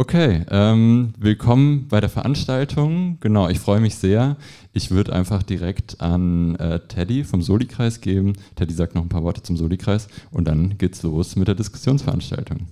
Okay, 0.00 0.46
ähm, 0.50 1.12
willkommen 1.18 1.86
bei 1.88 2.00
der 2.00 2.08
Veranstaltung. 2.08 3.18
Genau, 3.20 3.50
ich 3.50 3.60
freue 3.60 3.80
mich 3.80 3.96
sehr. 3.96 4.38
Ich 4.72 4.90
würde 4.90 5.12
einfach 5.12 5.42
direkt 5.42 6.00
an 6.00 6.56
äh, 6.56 6.80
Teddy 6.80 7.22
vom 7.22 7.42
Soli-Kreis 7.42 8.00
geben. 8.00 8.32
Teddy 8.56 8.72
sagt 8.72 8.94
noch 8.94 9.02
ein 9.02 9.10
paar 9.10 9.24
Worte 9.24 9.42
zum 9.42 9.58
Soli-Kreis 9.58 10.08
und 10.30 10.48
dann 10.48 10.78
geht's 10.78 11.02
los 11.02 11.36
mit 11.36 11.48
der 11.48 11.54
Diskussionsveranstaltung. 11.54 12.66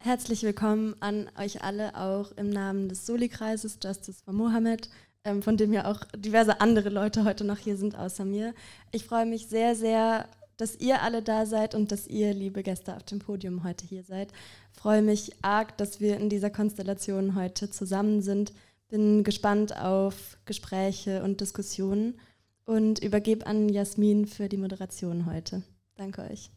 Herzlich 0.00 0.42
willkommen 0.42 0.94
an 1.00 1.30
euch 1.40 1.62
alle, 1.62 1.96
auch 1.96 2.30
im 2.32 2.50
Namen 2.50 2.90
des 2.90 3.06
Soli-Kreises 3.06 3.78
Justice 3.82 4.22
for 4.22 4.34
Mohammed, 4.34 4.90
ähm, 5.24 5.40
von 5.40 5.56
dem 5.56 5.72
ja 5.72 5.90
auch 5.90 6.00
diverse 6.14 6.60
andere 6.60 6.90
Leute 6.90 7.24
heute 7.24 7.44
noch 7.44 7.56
hier 7.56 7.78
sind, 7.78 7.96
außer 7.96 8.26
mir. 8.26 8.52
Ich 8.92 9.06
freue 9.06 9.24
mich 9.24 9.46
sehr, 9.46 9.74
sehr, 9.74 10.28
dass 10.56 10.76
ihr 10.76 11.02
alle 11.02 11.22
da 11.22 11.46
seid 11.46 11.74
und 11.74 11.92
dass 11.92 12.06
ihr, 12.06 12.32
liebe 12.34 12.62
Gäste 12.62 12.96
auf 12.96 13.02
dem 13.02 13.18
Podium, 13.18 13.64
heute 13.64 13.86
hier 13.86 14.02
seid. 14.02 14.32
Freue 14.72 15.02
mich 15.02 15.32
arg, 15.42 15.76
dass 15.78 16.00
wir 16.00 16.16
in 16.18 16.28
dieser 16.28 16.50
Konstellation 16.50 17.34
heute 17.34 17.70
zusammen 17.70 18.22
sind. 18.22 18.52
Bin 18.88 19.24
gespannt 19.24 19.76
auf 19.76 20.38
Gespräche 20.44 21.22
und 21.22 21.40
Diskussionen 21.40 22.18
und 22.64 22.98
übergebe 23.00 23.46
an 23.46 23.68
Jasmin 23.68 24.26
für 24.26 24.48
die 24.48 24.56
Moderation 24.56 25.26
heute. 25.26 25.62
Danke 25.96 26.22
euch. 26.22 26.50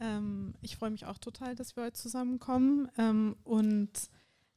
Ähm, 0.00 0.54
ich 0.62 0.76
freue 0.76 0.90
mich 0.90 1.06
auch 1.06 1.18
total, 1.18 1.54
dass 1.54 1.76
wir 1.76 1.84
heute 1.84 1.98
zusammenkommen 1.98 2.88
ähm, 2.98 3.36
und 3.44 3.90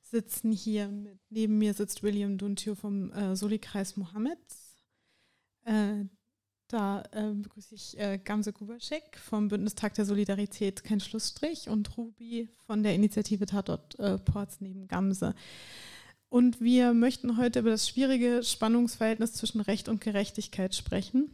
sitzen 0.01 0.51
hier 0.51 0.87
mit, 0.87 1.19
neben 1.29 1.57
mir 1.57 1.73
sitzt 1.73 2.03
William 2.03 2.37
Duntio 2.37 2.75
vom 2.75 3.11
äh, 3.11 3.35
Soli-Kreis 3.35 3.95
Mohammed. 3.95 4.39
Äh, 5.69 6.05
da 6.67 7.03
äh, 7.11 7.33
begrüße 7.33 7.75
ich 7.75 7.99
äh, 7.99 8.19
Gamse 8.23 8.53
Kubaschek 8.53 9.17
vom 9.17 9.49
Bündnistag 9.49 9.93
der 9.93 10.05
Solidarität 10.05 10.83
Kein 10.83 10.99
Schlussstrich 10.99 11.69
und 11.69 11.95
Ruby 11.95 12.49
von 12.65 12.81
der 12.81 12.95
Initiative 12.95 13.45
Tatort 13.45 13.97
äh, 13.99 14.17
Ports 14.17 14.61
neben 14.61 14.87
Gamse. 14.87 15.35
Und 16.27 16.59
wir 16.59 16.93
möchten 16.93 17.37
heute 17.37 17.59
über 17.59 17.69
das 17.69 17.87
schwierige 17.87 18.43
Spannungsverhältnis 18.43 19.33
zwischen 19.33 19.61
Recht 19.61 19.89
und 19.89 20.01
Gerechtigkeit 20.01 20.73
sprechen. 20.73 21.29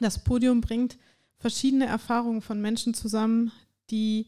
Das 0.00 0.22
Podium 0.22 0.60
bringt 0.60 0.98
verschiedene 1.38 1.86
Erfahrungen 1.86 2.42
von 2.42 2.60
Menschen 2.60 2.94
zusammen, 2.94 3.52
die 3.90 4.26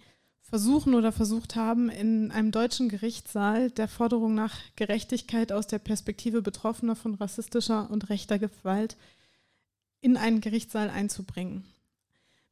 versuchen 0.48 0.94
oder 0.94 1.12
versucht 1.12 1.56
haben, 1.56 1.90
in 1.90 2.30
einem 2.30 2.52
deutschen 2.52 2.88
Gerichtssaal 2.88 3.70
der 3.70 3.86
Forderung 3.86 4.34
nach 4.34 4.54
Gerechtigkeit 4.76 5.52
aus 5.52 5.66
der 5.66 5.78
Perspektive 5.78 6.40
Betroffener 6.40 6.96
von 6.96 7.14
rassistischer 7.14 7.90
und 7.90 8.08
rechter 8.08 8.38
Gewalt 8.38 8.96
in 10.00 10.16
einen 10.16 10.40
Gerichtssaal 10.40 10.88
einzubringen. 10.88 11.64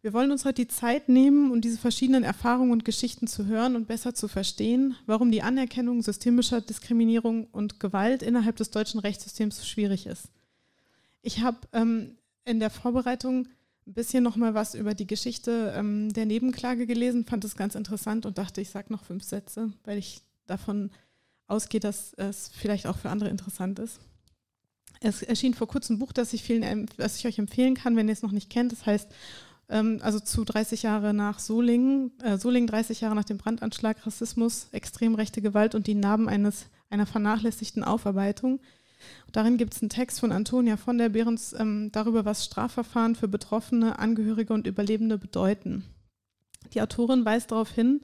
Wir 0.03 0.13
wollen 0.13 0.31
uns 0.31 0.45
heute 0.45 0.63
die 0.63 0.69
Zeit 0.69 1.09
nehmen, 1.09 1.51
um 1.51 1.61
diese 1.61 1.79
verschiedenen 1.79 2.23
Erfahrungen 2.23 2.71
und 2.71 2.85
Geschichten 2.85 3.27
zu 3.27 3.47
hören 3.47 3.75
und 3.75 3.89
besser 3.89 4.15
zu 4.15 4.29
verstehen, 4.29 4.95
warum 5.07 5.33
die 5.33 5.43
Anerkennung 5.43 6.03
systemischer 6.03 6.61
Diskriminierung 6.61 7.47
und 7.51 7.81
Gewalt 7.81 8.23
innerhalb 8.23 8.57
des 8.57 8.71
deutschen 8.71 9.01
Rechtssystems 9.01 9.67
schwierig 9.67 10.07
ist. 10.07 10.29
Ich 11.23 11.41
habe 11.41 11.57
ähm, 11.73 12.17
in 12.45 12.61
der 12.61 12.71
Vorbereitung 12.71 13.49
ein 13.87 13.95
bisschen 13.95 14.25
noch 14.25 14.37
mal 14.37 14.55
was 14.55 14.75
über 14.75 14.95
die 14.95 15.07
Geschichte 15.07 15.73
ähm, 15.77 16.13
der 16.13 16.27
Nebenklage 16.27 16.87
gelesen, 16.87 17.25
fand 17.25 17.45
es 17.45 17.57
ganz 17.57 17.75
interessant 17.75 18.27
und 18.27 18.39
dachte, 18.39 18.61
ich 18.61 18.71
sage 18.71 18.93
noch 18.93 19.05
fünf 19.05 19.23
Sätze, 19.23 19.73
weil 19.85 19.99
ich 19.99 20.23
davon 20.47 20.91
ausgehe, 21.47 21.81
dass 21.81 22.13
es 22.15 22.49
vielleicht 22.49 22.87
auch 22.87 22.99
für 22.99 23.11
andere 23.11 23.31
interessant 23.31 23.79
ist. 23.79 24.01
Es 25.01 25.23
erschien 25.23 25.55
vor 25.55 25.69
kurzem 25.69 25.97
ein 25.97 25.99
Buch, 25.99 26.13
das 26.13 26.33
ich, 26.33 26.43
vielen, 26.43 26.89
das 26.97 27.19
ich 27.19 27.27
euch 27.27 27.39
empfehlen 27.39 27.75
kann, 27.75 27.97
wenn 27.97 28.09
ihr 28.09 28.13
es 28.13 28.23
noch 28.23 28.33
nicht 28.33 28.51
kennt. 28.51 28.73
Das 28.73 28.87
heißt, 28.87 29.09
ähm, 29.69 30.01
also 30.03 30.19
zu 30.19 30.45
30 30.45 30.83
Jahre 30.83 31.15
nach 31.15 31.39
Solingen, 31.39 32.13
äh, 32.21 32.39
Solingen 32.39 32.67
30 32.67 33.03
Jahre 33.03 33.15
nach 33.15 33.25
dem 33.25 33.39
Brandanschlag, 33.39 34.05
Rassismus, 34.07 34.69
extrem 34.73 35.15
rechte 35.15 35.43
Gewalt 35.43 35.75
und 35.75 35.87
die 35.87 35.95
Narben 35.95 36.29
eines, 36.29 36.67
einer 36.91 37.07
vernachlässigten 37.07 37.85
Aufarbeitung 37.85 38.61
Darin 39.33 39.57
gibt 39.57 39.75
es 39.75 39.83
einen 39.83 39.91
Text 39.91 40.21
von 40.21 40.33
Antonia 40.33 40.77
von 40.77 40.99
der 40.99 41.11
Behrens 41.11 41.53
ähm, 41.53 41.91
darüber, 41.93 42.25
was 42.25 42.45
Strafverfahren 42.45 43.15
für 43.15 43.29
Betroffene, 43.29 43.99
Angehörige 43.99 44.55
und 44.55 44.67
Überlebende 44.67 45.19
bedeuten. 45.19 45.85
Die 46.73 46.83
Autorin 46.83 47.25
weist 47.25 47.53
darauf 47.53 47.71
hin, 47.71 48.01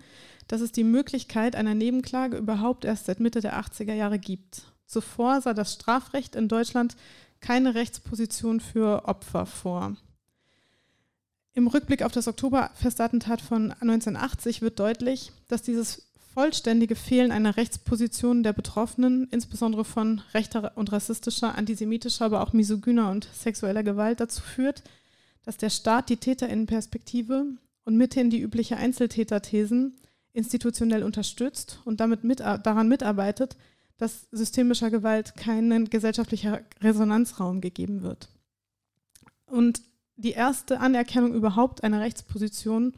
dass 0.48 0.60
es 0.60 0.72
die 0.72 0.84
Möglichkeit 0.84 1.56
einer 1.56 1.74
Nebenklage 1.74 2.36
überhaupt 2.36 2.84
erst 2.84 3.06
seit 3.06 3.20
Mitte 3.20 3.40
der 3.40 3.58
80er 3.58 3.94
Jahre 3.94 4.18
gibt. 4.18 4.62
Zuvor 4.86 5.40
sah 5.40 5.54
das 5.54 5.72
Strafrecht 5.72 6.36
in 6.36 6.48
Deutschland 6.48 6.96
keine 7.40 7.74
Rechtsposition 7.74 8.60
für 8.60 9.06
Opfer 9.06 9.46
vor. 9.46 9.96
Im 11.54 11.66
Rückblick 11.66 12.02
auf 12.02 12.12
das 12.12 12.28
Oktoberfestattentat 12.28 13.42
von 13.42 13.72
1980 13.72 14.62
wird 14.62 14.78
deutlich, 14.78 15.32
dass 15.48 15.62
dieses 15.62 16.11
vollständige 16.34 16.96
Fehlen 16.96 17.30
einer 17.30 17.56
Rechtsposition 17.56 18.42
der 18.42 18.52
Betroffenen, 18.52 19.28
insbesondere 19.30 19.84
von 19.84 20.22
rechter 20.32 20.72
und 20.76 20.92
rassistischer, 20.92 21.54
antisemitischer, 21.56 22.24
aber 22.24 22.42
auch 22.42 22.52
misogyner 22.52 23.10
und 23.10 23.28
sexueller 23.32 23.82
Gewalt 23.82 24.20
dazu 24.20 24.40
führt, 24.40 24.82
dass 25.44 25.56
der 25.56 25.70
Staat 25.70 26.08
die 26.08 26.16
Täterinnenperspektive 26.16 27.46
und 27.84 27.96
mithin 27.96 28.30
die 28.30 28.40
übliche 28.40 28.76
Einzeltäterthesen 28.76 29.96
institutionell 30.32 31.02
unterstützt 31.02 31.80
und 31.84 32.00
damit 32.00 32.24
mit, 32.24 32.40
daran 32.40 32.88
mitarbeitet, 32.88 33.56
dass 33.98 34.26
systemischer 34.30 34.90
Gewalt 34.90 35.36
keinen 35.36 35.90
gesellschaftlicher 35.90 36.62
Resonanzraum 36.80 37.60
gegeben 37.60 38.02
wird. 38.02 38.28
Und 39.46 39.82
die 40.16 40.32
erste 40.32 40.80
Anerkennung 40.80 41.34
überhaupt 41.34 41.84
einer 41.84 42.00
Rechtsposition 42.00 42.94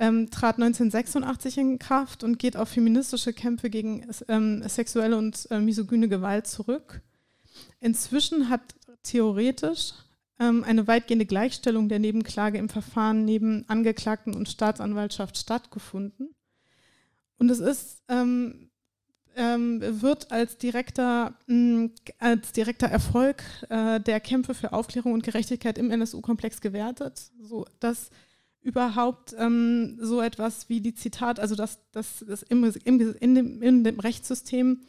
ähm, 0.00 0.30
trat 0.30 0.56
1986 0.56 1.58
in 1.58 1.78
Kraft 1.78 2.24
und 2.24 2.38
geht 2.38 2.56
auf 2.56 2.70
feministische 2.70 3.34
Kämpfe 3.34 3.68
gegen 3.68 4.06
ähm, 4.28 4.66
sexuelle 4.66 5.16
und 5.16 5.46
äh, 5.50 5.60
misogyne 5.60 6.08
Gewalt 6.08 6.46
zurück. 6.46 7.02
Inzwischen 7.80 8.48
hat 8.48 8.62
theoretisch 9.02 9.92
ähm, 10.38 10.64
eine 10.64 10.86
weitgehende 10.86 11.26
Gleichstellung 11.26 11.90
der 11.90 11.98
Nebenklage 11.98 12.56
im 12.56 12.70
Verfahren 12.70 13.26
neben 13.26 13.68
Angeklagten 13.68 14.34
und 14.34 14.48
Staatsanwaltschaft 14.48 15.36
stattgefunden. 15.36 16.34
Und 17.36 17.50
es 17.50 17.60
ist, 17.60 18.02
ähm, 18.08 18.70
ähm, 19.36 19.82
wird 20.00 20.32
als 20.32 20.56
direkter, 20.56 21.34
mh, 21.46 21.90
als 22.18 22.52
direkter 22.52 22.86
Erfolg 22.86 23.42
äh, 23.68 24.00
der 24.00 24.20
Kämpfe 24.20 24.54
für 24.54 24.72
Aufklärung 24.72 25.12
und 25.12 25.24
Gerechtigkeit 25.24 25.76
im 25.76 25.90
NSU-Komplex 25.90 26.62
gewertet, 26.62 27.30
sodass 27.38 28.10
überhaupt 28.62 29.34
ähm, 29.38 29.98
so 30.00 30.20
etwas 30.20 30.68
wie 30.68 30.80
die 30.80 30.94
Zitat, 30.94 31.40
also 31.40 31.54
dass 31.54 31.78
das, 31.92 32.24
das 32.26 32.42
im, 32.42 32.64
im, 32.84 33.14
in, 33.18 33.34
dem, 33.34 33.62
in 33.62 33.84
dem 33.84 34.00
Rechtssystem 34.00 34.80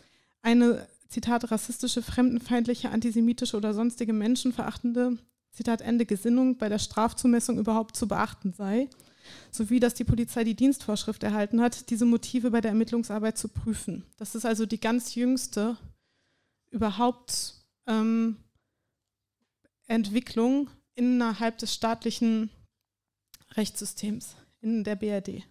eine 0.41 0.87
Zitat 1.07 1.51
rassistische, 1.51 2.01
fremdenfeindliche, 2.01 2.89
antisemitische 2.89 3.57
oder 3.57 3.73
sonstige 3.73 4.13
menschenverachtende 4.13 5.17
Zitat 5.51 5.81
Ende 5.81 6.05
Gesinnung 6.05 6.57
bei 6.57 6.69
der 6.69 6.79
Strafzumessung 6.79 7.59
überhaupt 7.59 7.95
zu 7.95 8.07
beachten 8.07 8.53
sei, 8.53 8.89
sowie 9.51 9.79
dass 9.79 9.93
die 9.93 10.05
Polizei 10.05 10.43
die 10.43 10.55
Dienstvorschrift 10.55 11.23
erhalten 11.23 11.61
hat, 11.61 11.89
diese 11.89 12.05
Motive 12.05 12.51
bei 12.51 12.61
der 12.61 12.71
Ermittlungsarbeit 12.71 13.37
zu 13.37 13.49
prüfen. 13.49 14.05
Das 14.17 14.35
ist 14.35 14.45
also 14.45 14.65
die 14.65 14.79
ganz 14.79 15.15
jüngste 15.15 15.77
überhaupt 16.69 17.55
ähm, 17.87 18.37
Entwicklung 19.87 20.69
innerhalb 20.95 21.57
des 21.57 21.73
staatlichen 21.73 22.49
Rechtssystems 23.55 24.35
in 24.61 24.83
der 24.83 24.95
BRD. 24.95 25.43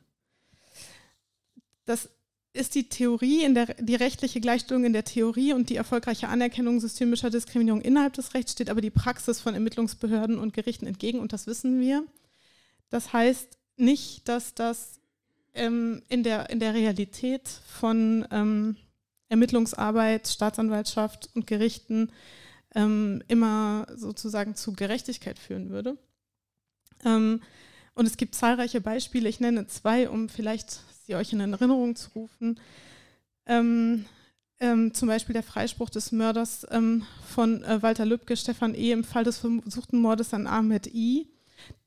Das 1.84 2.08
ist 2.52 2.74
die 2.74 2.88
Theorie, 2.88 3.44
in 3.44 3.54
der, 3.54 3.74
die 3.74 3.94
rechtliche 3.94 4.40
Gleichstellung 4.40 4.84
in 4.84 4.92
der 4.92 5.04
Theorie 5.04 5.52
und 5.52 5.70
die 5.70 5.76
erfolgreiche 5.76 6.28
Anerkennung 6.28 6.80
systemischer 6.80 7.30
Diskriminierung 7.30 7.80
innerhalb 7.80 8.14
des 8.14 8.34
Rechts 8.34 8.52
steht 8.52 8.70
aber 8.70 8.80
die 8.80 8.90
Praxis 8.90 9.40
von 9.40 9.54
Ermittlungsbehörden 9.54 10.38
und 10.38 10.52
Gerichten 10.52 10.86
entgegen 10.86 11.20
und 11.20 11.32
das 11.32 11.46
wissen 11.46 11.80
wir. 11.80 12.04
Das 12.88 13.12
heißt 13.12 13.58
nicht, 13.76 14.28
dass 14.28 14.54
das 14.54 15.00
ähm, 15.54 16.02
in, 16.08 16.22
der, 16.22 16.50
in 16.50 16.58
der 16.58 16.74
Realität 16.74 17.48
von 17.48 18.26
ähm, 18.32 18.76
Ermittlungsarbeit, 19.28 20.26
Staatsanwaltschaft 20.26 21.30
und 21.34 21.46
Gerichten 21.46 22.10
ähm, 22.74 23.22
immer 23.28 23.86
sozusagen 23.94 24.56
zu 24.56 24.72
Gerechtigkeit 24.72 25.38
führen 25.38 25.70
würde. 25.70 25.96
Und 28.00 28.06
es 28.06 28.16
gibt 28.16 28.34
zahlreiche 28.34 28.80
Beispiele, 28.80 29.28
ich 29.28 29.40
nenne 29.40 29.66
zwei, 29.66 30.08
um 30.08 30.30
vielleicht 30.30 30.80
sie 31.04 31.16
euch 31.16 31.34
in 31.34 31.40
Erinnerung 31.40 31.96
zu 31.96 32.08
rufen. 32.14 32.58
Ähm, 33.44 34.06
ähm, 34.58 34.94
zum 34.94 35.08
Beispiel 35.08 35.34
der 35.34 35.42
Freispruch 35.42 35.90
des 35.90 36.10
Mörders 36.10 36.66
ähm, 36.70 37.04
von 37.28 37.62
äh, 37.62 37.82
Walter 37.82 38.06
Lübcke, 38.06 38.38
Stefan 38.38 38.74
E. 38.74 38.92
im 38.92 39.04
Fall 39.04 39.24
des 39.24 39.36
versuchten 39.36 40.00
Mordes 40.00 40.32
an 40.32 40.46
Ahmed 40.46 40.86
I. 40.86 41.28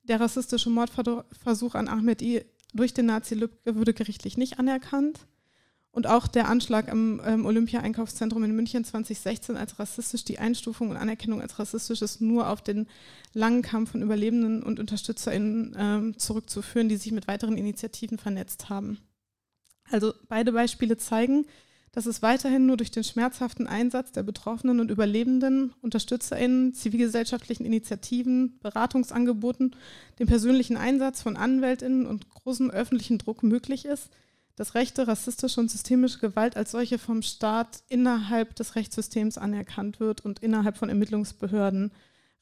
Der 0.04 0.20
rassistische 0.20 0.70
Mordversuch 0.70 1.74
an 1.74 1.88
Ahmed 1.88 2.22
I. 2.22 2.46
durch 2.76 2.94
den 2.94 3.08
Nazi 3.08 3.34
Lübcke 3.34 3.76
wurde 3.76 3.96
gerichtlich 3.96 4.38
nicht 4.38 4.60
anerkannt. 4.60 5.26
Und 5.96 6.08
auch 6.08 6.26
der 6.26 6.50
Anschlag 6.50 6.92
am 6.92 7.22
ähm, 7.24 7.46
Olympia-Einkaufszentrum 7.46 8.44
in 8.44 8.56
München 8.56 8.84
2016 8.84 9.56
als 9.56 9.78
rassistisch, 9.78 10.26
die 10.26 10.40
Einstufung 10.40 10.90
und 10.90 10.98
Anerkennung 10.98 11.40
als 11.40 11.60
rassistisch 11.60 12.02
ist 12.02 12.20
nur 12.20 12.50
auf 12.50 12.64
den 12.64 12.88
langen 13.34 13.62
Kampf 13.62 13.92
von 13.92 14.02
Überlebenden 14.02 14.64
und 14.64 14.80
UnterstützerInnen 14.80 15.76
ähm, 15.78 16.18
zurückzuführen, 16.18 16.90
die 16.90 16.98
sich 16.98 17.12
mit 17.12 17.28
weiteren 17.28 17.58
Initiativen 17.58 18.18
vernetzt 18.18 18.70
haben. 18.70 18.98
Also 19.92 20.16
beide 20.28 20.52
Beispiele 20.54 20.98
zeigen, 20.98 21.46
dass 21.92 22.08
es 22.08 22.24
weiterhin 22.24 22.66
nur 22.66 22.78
durch 22.78 22.90
den 22.90 23.04
schmerzhaften 23.04 23.68
Einsatz 23.68 24.12
der 24.12 24.24
Betroffenen 24.24 24.80
und 24.80 24.90
Überlebenden, 24.90 25.76
UnterstützerInnen, 25.84 26.74
zivilgesellschaftlichen 26.74 27.66
Initiativen, 27.66 28.58
Beratungsangeboten, 28.64 29.76
dem 30.18 30.26
persönlichen 30.26 30.76
Einsatz 30.76 31.22
von 31.22 31.38
AnwältInnen 31.38 32.08
und 32.08 32.32
großem 32.32 32.72
öffentlichen 32.72 33.20
Druck 33.20 33.44
möglich 33.44 33.86
ist, 33.86 34.10
dass 34.56 34.76
rechte, 34.76 35.08
rassistische 35.08 35.60
und 35.60 35.72
systemische 35.72 36.20
Gewalt 36.20 36.56
als 36.56 36.72
solche 36.72 37.00
vom 37.00 37.22
Staat 37.22 37.84
innerhalb 37.90 38.56
des 38.56 38.76
Rechtssystems 38.76 39.38
anerkannt 39.38 40.00
wird 40.00 40.22
und 40.22 40.40
innerhalb 40.40 40.78
von 40.78 40.90
Ermittlungsbehörden 40.90 41.92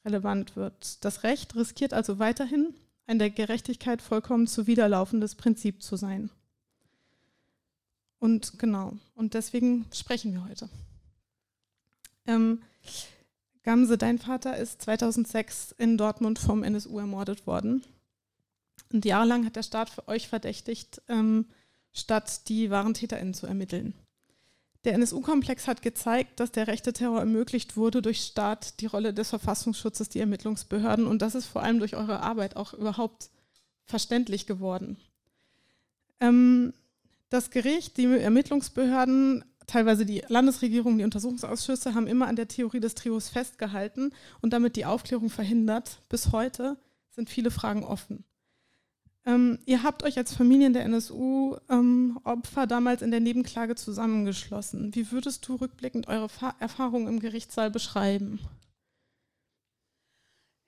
relevant 0.04 0.56
wird. 0.56 1.04
Das 1.04 1.22
Recht 1.22 1.54
riskiert 1.56 1.94
also 1.94 2.18
weiterhin, 2.18 2.74
ein 3.06 3.18
der 3.18 3.30
Gerechtigkeit 3.30 4.02
vollkommen 4.02 4.46
zuwiderlaufendes 4.46 5.34
Prinzip 5.34 5.82
zu 5.82 5.96
sein. 5.96 6.30
Und 8.18 8.58
genau, 8.58 8.92
und 9.14 9.34
deswegen 9.34 9.86
sprechen 9.92 10.32
wir 10.32 10.44
heute. 10.44 10.68
Ähm, 12.26 12.62
Gamse, 13.62 13.98
dein 13.98 14.18
Vater 14.18 14.56
ist 14.56 14.82
2006 14.82 15.74
in 15.78 15.96
Dortmund 15.96 16.38
vom 16.38 16.62
NSU 16.62 16.98
ermordet 16.98 17.46
worden. 17.46 17.82
Und 18.92 19.04
jahrelang 19.04 19.46
hat 19.46 19.56
der 19.56 19.62
Staat 19.62 19.90
für 19.90 20.06
euch 20.08 20.28
verdächtigt, 20.28 21.02
ähm, 21.08 21.46
statt 21.92 22.48
die 22.48 22.70
wahren 22.70 22.94
TäterInnen 22.94 23.34
zu 23.34 23.46
ermitteln. 23.46 23.94
Der 24.84 24.94
NSU-Komplex 24.94 25.68
hat 25.68 25.82
gezeigt, 25.82 26.40
dass 26.40 26.50
der 26.50 26.66
rechte 26.66 26.92
Terror 26.92 27.20
ermöglicht 27.20 27.76
wurde 27.76 28.02
durch 28.02 28.20
Staat, 28.20 28.80
die 28.80 28.86
Rolle 28.86 29.14
des 29.14 29.30
Verfassungsschutzes, 29.30 30.08
die 30.08 30.18
Ermittlungsbehörden 30.18 31.06
und 31.06 31.22
das 31.22 31.36
ist 31.36 31.46
vor 31.46 31.62
allem 31.62 31.78
durch 31.78 31.94
eure 31.94 32.20
Arbeit 32.20 32.56
auch 32.56 32.74
überhaupt 32.74 33.30
verständlich 33.84 34.46
geworden. 34.46 34.96
Ähm, 36.18 36.72
das 37.30 37.50
Gericht, 37.50 37.96
die 37.96 38.04
Ermittlungsbehörden, 38.04 39.44
teilweise 39.66 40.04
die 40.04 40.22
Landesregierung, 40.28 40.98
die 40.98 41.04
Untersuchungsausschüsse 41.04 41.94
haben 41.94 42.06
immer 42.06 42.26
an 42.26 42.36
der 42.36 42.48
Theorie 42.48 42.80
des 42.80 42.94
Trios 42.94 43.28
festgehalten 43.28 44.12
und 44.40 44.52
damit 44.52 44.76
die 44.76 44.84
Aufklärung 44.84 45.30
verhindert. 45.30 46.00
Bis 46.08 46.32
heute 46.32 46.76
sind 47.10 47.30
viele 47.30 47.50
Fragen 47.50 47.84
offen. 47.84 48.24
Ähm, 49.24 49.60
ihr 49.66 49.84
habt 49.84 50.02
euch 50.02 50.18
als 50.18 50.34
Familien 50.34 50.72
der 50.72 50.84
NSU-Opfer 50.84 52.62
ähm, 52.62 52.68
damals 52.68 53.02
in 53.02 53.12
der 53.12 53.20
Nebenklage 53.20 53.76
zusammengeschlossen. 53.76 54.94
Wie 54.94 55.12
würdest 55.12 55.46
du 55.46 55.54
rückblickend 55.54 56.08
eure 56.08 56.28
Fa 56.28 56.56
Erfahrungen 56.58 57.06
im 57.06 57.20
Gerichtssaal 57.20 57.70
beschreiben? 57.70 58.40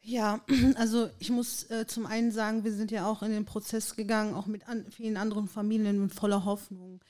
Ja, 0.02 0.40
also 0.76 1.10
ich 1.18 1.30
muss 1.30 1.68
äh, 1.70 1.86
zum 1.86 2.06
einen 2.06 2.30
sagen, 2.30 2.62
wir 2.62 2.72
sind 2.72 2.92
ja 2.92 3.06
auch 3.06 3.22
in 3.22 3.32
den 3.32 3.44
Prozess 3.44 3.96
gegangen, 3.96 4.34
auch 4.34 4.46
mit 4.46 4.68
an, 4.68 4.86
vielen 4.90 5.16
anderen 5.16 5.48
Familien 5.48 6.00
mit 6.00 6.14
voller 6.14 6.44
Hoffnung, 6.44 7.02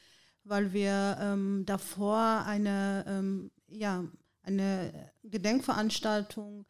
weil 0.45 0.73
wir 0.73 1.19
ähm, 1.21 1.65
davor 1.67 2.45
eine, 2.47 3.05
ähm, 3.07 3.51
ja, 3.69 4.05
eine 4.43 5.11
Gedenkveranstaltung 5.25 6.61
ähm, 6.61 6.67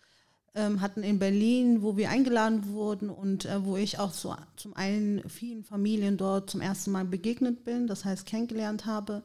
hatten 0.54 1.02
in 1.02 1.18
Berlin, 1.18 1.82
wo 1.82 1.96
wir 1.96 2.10
eingeladen 2.10 2.68
wurden 2.68 3.10
und 3.10 3.44
äh, 3.44 3.64
wo 3.64 3.76
ich 3.76 3.98
auch 3.98 4.12
so, 4.12 4.36
zum 4.56 4.74
einen 4.74 5.28
vielen 5.28 5.64
Familien 5.64 6.16
dort 6.16 6.50
zum 6.50 6.60
ersten 6.60 6.92
Mal 6.92 7.04
begegnet 7.04 7.64
bin, 7.64 7.86
das 7.86 8.04
heißt 8.04 8.26
kennengelernt 8.26 8.86
habe, 8.86 9.24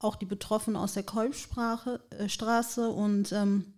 auch 0.00 0.16
die 0.16 0.26
Betroffenen 0.26 0.76
aus 0.76 0.94
der 0.94 1.04
Kolbstraße 1.04 2.00
äh, 2.80 2.90
und 2.90 3.32
ähm, 3.32 3.74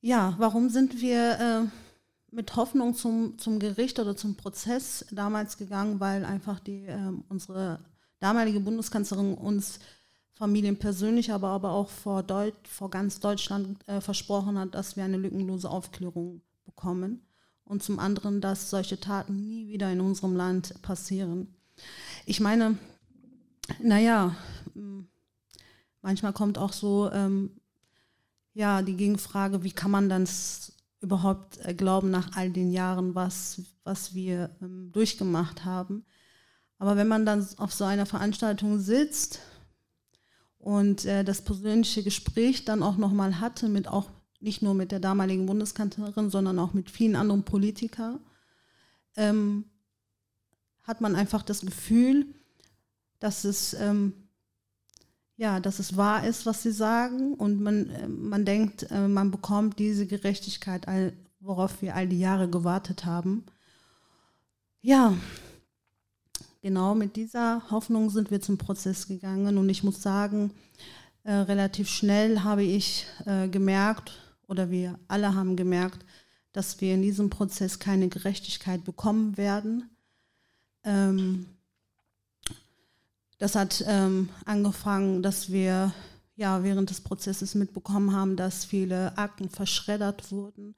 ja, 0.00 0.34
warum 0.38 0.70
sind 0.70 1.00
wir 1.00 1.38
äh, 1.40 2.34
mit 2.34 2.54
Hoffnung 2.54 2.94
zum, 2.94 3.36
zum 3.38 3.58
Gericht 3.58 3.98
oder 3.98 4.16
zum 4.16 4.36
Prozess 4.36 5.04
damals 5.10 5.56
gegangen? 5.58 5.98
Weil 5.98 6.24
einfach 6.24 6.60
die, 6.60 6.86
äh, 6.86 7.12
unsere 7.28 7.80
damalige 8.20 8.60
Bundeskanzlerin 8.60 9.34
uns 9.34 9.80
Familien 10.38 10.78
persönlich, 10.78 11.32
aber, 11.32 11.48
aber 11.48 11.72
auch 11.72 11.88
vor, 11.88 12.22
Deut 12.22 12.54
vor 12.68 12.90
ganz 12.90 13.18
Deutschland 13.18 13.76
äh, 13.88 14.00
versprochen 14.00 14.56
hat, 14.56 14.72
dass 14.76 14.94
wir 14.94 15.02
eine 15.02 15.16
lückenlose 15.16 15.68
Aufklärung 15.68 16.42
bekommen. 16.64 17.26
Und 17.64 17.82
zum 17.82 17.98
anderen, 17.98 18.40
dass 18.40 18.70
solche 18.70 19.00
Taten 19.00 19.40
nie 19.40 19.66
wieder 19.66 19.90
in 19.90 20.00
unserem 20.00 20.36
Land 20.36 20.80
passieren. 20.80 21.48
Ich 22.24 22.38
meine, 22.38 22.78
naja, 23.82 24.36
manchmal 26.02 26.32
kommt 26.32 26.56
auch 26.56 26.72
so 26.72 27.10
ähm, 27.10 27.50
ja, 28.54 28.82
die 28.82 28.96
Gegenfrage, 28.96 29.64
wie 29.64 29.72
kann 29.72 29.90
man 29.90 30.08
dann 30.08 30.28
überhaupt 31.00 31.58
äh, 31.64 31.74
glauben 31.74 32.12
nach 32.12 32.36
all 32.36 32.50
den 32.50 32.70
Jahren, 32.70 33.16
was, 33.16 33.60
was 33.82 34.14
wir 34.14 34.50
ähm, 34.62 34.92
durchgemacht 34.92 35.64
haben. 35.64 36.04
Aber 36.78 36.96
wenn 36.96 37.08
man 37.08 37.26
dann 37.26 37.44
auf 37.56 37.74
so 37.74 37.82
einer 37.84 38.06
Veranstaltung 38.06 38.78
sitzt 38.78 39.40
und 40.68 41.06
äh, 41.06 41.24
das 41.24 41.40
persönliche 41.40 42.02
Gespräch 42.02 42.66
dann 42.66 42.82
auch 42.82 42.98
nochmal 42.98 43.40
hatte, 43.40 43.70
mit 43.70 43.88
auch 43.88 44.10
nicht 44.38 44.60
nur 44.60 44.74
mit 44.74 44.92
der 44.92 45.00
damaligen 45.00 45.46
Bundeskanzlerin, 45.46 46.28
sondern 46.28 46.58
auch 46.58 46.74
mit 46.74 46.90
vielen 46.90 47.16
anderen 47.16 47.42
Politikern, 47.42 48.20
ähm, 49.16 49.64
hat 50.82 51.00
man 51.00 51.16
einfach 51.16 51.42
das 51.42 51.62
Gefühl, 51.62 52.26
dass 53.18 53.44
es 53.44 53.72
ähm, 53.80 54.12
ja, 55.36 55.58
dass 55.58 55.78
es 55.78 55.96
wahr 55.96 56.26
ist, 56.26 56.44
was 56.44 56.62
sie 56.62 56.72
sagen 56.72 57.32
und 57.32 57.62
man, 57.62 57.88
äh, 57.88 58.06
man 58.06 58.44
denkt, 58.44 58.90
äh, 58.90 59.08
man 59.08 59.30
bekommt 59.30 59.78
diese 59.78 60.06
Gerechtigkeit, 60.06 60.86
worauf 61.40 61.80
wir 61.80 61.96
all 61.96 62.08
die 62.08 62.20
Jahre 62.20 62.50
gewartet 62.50 63.06
haben. 63.06 63.46
Ja, 64.82 65.16
genau 66.62 66.94
mit 66.94 67.16
dieser 67.16 67.62
Hoffnung 67.70 68.10
sind 68.10 68.30
wir 68.30 68.40
zum 68.40 68.58
Prozess 68.58 69.06
gegangen 69.06 69.58
und 69.58 69.68
ich 69.68 69.84
muss 69.84 70.02
sagen, 70.02 70.52
äh, 71.24 71.32
relativ 71.32 71.88
schnell 71.88 72.40
habe 72.40 72.62
ich 72.62 73.06
äh, 73.26 73.48
gemerkt 73.48 74.12
oder 74.46 74.70
wir 74.70 74.98
alle 75.08 75.34
haben 75.34 75.56
gemerkt, 75.56 76.04
dass 76.52 76.80
wir 76.80 76.94
in 76.94 77.02
diesem 77.02 77.30
Prozess 77.30 77.78
keine 77.78 78.08
Gerechtigkeit 78.08 78.84
bekommen 78.84 79.36
werden. 79.36 79.90
Ähm, 80.84 81.46
das 83.38 83.54
hat 83.54 83.84
ähm, 83.86 84.28
angefangen, 84.44 85.22
dass 85.22 85.52
wir 85.52 85.92
ja 86.34 86.62
während 86.62 86.90
des 86.90 87.00
Prozesses 87.00 87.54
mitbekommen 87.54 88.12
haben, 88.12 88.36
dass 88.36 88.64
viele 88.64 89.16
Akten 89.18 89.48
verschreddert 89.48 90.32
wurden 90.32 90.74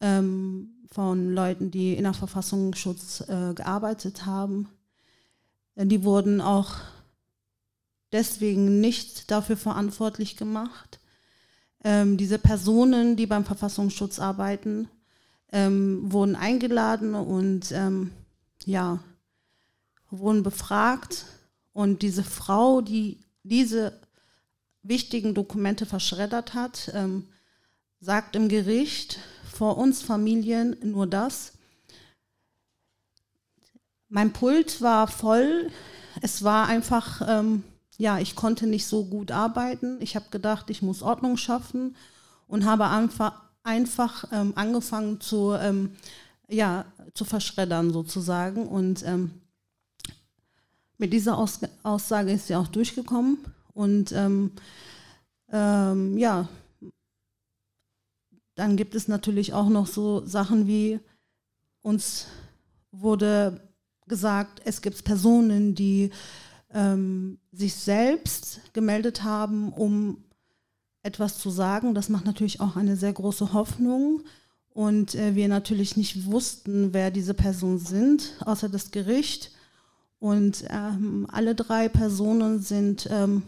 ähm, 0.00 0.70
von 0.90 1.32
Leuten, 1.32 1.70
die 1.70 1.94
in 1.94 2.02
der 2.02 2.14
Verfassungsschutz 2.14 3.22
äh, 3.28 3.54
gearbeitet 3.54 4.26
haben. 4.26 4.68
Die 5.76 6.04
wurden 6.04 6.40
auch 6.40 6.74
deswegen 8.12 8.80
nicht 8.80 9.30
dafür 9.30 9.56
verantwortlich 9.56 10.36
gemacht. 10.36 11.00
Ähm, 11.82 12.16
diese 12.16 12.38
Personen, 12.38 13.16
die 13.16 13.26
beim 13.26 13.44
Verfassungsschutz 13.44 14.18
arbeiten, 14.18 14.88
ähm, 15.50 16.12
wurden 16.12 16.36
eingeladen 16.36 17.14
und 17.14 17.72
ähm, 17.72 18.12
ja, 18.64 19.00
wurden 20.10 20.42
befragt 20.42 21.26
und 21.72 22.02
diese 22.02 22.22
Frau, 22.22 22.80
die 22.82 23.18
diese 23.42 23.98
wichtigen 24.82 25.34
Dokumente 25.34 25.86
verschreddert 25.86 26.54
hat, 26.54 26.90
ähm, 26.94 27.28
sagt 28.00 28.36
im 28.36 28.48
Gericht 28.48 29.18
vor 29.50 29.78
uns 29.78 30.02
Familien 30.02 30.76
nur 30.82 31.06
das. 31.06 31.51
Mein 34.14 34.34
Pult 34.34 34.82
war 34.82 35.08
voll. 35.08 35.70
Es 36.20 36.44
war 36.44 36.66
einfach, 36.66 37.22
ähm, 37.26 37.64
ja, 37.96 38.18
ich 38.18 38.36
konnte 38.36 38.66
nicht 38.66 38.86
so 38.86 39.06
gut 39.06 39.30
arbeiten. 39.30 39.96
Ich 40.00 40.16
habe 40.16 40.26
gedacht, 40.30 40.68
ich 40.68 40.82
muss 40.82 41.00
Ordnung 41.00 41.38
schaffen 41.38 41.96
und 42.46 42.66
habe 42.66 42.88
einfach, 42.88 43.40
einfach 43.62 44.26
ähm, 44.30 44.52
angefangen 44.54 45.22
zu, 45.22 45.54
ähm, 45.54 45.96
ja, 46.46 46.84
zu 47.14 47.24
verschreddern 47.24 47.90
sozusagen. 47.90 48.68
Und 48.68 49.02
ähm, 49.06 49.30
mit 50.98 51.14
dieser 51.14 51.38
Aus 51.38 51.60
Aussage 51.82 52.32
ist 52.32 52.48
sie 52.48 52.56
auch 52.56 52.68
durchgekommen. 52.68 53.38
Und 53.72 54.12
ähm, 54.12 54.52
ähm, 55.50 56.18
ja, 56.18 56.50
dann 58.56 58.76
gibt 58.76 58.94
es 58.94 59.08
natürlich 59.08 59.54
auch 59.54 59.70
noch 59.70 59.86
so 59.86 60.22
Sachen 60.26 60.66
wie 60.66 61.00
uns 61.80 62.26
wurde 62.90 63.71
gesagt, 64.12 64.60
es 64.66 64.82
gibt 64.82 65.04
Personen, 65.04 65.74
die 65.74 66.10
ähm, 66.74 67.38
sich 67.50 67.74
selbst 67.74 68.60
gemeldet 68.74 69.24
haben, 69.24 69.72
um 69.72 70.18
etwas 71.02 71.38
zu 71.38 71.48
sagen. 71.48 71.94
Das 71.94 72.10
macht 72.10 72.26
natürlich 72.26 72.60
auch 72.60 72.76
eine 72.76 72.96
sehr 72.96 73.14
große 73.14 73.54
Hoffnung. 73.54 74.20
Und 74.68 75.14
äh, 75.14 75.34
wir 75.34 75.48
natürlich 75.48 75.96
nicht 75.96 76.26
wussten, 76.26 76.92
wer 76.92 77.10
diese 77.10 77.32
Personen 77.32 77.78
sind, 77.78 78.34
außer 78.44 78.68
das 78.68 78.90
Gericht. 78.90 79.52
Und 80.18 80.64
ähm, 80.68 81.26
alle 81.32 81.54
drei 81.54 81.88
Personen 81.88 82.60
sind 82.60 83.08
ähm, 83.10 83.42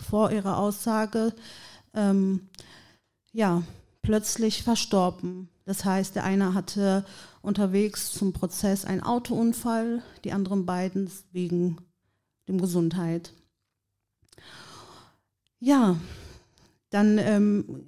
vor 0.00 0.30
ihrer 0.30 0.58
Aussage 0.58 1.34
ähm, 1.92 2.48
ja, 3.32 3.64
plötzlich 4.02 4.62
verstorben. 4.62 5.48
Das 5.64 5.84
heißt, 5.84 6.14
der 6.14 6.22
eine 6.22 6.54
hatte 6.54 7.04
unterwegs 7.44 8.12
zum 8.12 8.32
Prozess 8.32 8.84
einen 8.84 9.02
Autounfall, 9.02 10.02
die 10.24 10.32
anderen 10.32 10.66
beiden 10.66 11.10
wegen 11.32 11.76
dem 12.48 12.60
Gesundheit. 12.60 13.32
Ja, 15.60 15.96
dann 16.90 17.18
ähm, 17.18 17.86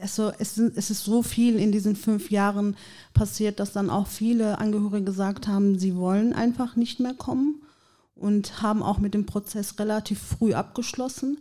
also 0.00 0.32
es, 0.38 0.58
es, 0.58 0.90
ist 0.90 1.04
so 1.04 1.22
viel 1.22 1.58
in 1.58 1.72
diesen 1.72 1.96
fünf 1.96 2.30
Jahren 2.30 2.76
passiert, 3.12 3.60
dass 3.60 3.72
dann 3.72 3.90
auch 3.90 4.06
viele 4.06 4.58
Angehörige 4.58 5.04
gesagt 5.04 5.46
haben, 5.48 5.78
sie 5.78 5.96
wollen 5.96 6.32
einfach 6.32 6.76
nicht 6.76 7.00
mehr 7.00 7.14
kommen 7.14 7.62
und 8.14 8.62
haben 8.62 8.82
auch 8.82 8.98
mit 8.98 9.14
dem 9.14 9.26
Prozess 9.26 9.78
relativ 9.78 10.20
früh 10.20 10.54
abgeschlossen. 10.54 11.38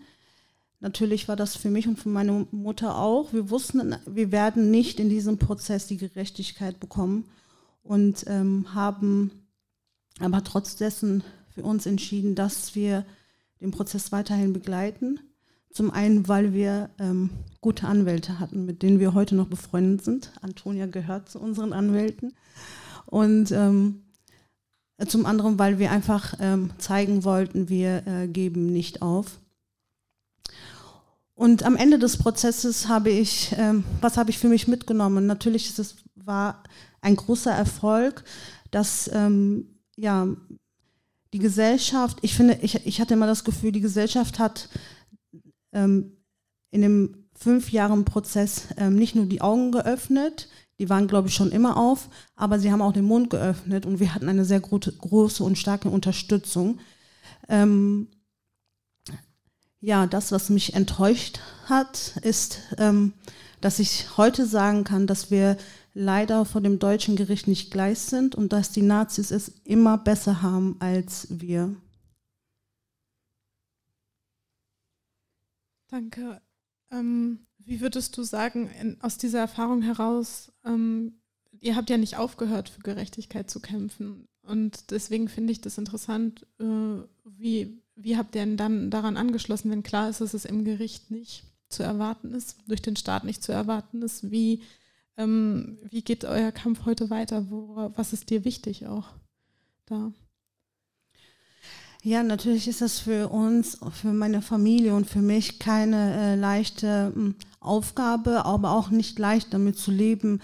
Natürlich 0.83 1.29
war 1.29 1.37
das 1.37 1.55
für 1.55 1.69
mich 1.69 1.87
und 1.87 1.97
für 1.97 2.09
meine 2.09 2.45
Mutter 2.51 2.97
auch. 2.97 3.31
Wir 3.31 3.49
wussten, 3.49 3.95
wir 4.05 4.33
werden 4.33 4.69
nicht 4.69 4.99
in 4.99 5.07
diesem 5.07 5.37
Prozess 5.37 5.87
die 5.87 5.95
Gerechtigkeit 5.95 6.81
bekommen 6.81 7.23
und 7.83 8.25
ähm, 8.27 8.65
haben 8.75 9.31
aber 10.19 10.43
trotz 10.43 10.75
dessen 10.75 11.23
für 11.55 11.63
uns 11.63 11.85
entschieden, 11.85 12.35
dass 12.35 12.75
wir 12.75 13.05
den 13.61 13.71
Prozess 13.71 14.11
weiterhin 14.11 14.51
begleiten 14.51 15.21
zum 15.71 15.89
einen, 15.89 16.27
weil 16.27 16.53
wir 16.53 16.89
ähm, 16.99 17.29
gute 17.61 17.87
Anwälte 17.87 18.41
hatten, 18.41 18.65
mit 18.65 18.83
denen 18.83 18.99
wir 18.99 19.13
heute 19.13 19.35
noch 19.35 19.47
befreundet 19.47 20.03
sind. 20.03 20.33
Antonia 20.41 20.85
gehört 20.85 21.29
zu 21.29 21.39
unseren 21.39 21.71
Anwälten. 21.71 22.33
Und 23.05 23.53
ähm, 23.53 24.01
zum 25.07 25.25
anderen, 25.25 25.57
weil 25.59 25.79
wir 25.79 25.91
einfach 25.91 26.35
ähm, 26.41 26.71
zeigen 26.77 27.23
wollten, 27.23 27.69
wir 27.69 28.05
äh, 28.05 28.27
geben 28.27 28.65
nicht 28.65 29.01
auf. 29.01 29.39
Und 31.35 31.63
am 31.63 31.75
Ende 31.75 31.97
des 31.97 32.17
Prozesses 32.17 32.87
habe 32.87 33.09
ich, 33.09 33.53
ähm, 33.57 33.83
was 34.01 34.17
habe 34.17 34.29
ich 34.29 34.37
für 34.37 34.49
mich 34.49 34.67
mitgenommen? 34.67 35.25
Natürlich 35.25 35.67
ist 35.69 35.79
es, 35.79 35.95
war 36.15 36.63
ein 37.01 37.15
großer 37.15 37.51
Erfolg, 37.51 38.23
dass 38.71 39.09
ähm, 39.13 39.79
ja, 39.95 40.27
die 41.33 41.39
Gesellschaft, 41.39 42.19
ich 42.21 42.35
finde, 42.35 42.59
ich, 42.61 42.85
ich 42.85 43.01
hatte 43.01 43.15
immer 43.15 43.27
das 43.27 43.43
Gefühl, 43.43 43.71
die 43.71 43.81
Gesellschaft 43.81 44.37
hat 44.37 44.69
ähm, 45.73 46.17
in 46.69 46.81
dem 46.81 47.25
fünf 47.33 47.71
Jahren 47.71 48.05
Prozess 48.05 48.67
ähm, 48.77 48.95
nicht 48.95 49.15
nur 49.15 49.25
die 49.25 49.41
Augen 49.41 49.71
geöffnet, 49.71 50.49
die 50.79 50.89
waren, 50.89 51.07
glaube 51.07 51.27
ich, 51.27 51.33
schon 51.33 51.51
immer 51.51 51.77
auf, 51.77 52.09
aber 52.35 52.59
sie 52.59 52.71
haben 52.71 52.81
auch 52.81 52.93
den 52.93 53.05
Mund 53.05 53.29
geöffnet 53.29 53.85
und 53.85 53.99
wir 53.99 54.13
hatten 54.13 54.29
eine 54.29 54.45
sehr 54.45 54.59
gro 54.59 54.79
große 54.79 55.43
und 55.43 55.57
starke 55.57 55.89
Unterstützung. 55.89 56.79
Ähm, 57.47 58.07
ja, 59.83 60.07
das, 60.07 60.31
was 60.31 60.49
mich 60.49 60.75
enttäuscht 60.75 61.41
hat, 61.65 62.15
ist, 62.21 62.61
ähm, 62.77 63.11
dass 63.59 63.79
ich 63.79 64.15
heute 64.15 64.45
sagen 64.45 64.85
kann, 64.85 65.07
dass 65.07 65.29
wir 65.29 65.57
leider 65.93 66.45
vor 66.45 66.61
dem 66.61 66.79
deutschen 66.79 67.17
Gericht 67.17 67.49
nicht 67.49 67.69
gleich 67.69 67.99
sind 67.99 68.33
und 68.33 68.53
dass 68.53 68.71
die 68.71 68.81
Nazis 68.81 69.29
es 69.29 69.49
immer 69.65 69.97
besser 69.97 70.41
haben 70.41 70.77
als 70.79 71.27
wir. 71.29 71.75
Danke. 75.89 76.41
Ähm, 76.89 77.45
wie 77.57 77.81
würdest 77.81 78.17
du 78.17 78.23
sagen, 78.23 78.69
in, 78.79 79.01
aus 79.01 79.17
dieser 79.17 79.39
Erfahrung 79.39 79.81
heraus, 79.81 80.53
ähm, 80.63 81.19
ihr 81.59 81.75
habt 81.75 81.89
ja 81.89 81.97
nicht 81.97 82.15
aufgehört, 82.15 82.69
für 82.69 82.79
Gerechtigkeit 82.79 83.51
zu 83.51 83.59
kämpfen. 83.59 84.29
Und 84.43 84.91
deswegen 84.91 85.27
finde 85.27 85.51
ich 85.51 85.59
das 85.59 85.77
interessant, 85.77 86.47
äh, 86.59 87.03
wie, 87.25 87.82
wie 87.95 88.17
habt 88.17 88.35
ihr 88.35 88.41
denn 88.41 88.57
dann 88.57 88.89
daran 88.89 89.17
angeschlossen, 89.17 89.71
wenn 89.71 89.83
klar 89.83 90.09
ist, 90.09 90.21
dass 90.21 90.33
es 90.33 90.45
im 90.45 90.65
Gericht 90.65 91.11
nicht 91.11 91.43
zu 91.69 91.83
erwarten 91.83 92.33
ist, 92.33 92.57
durch 92.67 92.81
den 92.81 92.95
Staat 92.95 93.23
nicht 93.23 93.43
zu 93.43 93.51
erwarten 93.51 94.01
ist? 94.01 94.31
Wie, 94.31 94.61
ähm, 95.17 95.77
wie 95.89 96.01
geht 96.01 96.25
euer 96.25 96.51
Kampf 96.51 96.85
heute 96.85 97.09
weiter? 97.09 97.49
Wo, 97.49 97.91
was 97.95 98.13
ist 98.13 98.29
dir 98.29 98.45
wichtig 98.45 98.87
auch 98.87 99.09
da? 99.85 100.11
Ja, 102.05 102.21
natürlich 102.21 102.67
ist 102.67 102.81
das 102.81 102.99
für 102.99 103.29
uns, 103.29 103.79
für 103.93 104.11
meine 104.11 104.41
Familie 104.41 104.93
und 104.93 105.09
für 105.09 105.21
mich 105.21 105.59
keine 105.59 106.33
äh, 106.33 106.35
leichte 106.35 107.13
äh, 107.15 107.33
Aufgabe, 107.63 108.45
aber 108.45 108.71
auch 108.71 108.89
nicht 108.89 109.17
leicht 109.19 109.53
damit 109.53 109.77
zu 109.77 109.91
leben. 109.91 110.41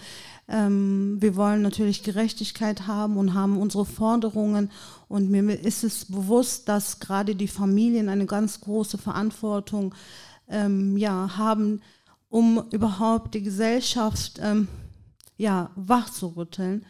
Ähm, 0.48 1.16
wir 1.20 1.36
wollen 1.36 1.62
natürlich 1.62 2.02
Gerechtigkeit 2.02 2.86
haben 2.86 3.16
und 3.16 3.34
haben 3.34 3.58
unsere 3.58 3.86
Forderungen. 3.86 4.70
Und 5.08 5.30
mir 5.30 5.42
ist 5.60 5.84
es 5.84 6.06
bewusst, 6.06 6.68
dass 6.68 7.00
gerade 7.00 7.36
die 7.36 7.48
Familien 7.48 8.08
eine 8.08 8.26
ganz 8.26 8.60
große 8.60 8.98
Verantwortung 8.98 9.94
ähm, 10.48 10.96
ja, 10.96 11.36
haben, 11.36 11.82
um 12.28 12.64
überhaupt 12.70 13.34
die 13.34 13.42
Gesellschaft 13.42 14.40
ähm, 14.42 14.68
ja, 15.36 15.70
wach 15.76 16.10
zu 16.10 16.28
rütteln. 16.28 16.84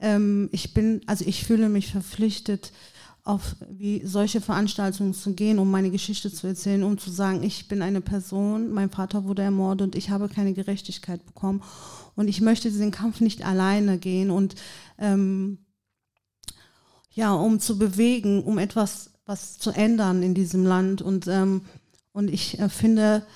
Ähm, 0.00 0.48
ich 0.52 0.74
bin, 0.74 1.00
also 1.06 1.24
ich 1.24 1.44
fühle 1.44 1.68
mich 1.68 1.92
verpflichtet, 1.92 2.72
auf 3.24 3.56
wie 3.70 4.04
solche 4.04 4.42
Veranstaltungen 4.42 5.14
zu 5.14 5.32
gehen, 5.32 5.58
um 5.58 5.70
meine 5.70 5.90
Geschichte 5.90 6.30
zu 6.30 6.46
erzählen, 6.46 6.82
um 6.82 6.98
zu 6.98 7.10
sagen, 7.10 7.42
ich 7.42 7.68
bin 7.68 7.80
eine 7.80 8.02
Person, 8.02 8.70
mein 8.70 8.90
Vater 8.90 9.24
wurde 9.24 9.42
ermordet 9.42 9.82
und 9.82 9.94
ich 9.96 10.10
habe 10.10 10.28
keine 10.28 10.52
Gerechtigkeit 10.52 11.24
bekommen. 11.24 11.62
Und 12.16 12.28
ich 12.28 12.42
möchte 12.42 12.70
diesen 12.70 12.90
Kampf 12.90 13.20
nicht 13.20 13.44
alleine 13.44 13.98
gehen 13.98 14.30
und 14.30 14.54
ähm, 14.98 15.58
ja, 17.10 17.32
um 17.32 17.60
zu 17.60 17.78
bewegen, 17.78 18.42
um 18.44 18.58
etwas 18.58 19.10
was 19.26 19.58
zu 19.58 19.70
ändern 19.70 20.22
in 20.22 20.34
diesem 20.34 20.64
Land. 20.64 21.00
Und 21.00 21.26
ähm, 21.26 21.62
und 22.14 22.30
ich 22.30 22.60
äh, 22.60 22.68
finde, 22.68 23.26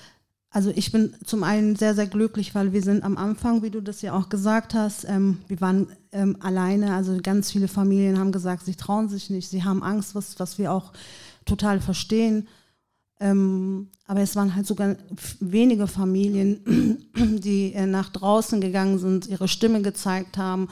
also 0.51 0.71
ich 0.75 0.91
bin 0.91 1.13
zum 1.23 1.43
einen 1.43 1.75
sehr, 1.75 1.93
sehr 1.93 2.07
glücklich, 2.07 2.55
weil 2.55 2.73
wir 2.73 2.81
sind 2.81 3.03
am 3.03 3.17
Anfang, 3.17 3.61
wie 3.61 3.69
du 3.69 3.81
das 3.81 4.01
ja 4.01 4.13
auch 4.13 4.29
gesagt 4.29 4.73
hast, 4.73 5.05
ähm, 5.05 5.37
wir 5.47 5.61
waren 5.61 5.87
ähm, 6.11 6.37
alleine. 6.39 6.95
Also 6.95 7.17
ganz 7.21 7.51
viele 7.51 7.67
Familien 7.67 8.17
haben 8.17 8.31
gesagt, 8.31 8.65
sie 8.65 8.75
trauen 8.75 9.09
sich 9.09 9.29
nicht, 9.29 9.47
sie 9.47 9.63
haben 9.63 9.83
Angst, 9.83 10.15
was, 10.15 10.39
was 10.39 10.57
wir 10.57 10.73
auch 10.73 10.91
total 11.45 11.79
verstehen. 11.81 12.47
Ähm, 13.19 13.89
aber 14.07 14.21
es 14.21 14.35
waren 14.35 14.55
halt 14.55 14.65
sogar 14.65 14.95
wenige 15.39 15.85
Familien, 15.85 17.05
die 17.15 17.73
äh, 17.73 17.85
nach 17.85 18.09
draußen 18.09 18.59
gegangen 18.59 18.97
sind, 18.97 19.27
ihre 19.27 19.47
Stimme 19.47 19.83
gezeigt 19.83 20.37
haben. 20.37 20.69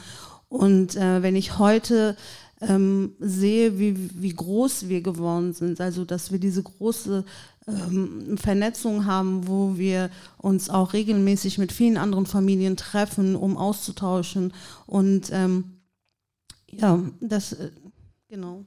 Und 0.49 0.95
äh, 0.95 1.21
wenn 1.21 1.35
ich 1.35 1.59
heute 1.59 2.15
ähm, 2.61 3.13
sehe, 3.19 3.77
wie, 3.77 4.09
wie 4.21 4.33
groß 4.33 4.89
wir 4.89 5.01
geworden 5.01 5.53
sind, 5.53 5.79
also 5.79 6.03
dass 6.03 6.31
wir 6.31 6.39
diese 6.39 6.63
große 6.63 7.25
ähm, 7.67 8.37
Vernetzung 8.37 9.05
haben, 9.05 9.47
wo 9.47 9.77
wir 9.77 10.09
uns 10.37 10.69
auch 10.69 10.93
regelmäßig 10.93 11.57
mit 11.57 11.71
vielen 11.71 11.97
anderen 11.97 12.25
Familien 12.25 12.77
treffen, 12.77 13.35
um 13.35 13.57
auszutauschen. 13.57 14.53
Und 14.85 15.29
ähm, 15.31 15.81
ja, 16.69 17.03
das, 17.19 17.53
äh, 17.53 17.71
genau. 18.29 18.65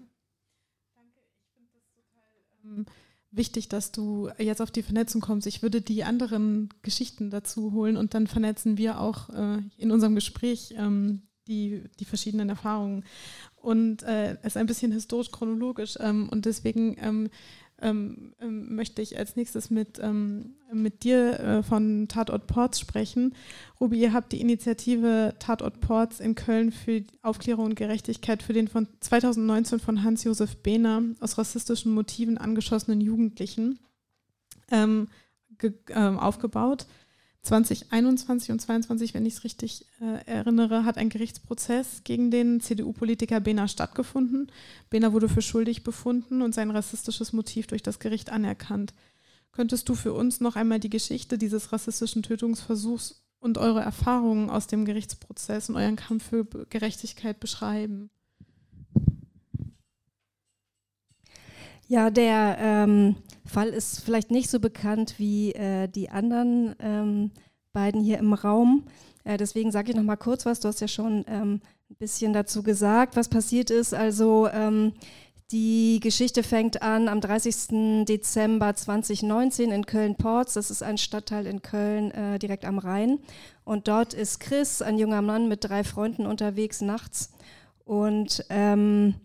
Danke, 0.95 1.21
ich 1.41 1.53
finde 1.55 1.71
das 1.73 1.85
total 1.95 2.77
ähm, 2.79 2.87
wichtig, 3.31 3.69
dass 3.69 3.93
du 3.93 4.31
jetzt 4.39 4.61
auf 4.61 4.71
die 4.71 4.83
Vernetzung 4.83 5.21
kommst. 5.21 5.47
Ich 5.47 5.63
würde 5.63 5.81
die 5.81 6.05
anderen 6.05 6.69
Geschichten 6.83 7.31
dazu 7.31 7.73
holen 7.73 7.97
und 7.97 8.15
dann 8.15 8.27
vernetzen 8.27 8.77
wir 8.77 9.01
auch 9.01 9.31
äh, 9.31 9.59
in 9.79 9.91
unserem 9.91 10.15
Gespräch 10.15 10.75
ähm, 10.77 11.23
die, 11.47 11.85
die 11.99 12.05
verschiedenen 12.05 12.49
Erfahrungen. 12.49 13.05
Und 13.57 14.03
äh, 14.03 14.37
es 14.43 14.49
ist 14.49 14.57
ein 14.57 14.67
bisschen 14.67 14.93
historisch-chronologisch 14.93 15.97
ähm, 16.01 16.29
und 16.31 16.45
deswegen 16.47 16.97
ähm, 16.99 17.29
ähm, 17.83 18.35
ähm, 18.41 18.75
möchte 18.75 19.03
ich 19.03 19.19
als 19.19 19.37
nächstes 19.37 19.71
mit, 19.71 19.99
ähm, 20.03 20.55
mit 20.73 21.03
dir 21.05 21.41
äh, 21.41 21.63
von 21.63 22.09
Tatort 22.09 22.47
Ports 22.47 22.81
sprechen. 22.81 23.35
Ruby, 23.81 24.01
ihr 24.01 24.13
habt 24.13 24.33
die 24.33 24.41
Initiative 24.41 25.35
Tatort 25.39 25.81
Ports 25.81 26.21
in 26.21 26.35
Köln 26.35 26.73
für 26.73 27.03
Aufklärung 27.23 27.67
und 27.67 27.75
Gerechtigkeit 27.77 28.43
für 28.43 28.53
den 28.53 28.69
von 28.69 28.87
2019 29.01 29.81
von 29.81 30.03
Hans-Josef 30.03 30.57
Behner 30.57 31.03
aus 31.21 31.39
rassistischen 31.39 31.93
Motiven 31.93 32.39
angeschossenen 32.39 33.01
Jugendlichen 33.01 33.79
ähm, 34.71 35.09
ähm, 35.91 36.19
aufgebaut. 36.19 36.87
2021 37.43 38.51
und 38.51 38.61
2022, 38.61 39.15
wenn 39.15 39.25
ich 39.25 39.35
es 39.35 39.45
richtig 39.45 39.87
äh, 40.01 40.25
erinnere, 40.27 40.85
hat 40.85 40.99
ein 40.99 41.09
Gerichtsprozess 41.09 42.03
gegen 42.05 42.31
den 42.31 42.61
CDU-Politiker 42.61 43.41
Behner 43.41 43.67
stattgefunden. 43.67 44.53
Behner 44.91 45.13
wurde 45.13 45.29
für 45.29 45.41
schuldig 45.41 45.83
befunden 45.83 46.43
und 46.43 46.55
sein 46.55 46.71
rassistisches 46.71 47.33
Motiv 47.33 47.67
durch 47.67 47.83
das 47.83 47.99
Gericht 47.99 48.31
anerkannt. 48.31 48.93
Könntest 49.53 49.89
du 49.89 49.95
für 49.95 50.13
uns 50.13 50.41
noch 50.41 50.55
einmal 50.55 50.81
die 50.81 50.91
Geschichte 50.91 51.39
dieses 51.39 51.73
rassistischen 51.73 52.23
Tötungsversuchs 52.23 53.23
und 53.41 53.57
eure 53.57 53.81
Erfahrungen 53.81 54.51
aus 54.51 54.67
dem 54.67 54.85
Gerichtsprozess 54.85 55.71
und 55.71 55.77
euren 55.77 55.97
Kampf 55.97 56.29
für 56.29 56.45
Gerechtigkeit 56.45 57.41
beschreiben? 57.41 58.11
Ja, 61.91 62.09
der 62.09 62.57
ähm, 62.61 63.17
Fall 63.45 63.71
ist 63.71 64.03
vielleicht 64.05 64.31
nicht 64.31 64.49
so 64.49 64.61
bekannt 64.61 65.15
wie 65.19 65.51
äh, 65.55 65.89
die 65.89 66.09
anderen 66.09 66.77
ähm, 66.79 67.33
beiden 67.73 68.01
hier 68.01 68.19
im 68.19 68.33
Raum. 68.33 68.85
Äh, 69.25 69.39
deswegen 69.39 69.73
sage 69.73 69.91
ich 69.91 69.97
noch 69.97 70.05
mal 70.05 70.15
kurz 70.15 70.47
was. 70.47 70.61
Du 70.61 70.69
hast 70.69 70.81
ja 70.81 70.87
schon 70.87 71.25
ähm, 71.27 71.61
ein 71.91 71.97
bisschen 71.99 72.33
dazu 72.33 72.63
gesagt, 72.63 73.17
was 73.17 73.29
passiert 73.29 73.71
ist. 73.71 73.93
Also 73.93 74.49
ähm, 74.53 74.93
Die 75.51 75.99
Geschichte 76.01 76.45
fängt 76.45 76.81
an 76.81 77.09
am 77.09 77.21
30. 77.21 78.05
Dezember 78.05 78.73
2019 78.77 79.73
in 79.73 79.85
Köln-Porz. 79.85 80.55
Das 80.55 80.71
ist 80.71 80.85
ein 80.85 80.97
Stadtteil 80.97 81.45
in 81.47 81.61
Köln 81.61 82.13
äh, 82.13 82.39
direkt 82.39 82.65
am 82.65 82.79
Rhein. 82.79 83.19
Und 83.65 83.89
dort 83.89 84.15
ist 84.15 84.39
Chris, 84.39 84.81
ein 84.81 84.97
junger 84.97 85.23
Mann 85.23 85.49
mit 85.49 85.65
drei 85.65 85.83
Freunden 85.83 86.27
unterwegs 86.27 86.83
nachts. 86.83 87.33
Und 87.85 88.45
ähm, 88.49 89.17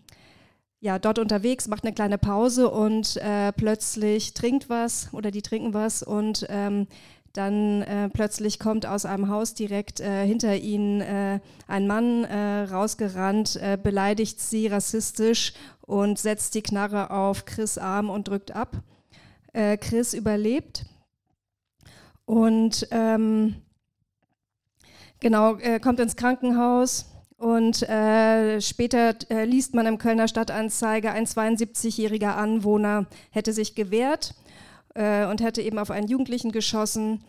ja, 0.85 0.99
dort 0.99 1.17
unterwegs, 1.17 1.67
macht 1.67 1.83
eine 1.83 1.95
kleine 1.95 2.19
Pause 2.19 2.69
und 2.69 3.17
äh, 3.17 3.51
plötzlich 3.53 4.35
trinkt 4.35 4.69
was 4.69 5.11
oder 5.13 5.31
die 5.31 5.41
trinken 5.41 5.73
was 5.73 6.03
und 6.03 6.45
ähm, 6.47 6.85
dann 7.33 7.81
äh, 7.81 8.07
plötzlich 8.09 8.59
kommt 8.59 8.85
aus 8.85 9.03
einem 9.03 9.29
Haus 9.29 9.55
direkt 9.55 9.99
äh, 9.99 10.27
hinter 10.27 10.55
ihnen 10.55 11.01
äh, 11.01 11.39
ein 11.67 11.87
Mann 11.87 12.23
äh, 12.25 12.65
rausgerannt, 12.65 13.55
äh, 13.55 13.79
beleidigt 13.81 14.39
sie 14.39 14.67
rassistisch 14.67 15.53
und 15.81 16.19
setzt 16.19 16.53
die 16.53 16.61
Knarre 16.61 17.09
auf 17.09 17.45
Chris 17.45 17.79
Arm 17.79 18.11
und 18.11 18.27
drückt 18.27 18.55
ab. 18.55 18.77
Äh, 19.53 19.77
Chris 19.77 20.13
überlebt 20.13 20.85
und 22.25 22.87
ähm, 22.91 23.55
genau 25.19 25.57
kommt 25.81 25.99
ins 25.99 26.15
Krankenhaus. 26.15 27.14
Und 27.37 27.85
später 28.59 29.13
liest 29.45 29.73
man 29.75 29.85
im 29.87 29.97
Kölner 29.97 30.27
Stadtanzeiger, 30.27 31.11
ein 31.11 31.25
72-jähriger 31.25 32.35
Anwohner 32.35 33.07
hätte 33.29 33.51
sich 33.51 33.75
gewehrt 33.75 34.35
äh, 34.95 35.25
und 35.25 35.41
hätte 35.41 35.61
eben 35.61 35.77
auf 35.77 35.91
einen 35.91 36.07
Jugendlichen 36.07 36.51
geschossen. 36.51 37.23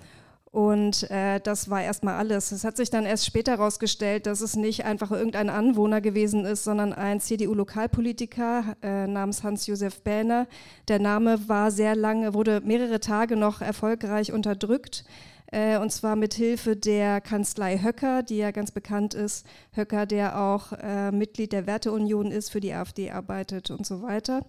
Und 0.51 1.11
äh, 1.11 1.39
das 1.41 1.69
war 1.69 1.83
erstmal 1.83 2.15
alles. 2.15 2.51
Es 2.51 2.65
hat 2.65 2.79
sich 2.79 2.89
dann 2.89 3.05
erst 3.05 3.27
später 3.27 3.53
herausgestellt, 3.53 4.25
dass 4.25 4.41
es 4.41 4.57
nicht 4.57 4.87
einfach 4.87 5.11
irgendein 5.11 5.51
Anwohner 5.51 6.01
gewesen 6.01 6.47
ist, 6.47 6.65
sondern 6.65 6.95
ein 6.95 7.21
CDU-Lokalpolitiker 7.21 8.77
äh, 8.83 9.07
namens 9.07 9.43
Hans-Josef 9.43 10.01
Bähner. 10.01 10.47
Der 10.89 10.99
Name 10.99 11.47
war 11.47 11.71
sehr 11.71 11.95
lange, 11.95 12.33
wurde 12.33 12.63
mehrere 12.65 13.01
Tage 13.01 13.37
noch 13.37 13.61
erfolgreich 13.61 14.33
unterdrückt. 14.33 15.05
Äh, 15.53 15.79
und 15.79 15.93
zwar 15.93 16.17
mit 16.17 16.35
Hilfe 16.35 16.77
der 16.77 17.21
Kanzlei 17.21 17.79
Höcker, 17.79 18.23
die 18.23 18.39
ja 18.39 18.51
ganz 18.51 18.71
bekannt 18.71 19.15
ist. 19.15 19.47
Höcker, 19.73 20.07
der 20.07 20.41
auch 20.41 20.73
äh, 20.73 21.13
Mitglied 21.13 21.53
der 21.53 21.67
Werteunion 21.67 22.31
ist, 22.31 22.51
für 22.51 22.61
die 22.61 22.73
AfD 22.73 23.11
arbeitet 23.11 23.71
und 23.71 23.87
so 23.87 24.03
weiter. 24.03 24.45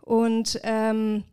Und 0.00 0.60
ähm, 0.62 1.24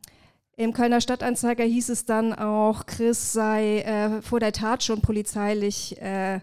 im 0.55 0.73
Kölner 0.73 1.01
Stadtanzeiger 1.01 1.63
hieß 1.63 1.89
es 1.89 2.05
dann 2.05 2.33
auch, 2.33 2.85
Chris 2.85 3.31
sei 3.31 3.79
äh, 3.79 4.21
vor 4.21 4.39
der 4.39 4.51
Tat 4.51 4.83
schon 4.83 5.01
polizeilich 5.01 5.99
äh, 6.01 6.39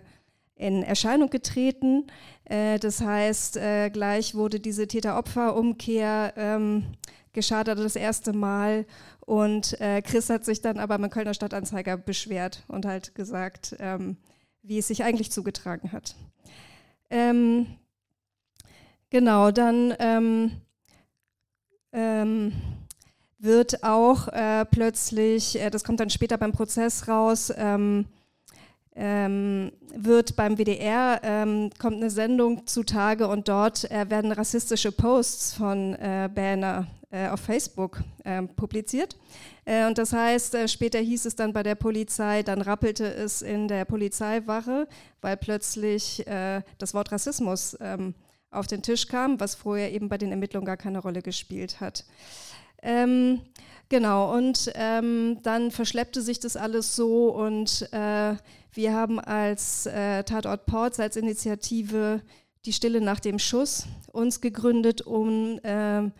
in 0.55 0.83
Erscheinung 0.83 1.31
getreten. 1.31 2.07
Äh, 2.45 2.79
das 2.79 3.01
heißt, 3.01 3.59
äh, 3.59 3.91
gleich 3.91 4.35
wurde 4.35 4.59
diese 4.59 4.87
Täter-Opfer-Umkehr 4.87 6.33
ähm, 6.37 6.85
geschadet 7.35 7.79
das 7.79 7.95
erste 7.95 8.33
Mal. 8.33 8.87
Und 9.27 9.79
äh, 9.81 10.01
Chris 10.03 10.31
hat 10.31 10.45
sich 10.45 10.63
dann 10.63 10.79
aber 10.79 10.97
beim 10.99 11.11
Kölner 11.11 11.35
Stadtanzeiger 11.35 11.97
beschwert 11.97 12.63
und 12.69 12.87
halt 12.87 13.15
gesagt, 13.15 13.77
ähm, 13.81 14.17
wie 14.63 14.79
es 14.79 14.89
sich 14.89 15.03
eigentlich 15.05 15.33
zugetragen 15.33 15.93
hat. 15.93 16.15
Ähm, 17.11 17.67
genau, 19.11 19.51
dann 19.51 19.95
ähm, 19.99 20.53
ähm 21.93 22.53
wird 23.39 23.85
auch 23.85 24.29
äh, 24.29 24.65
plötzlich, 24.65 25.61
äh, 25.61 25.71
das 25.71 25.85
kommt 25.85 26.01
dann 26.01 26.11
später 26.11 26.39
beim 26.39 26.53
Prozess 26.53 27.07
raus, 27.07 27.53
ähm, 27.57 28.07
ähm, 28.95 29.73
wird 29.95 30.37
beim 30.37 30.57
WDR, 30.57 31.21
ähm, 31.23 31.71
kommt 31.79 31.97
eine 31.97 32.11
Sendung 32.11 32.67
zutage 32.67 33.29
und 33.29 33.49
dort 33.49 33.91
äh, 33.91 34.09
werden 34.09 34.33
rassistische 34.33 34.91
Posts 34.91 35.53
von 35.53 35.95
äh, 35.95 36.31
Banner 36.35 36.87
äh, 37.11 37.29
auf 37.29 37.41
Facebook 37.41 38.03
ähm, 38.25 38.49
publiziert. 38.49 39.17
Äh, 39.65 39.87
und 39.87 39.99
das 39.99 40.13
heißt, 40.13 40.57
später 40.69 40.99
hieß 40.99 41.27
es 41.27 41.37
dann 41.37 41.53
bei 41.53 41.63
der 41.63 41.75
Polizei, 41.75 42.43
dann 42.43 42.63
rappelte 42.63 43.07
es 43.07 43.43
in 43.43 43.69
der 43.69 43.85
Polizeiwache, 43.85 44.89
weil 45.21 45.37
plötzlich 45.37 46.25
das 46.79 46.95
Wort 46.95 47.13
Rassismus 47.13 47.77
ähm, 47.81 48.15
auf 48.51 48.67
den 48.67 48.83
Tisch 48.83 49.07
kam, 49.07 49.39
was 49.41 49.55
vorher 49.55 49.93
eben 49.93 50.09
bei 50.09 50.19
den 50.19 50.31
Ermittlungen 50.31 50.67
gar 50.67 50.77
keine 50.77 50.99
Rolle 50.99 51.23
gespielt 51.23 51.81
hat. 51.81 52.05
Ähm, 52.83 53.41
genau, 53.89 54.35
und 54.35 54.71
ähm, 54.75 55.39
dann 55.43 55.71
verschleppte 55.71 56.23
sich 56.23 56.41
das 56.41 56.57
alles 56.57 56.97
so 56.97 57.29
und 57.35 57.89
äh, 57.93 58.37
wir 58.73 58.95
haben 58.95 59.19
als 59.19 59.87
äh, 59.87 60.23
Tatort 60.25 60.67
Ports, 60.67 61.01
als 61.01 61.17
Initiative 61.17 62.21
die 62.65 62.73
Stille 62.73 63.01
nach 63.01 63.21
dem 63.21 63.39
Schuss 63.39 63.87
uns 64.13 64.41
gegründet, 64.41 65.03
um 65.03 65.59
äh, 65.63 66.11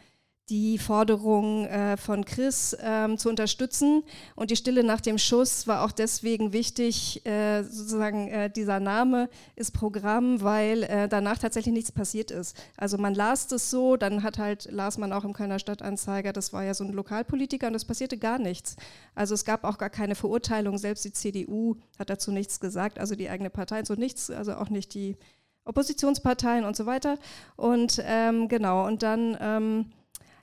die 0.49 0.79
Forderung 0.79 1.67
äh, 1.67 1.97
von 1.97 2.25
Chris 2.25 2.77
ähm, 2.81 3.19
zu 3.19 3.29
unterstützen. 3.29 4.05
Und 4.37 4.51
die 4.51 4.57
Stille 4.57 4.85
nach 4.85 5.01
dem 5.01 5.19
Schuss 5.19 5.67
war 5.67 5.85
auch 5.85 5.91
deswegen 5.91 6.53
wichtig, 6.53 7.27
äh, 7.27 7.65
sozusagen 7.65 8.29
äh, 8.29 8.49
dieser 8.49 8.79
Name 8.79 9.29
ist 9.57 9.73
Programm, 9.73 10.43
weil 10.43 10.85
äh, 10.85 11.09
danach 11.09 11.39
tatsächlich 11.39 11.75
nichts 11.75 11.91
passiert 11.91 12.31
ist. 12.31 12.57
Also 12.77 12.97
man 12.97 13.15
las 13.15 13.49
das 13.49 13.71
so, 13.71 13.97
dann 13.97 14.23
hat 14.23 14.39
halt, 14.39 14.69
las 14.71 14.99
man 14.99 15.13
auch 15.13 15.25
im 15.25 15.33
Kölner 15.33 15.59
Stadtanzeiger, 15.59 16.33
das 16.33 16.53
war 16.53 16.63
ja 16.63 16.75
so 16.75 16.85
ein 16.85 16.93
Lokalpolitiker 16.93 17.67
und 17.67 17.75
es 17.75 17.85
passierte 17.85 18.17
gar 18.17 18.39
nichts. 18.39 18.77
Also 19.17 19.35
es 19.35 19.45
gab 19.45 19.65
auch 19.65 19.79
gar 19.79 19.91
keine 19.91 20.15
Verurteilung, 20.15 20.79
selbst 20.79 21.05
die 21.05 21.13
CDU 21.13 21.77
hat 21.99 22.09
dazu 22.09 22.31
nichts 22.31 22.61
gesagt, 22.61 23.01
also 23.01 23.17
die 23.17 23.29
eigene 23.29 23.51
Partei, 23.51 23.85
so 23.85 23.95
nichts, 23.95 24.31
also 24.31 24.55
auch 24.55 24.71
nicht 24.71 24.95
die 24.95 25.17
Oppositionsparteien 25.65 26.65
und 26.65 26.77
so 26.77 26.87
weiter. 26.87 27.19
Und 27.57 28.01
ähm, 28.05 28.47
genau, 28.47 28.87
und 28.87 29.03
dann... 29.03 29.37
Ähm, 29.41 29.87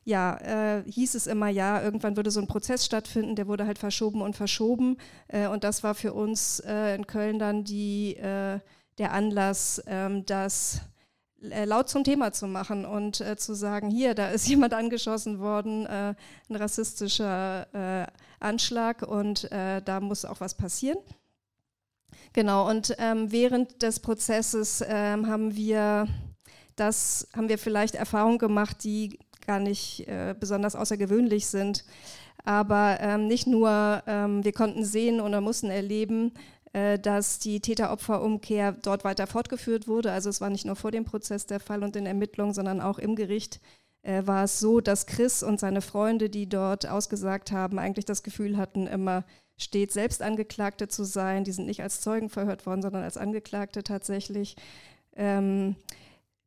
ja, 0.06 0.36
äh, 0.38 0.84
hieß 0.86 1.16
es 1.16 1.28
immer, 1.28 1.48
ja, 1.48 1.82
irgendwann 1.82 2.18
würde 2.18 2.32
so 2.32 2.42
ein 2.42 2.48
Prozess 2.48 2.86
stattfinden, 2.86 3.36
der 3.36 3.48
wurde 3.48 3.66
halt 3.66 3.80
verschoben 3.80 4.22
und 4.22 4.36
verschoben. 4.36 4.98
Äh, 5.28 5.48
und 5.48 5.64
das 5.64 5.84
war 5.84 5.96
für 5.96 6.14
uns 6.14 6.60
äh, 6.60 6.96
in 6.96 7.08
Köln 7.08 7.40
dann 7.40 7.64
die, 7.64 8.18
äh, 8.18 8.60
der 8.98 9.14
Anlass, 9.14 9.82
ähm, 9.88 10.26
das 10.26 10.82
äh, 11.42 11.64
laut 11.66 11.90
zum 11.90 12.04
Thema 12.04 12.34
zu 12.34 12.48
machen 12.48 12.86
und 12.86 13.22
äh, 13.22 13.38
zu 13.38 13.54
sagen, 13.54 13.90
hier, 13.90 14.14
da 14.14 14.30
ist 14.30 14.48
jemand 14.50 14.74
angeschossen 14.74 15.40
worden, 15.40 15.88
ein 15.88 16.16
rassistischer 16.50 18.12
Anschlag 18.40 19.04
und 19.04 19.50
da 19.52 20.00
muss 20.02 20.26
auch 20.26 20.42
was 20.42 20.56
passieren. 20.56 20.98
Genau, 22.34 22.70
und 22.70 22.96
ähm, 22.98 23.32
während 23.32 23.82
des 23.82 24.00
Prozesses 24.00 24.84
ähm, 24.86 25.28
haben 25.28 25.56
wir 25.56 26.08
das 26.76 27.28
haben 27.36 27.50
wir 27.50 27.58
vielleicht 27.58 27.96
Erfahrungen 27.96 28.40
gemacht, 28.40 28.84
die 28.84 29.20
gar 29.46 29.60
nicht 29.60 30.08
äh, 30.08 30.36
besonders 30.40 30.76
außergewöhnlich 30.76 31.48
sind. 31.48 31.86
Aber 32.44 32.98
ähm, 33.00 33.28
nicht 33.28 33.48
nur, 33.48 34.04
ähm, 34.08 34.44
wir 34.44 34.52
konnten 34.52 34.84
sehen 34.84 35.22
oder 35.22 35.42
mussten 35.42 35.70
erleben, 35.70 36.34
äh, 36.74 37.00
dass 37.00 37.40
die 37.40 37.60
Täter-Opfer-Umkehr 37.60 38.74
dort 38.74 39.04
weiter 39.04 39.28
fortgeführt 39.28 39.88
wurde. 39.88 40.12
Also 40.12 40.30
es 40.30 40.42
war 40.42 40.50
nicht 40.50 40.66
nur 40.66 40.76
vor 40.76 40.92
dem 40.92 41.06
Prozess 41.06 41.46
der 41.46 41.60
Fall 41.60 41.84
und 41.84 41.96
den 41.96 42.06
Ermittlungen, 42.06 42.54
sondern 42.54 42.82
auch 42.82 43.00
im 43.00 43.16
Gericht 43.16 43.62
äh, 44.02 44.26
war 44.26 44.46
es 44.46 44.60
so, 44.60 44.82
dass 44.82 45.06
Chris 45.06 45.44
und 45.44 45.60
seine 45.60 45.82
Freunde, 45.82 46.30
die 46.30 46.50
dort 46.50 46.88
ausgesagt 46.88 47.52
haben, 47.52 47.80
eigentlich 47.80 48.06
das 48.06 48.24
Gefühl 48.24 48.58
hatten, 48.58 48.88
immer 48.88 49.24
stets 49.58 49.94
selbst 49.94 50.22
Angeklagte 50.22 50.88
zu 50.88 51.04
sein. 51.04 51.44
Die 51.44 51.52
sind 51.52 51.68
nicht 51.68 51.84
als 51.84 52.02
Zeugen 52.02 52.30
verhört 52.30 52.66
worden, 52.66 52.82
sondern 52.82 53.04
als 53.04 53.18
Angeklagte 53.18 53.84
tatsächlich. 53.84 54.56
Ähm, 55.16 55.76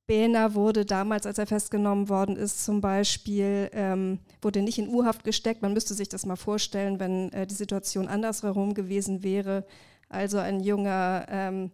Behner 0.07 0.55
wurde 0.55 0.85
damals, 0.85 1.27
als 1.27 1.39
er 1.39 1.47
festgenommen 1.47 2.09
worden 2.09 2.37
ist, 2.37 2.65
zum 2.65 2.81
Beispiel, 2.81 3.71
ähm, 3.73 4.21
wurde 4.41 4.63
nicht 4.63 4.79
in 4.79 4.89
U-Haft 4.89 5.25
gesteckt. 5.25 5.63
Man 5.63 5.73
müsste 5.73 5.95
sich 5.95 6.09
das 6.09 6.27
mal 6.27 6.37
vorstellen, 6.37 7.01
wenn 7.01 7.33
äh, 7.33 7.47
die 7.47 7.55
Situation 7.55 8.07
andersherum 8.07 8.75
gewesen 8.75 9.25
wäre. 9.25 9.65
Also 10.09 10.39
ein 10.39 10.61
junger 10.61 11.27
ähm, 11.29 11.71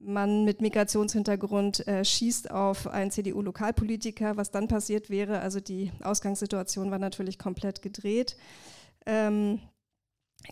Mann 0.00 0.44
mit 0.44 0.60
Migrationshintergrund 0.60 1.86
äh, 1.86 2.04
schießt 2.04 2.50
auf 2.50 2.88
einen 2.88 3.10
CDU-Lokalpolitiker, 3.10 4.36
was 4.36 4.50
dann 4.50 4.66
passiert 4.66 5.10
wäre. 5.10 5.40
Also 5.40 5.60
die 5.60 5.92
Ausgangssituation 6.02 6.90
war 6.90 6.98
natürlich 6.98 7.38
komplett 7.38 7.82
gedreht. 7.82 8.36
Ähm, 9.06 9.60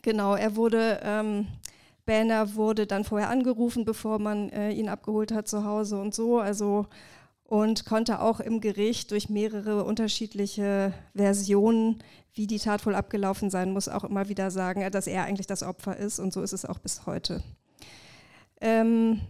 genau, 0.03 0.35
er 0.35 0.55
wurde 0.57 1.01
ähm, 1.03 1.49
Banner 2.06 2.54
wurde 2.54 2.86
dann 2.86 3.04
vorher 3.04 3.30
angerufen, 3.30 3.84
bevor 3.84 4.18
man 4.18 4.48
äh, 4.50 4.70
ihn 4.70 4.88
abgeholt 4.88 5.32
hat 5.32 5.48
zu 5.48 5.64
Hause 5.64 6.00
und 6.00 6.14
so. 6.14 6.38
Also 6.38 6.86
und 7.50 7.84
konnte 7.84 8.20
auch 8.20 8.38
im 8.38 8.60
Gericht 8.60 9.10
durch 9.10 9.28
mehrere 9.28 9.82
unterschiedliche 9.82 10.94
Versionen, 11.16 12.00
wie 12.32 12.46
die 12.46 12.60
Tat 12.60 12.86
wohl 12.86 12.94
abgelaufen 12.94 13.50
sein 13.50 13.72
muss, 13.72 13.88
auch 13.88 14.04
immer 14.04 14.28
wieder 14.28 14.52
sagen, 14.52 14.88
dass 14.92 15.08
er 15.08 15.24
eigentlich 15.24 15.48
das 15.48 15.64
Opfer 15.64 15.96
ist. 15.96 16.20
Und 16.20 16.32
so 16.32 16.42
ist 16.42 16.52
es 16.52 16.64
auch 16.64 16.78
bis 16.78 17.06
heute. 17.06 17.42
Ähm, 18.60 19.20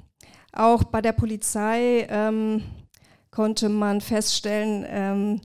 auch 0.53 0.85
bei 0.85 1.01
der 1.01 1.13
Polizei 1.13 2.07
ähm, 2.11 2.63
konnte 3.31 3.71
man 3.71 4.03
feststellen, 4.03 4.85
ähm, 4.87 5.41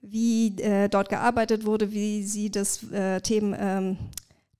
wie 0.00 0.60
äh, 0.60 0.88
dort 0.88 1.10
gearbeitet 1.10 1.64
wurde, 1.64 1.92
wie 1.92 2.24
sie 2.24 2.50
das 2.50 2.90
äh, 2.90 3.20
Themen, 3.20 3.54
ähm, 3.56 3.98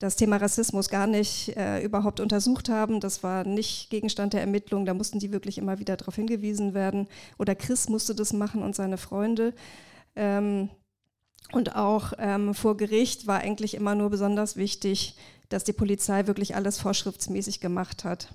das 0.00 0.16
Thema 0.16 0.38
Rassismus 0.38 0.88
gar 0.88 1.06
nicht 1.06 1.56
äh, 1.56 1.84
überhaupt 1.84 2.20
untersucht 2.20 2.70
haben. 2.70 3.00
Das 3.00 3.22
war 3.22 3.44
nicht 3.44 3.90
Gegenstand 3.90 4.32
der 4.32 4.40
Ermittlung. 4.40 4.86
Da 4.86 4.94
mussten 4.94 5.18
die 5.18 5.30
wirklich 5.30 5.58
immer 5.58 5.78
wieder 5.78 5.96
darauf 5.96 6.16
hingewiesen 6.16 6.72
werden. 6.72 7.06
Oder 7.38 7.54
Chris 7.54 7.88
musste 7.90 8.14
das 8.14 8.32
machen 8.32 8.62
und 8.62 8.74
seine 8.74 8.96
Freunde. 8.96 9.52
Ähm, 10.16 10.70
und 11.52 11.76
auch 11.76 12.14
ähm, 12.18 12.54
vor 12.54 12.78
Gericht 12.78 13.26
war 13.26 13.40
eigentlich 13.40 13.74
immer 13.74 13.94
nur 13.94 14.08
besonders 14.08 14.56
wichtig, 14.56 15.16
dass 15.50 15.64
die 15.64 15.74
Polizei 15.74 16.26
wirklich 16.26 16.56
alles 16.56 16.78
vorschriftsmäßig 16.78 17.60
gemacht 17.60 18.04
hat. 18.04 18.32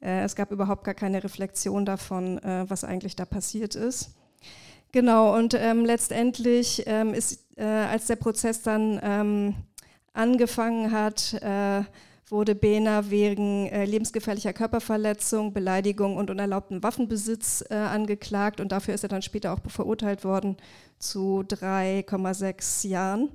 Äh, 0.00 0.22
es 0.22 0.36
gab 0.36 0.52
überhaupt 0.52 0.84
gar 0.84 0.94
keine 0.94 1.24
Reflexion 1.24 1.84
davon, 1.84 2.38
äh, 2.38 2.64
was 2.68 2.84
eigentlich 2.84 3.16
da 3.16 3.24
passiert 3.24 3.74
ist. 3.74 4.10
Genau, 4.92 5.36
und 5.36 5.54
ähm, 5.54 5.84
letztendlich 5.84 6.84
ähm, 6.86 7.12
ist, 7.12 7.40
äh, 7.56 7.64
als 7.64 8.06
der 8.06 8.16
Prozess 8.16 8.62
dann 8.62 9.00
ähm, 9.02 9.54
angefangen 10.18 10.92
hat, 10.92 11.34
äh, 11.34 11.82
wurde 12.30 12.54
Behner 12.54 13.10
wegen 13.10 13.68
äh, 13.68 13.84
lebensgefährlicher 13.84 14.52
Körperverletzung, 14.52 15.52
Beleidigung 15.52 16.16
und 16.16 16.30
unerlaubten 16.30 16.82
Waffenbesitz 16.82 17.64
äh, 17.70 17.74
angeklagt 17.74 18.60
und 18.60 18.72
dafür 18.72 18.94
ist 18.94 19.02
er 19.02 19.08
dann 19.08 19.22
später 19.22 19.52
auch 19.52 19.60
verurteilt 19.66 20.24
worden 20.24 20.56
zu 20.98 21.44
3,6 21.48 22.86
Jahren. 22.86 23.30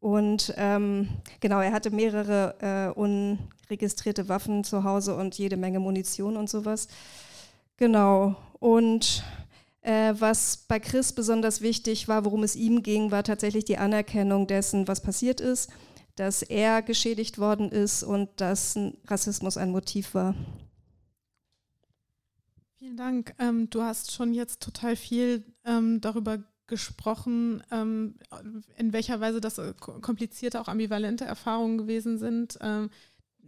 Und 0.00 0.52
ähm, 0.56 1.08
genau, 1.40 1.60
er 1.60 1.72
hatte 1.72 1.90
mehrere 1.90 2.92
äh, 2.94 2.98
unregistrierte 2.98 4.28
Waffen 4.28 4.64
zu 4.64 4.84
Hause 4.84 5.16
und 5.16 5.38
jede 5.38 5.56
Menge 5.56 5.80
Munition 5.80 6.36
und 6.36 6.50
sowas. 6.50 6.88
Genau. 7.76 8.36
Und 8.58 9.24
äh, 9.82 10.14
was 10.18 10.64
bei 10.68 10.78
Chris 10.80 11.12
besonders 11.12 11.60
wichtig 11.60 12.08
war, 12.08 12.24
worum 12.24 12.42
es 12.42 12.56
ihm 12.56 12.82
ging, 12.82 13.10
war 13.10 13.22
tatsächlich 13.22 13.64
die 13.64 13.78
Anerkennung 13.78 14.46
dessen, 14.46 14.86
was 14.88 15.00
passiert 15.00 15.40
ist, 15.40 15.70
dass 16.22 16.42
er 16.42 16.82
geschädigt 16.82 17.38
worden 17.38 17.68
ist 17.72 18.04
und 18.04 18.28
dass 18.36 18.78
Rassismus 19.08 19.56
ein 19.56 19.72
Motiv 19.72 20.14
war. 20.14 20.36
Vielen 22.78 22.96
Dank. 22.96 23.34
Ähm, 23.40 23.68
du 23.70 23.82
hast 23.82 24.12
schon 24.12 24.32
jetzt 24.32 24.62
total 24.62 24.94
viel 24.94 25.44
ähm, 25.64 26.00
darüber 26.00 26.38
gesprochen, 26.68 27.64
ähm, 27.72 28.14
in 28.76 28.92
welcher 28.92 29.20
Weise 29.20 29.40
das 29.40 29.58
äh, 29.58 29.74
komplizierte, 29.80 30.60
auch 30.60 30.68
ambivalente 30.68 31.24
Erfahrungen 31.24 31.76
gewesen 31.76 32.18
sind, 32.18 32.56
ähm, 32.60 32.90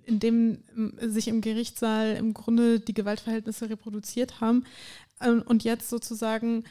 in 0.03 0.19
dem 0.19 0.65
sich 1.01 1.29
im 1.29 1.43
Gerichtssaal 1.43 2.17
im 2.17 2.35
Grunde 2.35 2.81
die 2.81 2.93
Gewaltverhältnisse 2.93 3.71
reproduziert 3.71 4.41
haben. 4.41 4.65
Ähm, 5.21 5.43
und 5.47 5.63
jetzt 5.63 5.89
sozusagen 5.89 6.65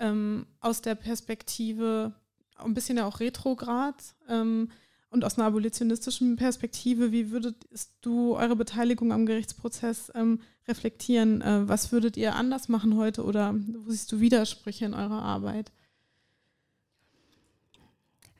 ähm, 0.00 0.44
aus 0.60 0.82
der 0.82 0.96
Perspektive, 0.96 2.12
ein 2.56 2.74
bisschen 2.74 2.98
ja 2.98 3.06
auch 3.06 3.20
retrograd 3.20 3.96
ähm, 4.28 4.68
und 5.10 5.24
aus 5.24 5.38
einer 5.38 5.46
abolitionistischen 5.46 6.36
Perspektive, 6.36 7.12
wie 7.12 7.30
würdest 7.30 7.92
du 8.00 8.36
eure 8.36 8.56
Beteiligung 8.56 9.12
am 9.12 9.26
Gerichtsprozess 9.26 10.12
ähm, 10.14 10.40
reflektieren? 10.66 11.40
Äh, 11.40 11.68
was 11.68 11.92
würdet 11.92 12.16
ihr 12.16 12.34
anders 12.34 12.68
machen 12.68 12.96
heute 12.96 13.24
oder 13.24 13.54
wo 13.54 13.90
siehst 13.90 14.10
du 14.12 14.20
Widersprüche 14.20 14.84
in 14.84 14.94
eurer 14.94 15.22
Arbeit? 15.22 15.72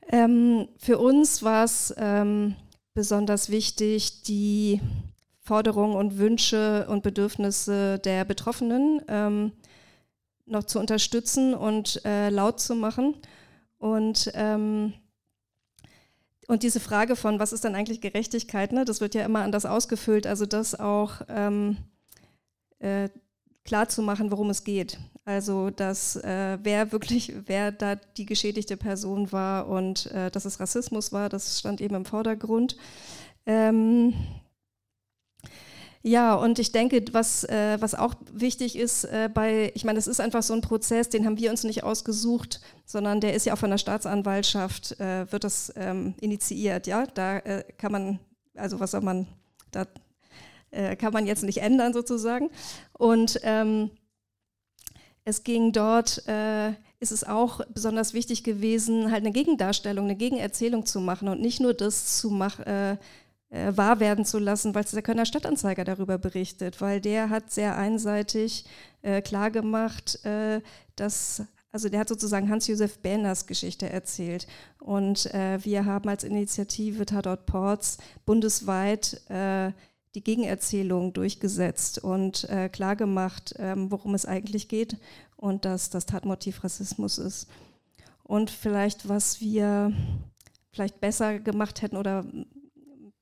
Ähm, 0.09 0.67
für 0.77 0.99
uns 0.99 1.43
war 1.43 1.63
es 1.63 1.93
ähm, 1.97 2.55
besonders 2.93 3.49
wichtig, 3.49 4.23
die 4.23 4.81
Forderungen 5.39 5.95
und 5.95 6.17
Wünsche 6.17 6.87
und 6.89 7.03
Bedürfnisse 7.03 7.99
der 7.99 8.25
Betroffenen 8.25 9.01
ähm, 9.07 9.51
noch 10.45 10.63
zu 10.63 10.79
unterstützen 10.79 11.53
und 11.53 12.03
äh, 12.05 12.29
laut 12.29 12.59
zu 12.59 12.75
machen. 12.75 13.15
Und, 13.77 14.31
ähm, 14.33 14.93
und 16.47 16.63
diese 16.63 16.79
Frage 16.79 17.15
von, 17.15 17.39
was 17.39 17.53
ist 17.53 17.63
denn 17.63 17.75
eigentlich 17.75 18.01
Gerechtigkeit, 18.01 18.71
ne, 18.71 18.85
das 18.85 19.01
wird 19.01 19.15
ja 19.15 19.25
immer 19.25 19.41
anders 19.41 19.65
ausgefüllt, 19.65 20.25
also 20.25 20.45
das 20.45 20.79
auch 20.79 21.21
ähm, 21.27 21.77
äh, 22.79 23.09
klar 23.65 23.89
zu 23.89 24.01
machen, 24.01 24.31
worum 24.31 24.49
es 24.49 24.63
geht. 24.63 24.97
Also, 25.25 25.69
dass 25.69 26.15
äh, 26.15 26.57
wer 26.63 26.93
wirklich, 26.93 27.33
wer 27.45 27.73
da 27.73 27.95
die 27.95 28.25
geschädigte 28.25 28.77
Person 28.77 29.31
war 29.33 29.67
und 29.67 30.05
äh, 30.07 30.31
dass 30.31 30.45
es 30.45 30.61
Rassismus 30.61 31.11
war, 31.11 31.27
das 31.27 31.59
stand 31.59 31.81
eben 31.81 31.95
im 31.95 32.05
Vordergrund. 32.05 32.77
Ähm, 33.45 34.13
ja, 36.07 36.35
und 36.35 36.57
ich 36.57 36.71
denke, 36.71 37.03
was, 37.11 37.43
äh, 37.43 37.77
was 37.81 37.93
auch 37.93 38.15
wichtig 38.31 38.77
ist 38.77 39.03
äh, 39.03 39.29
bei, 39.31 39.71
ich 39.75 39.83
meine, 39.83 39.99
es 39.99 40.07
ist 40.07 40.21
einfach 40.21 40.41
so 40.41 40.53
ein 40.53 40.61
Prozess, 40.61 41.09
den 41.09 41.25
haben 41.25 41.37
wir 41.37 41.51
uns 41.51 41.65
nicht 41.65 41.83
ausgesucht, 41.83 42.61
sondern 42.85 43.19
der 43.19 43.33
ist 43.33 43.45
ja 43.45 43.53
auch 43.53 43.57
von 43.57 43.69
der 43.69 43.77
Staatsanwaltschaft, 43.77 44.99
äh, 45.01 45.29
wird 45.31 45.43
das 45.43 45.73
ähm, 45.75 46.15
initiiert, 46.21 46.87
ja. 46.87 47.05
Da 47.07 47.39
äh, 47.39 47.63
kann 47.77 47.91
man, 47.91 48.19
also 48.55 48.79
was 48.79 48.91
soll 48.91 49.01
man, 49.01 49.27
da 49.71 49.85
äh, 50.71 50.95
kann 50.95 51.11
man 51.11 51.27
jetzt 51.27 51.43
nicht 51.43 51.57
ändern 51.57 51.91
sozusagen. 51.91 52.49
Und 52.93 53.39
ähm, 53.43 53.91
es 55.25 55.43
ging 55.43 55.73
dort, 55.73 56.25
äh, 56.29 56.69
ist 57.01 57.11
es 57.11 57.25
auch 57.25 57.59
besonders 57.73 58.13
wichtig 58.13 58.45
gewesen, 58.45 59.11
halt 59.11 59.25
eine 59.25 59.33
Gegendarstellung, 59.33 60.05
eine 60.05 60.15
Gegenerzählung 60.15 60.85
zu 60.85 61.01
machen 61.01 61.27
und 61.27 61.41
nicht 61.41 61.59
nur 61.59 61.73
das 61.73 62.17
zu 62.17 62.29
machen, 62.29 62.97
äh, 63.49 63.71
wahr 63.75 63.99
werden 63.99 64.25
zu 64.25 64.39
lassen, 64.39 64.75
weil 64.75 64.83
der 64.83 65.01
Kölner 65.01 65.25
Stadtanzeiger 65.25 65.83
darüber 65.83 66.17
berichtet, 66.17 66.81
weil 66.81 67.01
der 67.01 67.29
hat 67.29 67.51
sehr 67.51 67.77
einseitig 67.77 68.65
äh, 69.01 69.21
klargemacht, 69.21 70.23
äh, 70.25 70.61
dass 70.95 71.43
also 71.71 71.89
der 71.89 71.99
hat 71.99 72.09
sozusagen 72.09 72.49
Hans-Josef 72.49 72.99
Bähners 72.99 73.45
Geschichte 73.45 73.89
erzählt. 73.89 74.47
Und 74.79 75.31
äh, 75.33 75.63
wir 75.63 75.85
haben 75.85 76.09
als 76.09 76.23
Initiative 76.23 77.05
Tatort 77.05 77.45
Ports 77.45 77.97
bundesweit 78.25 79.21
äh, 79.29 79.73
die 80.15 80.23
Gegenerzählung 80.23 81.13
durchgesetzt 81.13 81.99
und 81.99 82.49
äh, 82.49 82.69
klargemacht, 82.69 83.53
ähm, 83.59 83.91
worum 83.91 84.15
es 84.15 84.25
eigentlich 84.25 84.69
geht 84.69 84.97
und 85.35 85.65
dass 85.65 85.89
das 85.89 86.05
Tatmotiv 86.05 86.63
Rassismus 86.63 87.19
ist. 87.19 87.47
Und 88.23 88.49
vielleicht, 88.49 89.07
was 89.07 89.39
wir 89.41 89.93
vielleicht 90.71 90.99
besser 90.99 91.39
gemacht 91.39 91.81
hätten 91.81 91.97
oder 91.97 92.25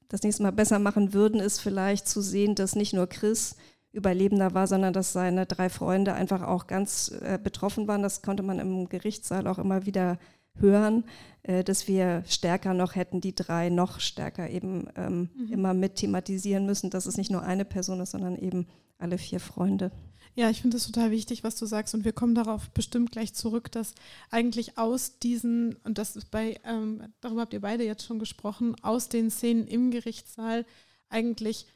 das 0.09 0.23
nächste 0.23 0.43
Mal 0.43 0.51
besser 0.51 0.79
machen 0.79 1.13
würden, 1.13 1.39
ist 1.39 1.59
vielleicht 1.59 2.07
zu 2.07 2.21
sehen, 2.21 2.55
dass 2.55 2.75
nicht 2.75 2.93
nur 2.93 3.07
Chris 3.07 3.55
Überlebender 3.91 4.53
war, 4.53 4.67
sondern 4.67 4.91
dass 4.91 5.13
seine 5.13 5.45
drei 5.45 5.69
Freunde 5.69 6.13
einfach 6.13 6.41
auch 6.41 6.67
ganz 6.67 7.13
äh, 7.21 7.39
betroffen 7.41 7.87
waren. 7.87 8.03
Das 8.03 8.21
konnte 8.21 8.43
man 8.43 8.59
im 8.59 8.89
Gerichtssaal 8.89 9.47
auch 9.47 9.57
immer 9.57 9.85
wieder 9.85 10.19
hören, 10.57 11.05
äh, 11.43 11.63
dass 11.63 11.87
wir 11.87 12.23
stärker 12.27 12.73
noch 12.73 12.95
hätten, 12.95 13.21
die 13.21 13.33
drei 13.33 13.69
noch 13.69 14.01
stärker 14.01 14.49
eben 14.49 14.89
ähm, 14.95 15.29
mhm. 15.35 15.51
immer 15.51 15.73
mit 15.73 15.95
thematisieren 15.95 16.65
müssen, 16.65 16.89
dass 16.89 17.05
es 17.05 17.17
nicht 17.17 17.31
nur 17.31 17.43
eine 17.43 17.65
Person 17.65 18.01
ist, 18.01 18.11
sondern 18.11 18.35
eben 18.35 18.67
alle 18.97 19.17
vier 19.17 19.39
Freunde. 19.39 19.91
Ja, 20.37 20.49
ich 20.49 20.61
finde 20.61 20.75
es 20.75 20.85
total 20.85 21.11
wichtig, 21.11 21.45
was 21.45 21.55
du 21.55 21.65
sagst. 21.65 21.95
Und 21.95 22.03
wir 22.03 22.11
kommen 22.11 22.35
darauf 22.35 22.69
bestimmt 22.71 23.11
gleich 23.11 23.33
zurück, 23.33 23.71
dass 23.71 23.95
eigentlich 24.29 24.77
aus 24.77 25.17
diesen, 25.19 25.75
und 25.85 25.97
das 25.97 26.17
ist 26.17 26.29
bei, 26.29 26.59
ähm, 26.65 27.01
darüber 27.21 27.41
habt 27.41 27.53
ihr 27.53 27.61
beide 27.61 27.85
jetzt 27.85 28.05
schon 28.05 28.19
gesprochen, 28.19 28.75
aus 28.81 29.07
den 29.07 29.31
Szenen 29.31 29.65
im 29.65 29.91
Gerichtssaal 29.91 30.65
eigentlich 31.07 31.67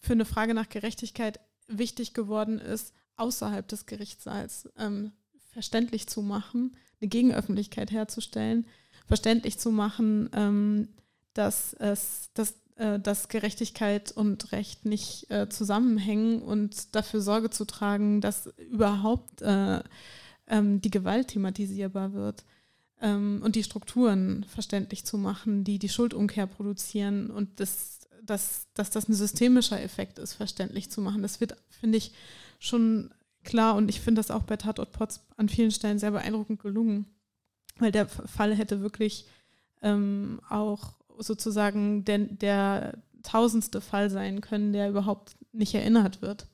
für 0.00 0.12
eine 0.12 0.24
Frage 0.24 0.54
nach 0.54 0.68
Gerechtigkeit 0.68 1.38
wichtig 1.68 2.14
geworden 2.14 2.58
ist, 2.58 2.92
außerhalb 3.16 3.66
des 3.68 3.86
Gerichtssaals 3.86 4.68
ähm, 4.76 5.12
verständlich 5.52 6.08
zu 6.08 6.20
machen, 6.20 6.76
eine 7.00 7.08
Gegenöffentlichkeit 7.08 7.92
herzustellen, 7.92 8.66
verständlich 9.06 9.58
zu 9.58 9.70
machen, 9.70 10.28
ähm, 10.32 10.88
dass, 11.32 11.74
es, 11.74 12.30
dass, 12.34 12.54
äh, 12.76 12.98
dass 12.98 13.28
Gerechtigkeit 13.28 14.12
und 14.12 14.52
Recht 14.52 14.84
nicht 14.84 15.30
äh, 15.30 15.48
zusammenhängen 15.48 16.42
und 16.42 16.94
dafür 16.94 17.20
Sorge 17.20 17.50
zu 17.50 17.64
tragen, 17.64 18.20
dass 18.20 18.46
überhaupt 18.58 19.42
äh, 19.42 19.80
ähm, 20.48 20.80
die 20.80 20.90
Gewalt 20.90 21.28
thematisierbar 21.28 22.12
wird 22.14 22.44
ähm, 23.00 23.40
und 23.44 23.54
die 23.54 23.62
Strukturen 23.62 24.44
verständlich 24.48 25.04
zu 25.04 25.18
machen, 25.18 25.62
die 25.62 25.78
die 25.78 25.88
Schuldumkehr 25.88 26.46
produzieren 26.46 27.30
und 27.30 27.60
das, 27.60 28.08
dass, 28.22 28.66
dass 28.74 28.90
das 28.90 29.08
ein 29.08 29.14
systemischer 29.14 29.80
Effekt 29.80 30.18
ist, 30.18 30.34
verständlich 30.34 30.90
zu 30.90 31.00
machen. 31.00 31.22
Das 31.22 31.40
wird, 31.40 31.56
finde 31.68 31.98
ich, 31.98 32.12
schon 32.58 33.12
klar 33.44 33.76
und 33.76 33.88
ich 33.88 34.00
finde 34.00 34.18
das 34.18 34.30
auch 34.30 34.42
bei 34.42 34.56
Tatort 34.56 34.92
Potts 34.92 35.20
an 35.36 35.48
vielen 35.48 35.70
Stellen 35.70 35.98
sehr 35.98 36.10
beeindruckend 36.10 36.60
gelungen, 36.60 37.06
weil 37.78 37.92
der 37.92 38.08
Fall 38.08 38.54
hätte 38.54 38.80
wirklich 38.80 39.26
ähm, 39.82 40.40
auch 40.48 40.94
sozusagen 41.18 42.04
der, 42.04 42.18
der 42.18 42.98
tausendste 43.22 43.80
Fall 43.80 44.10
sein 44.10 44.40
können, 44.40 44.72
der 44.72 44.90
überhaupt 44.90 45.36
nicht 45.52 45.74
erinnert 45.74 46.22
wird. 46.22 46.46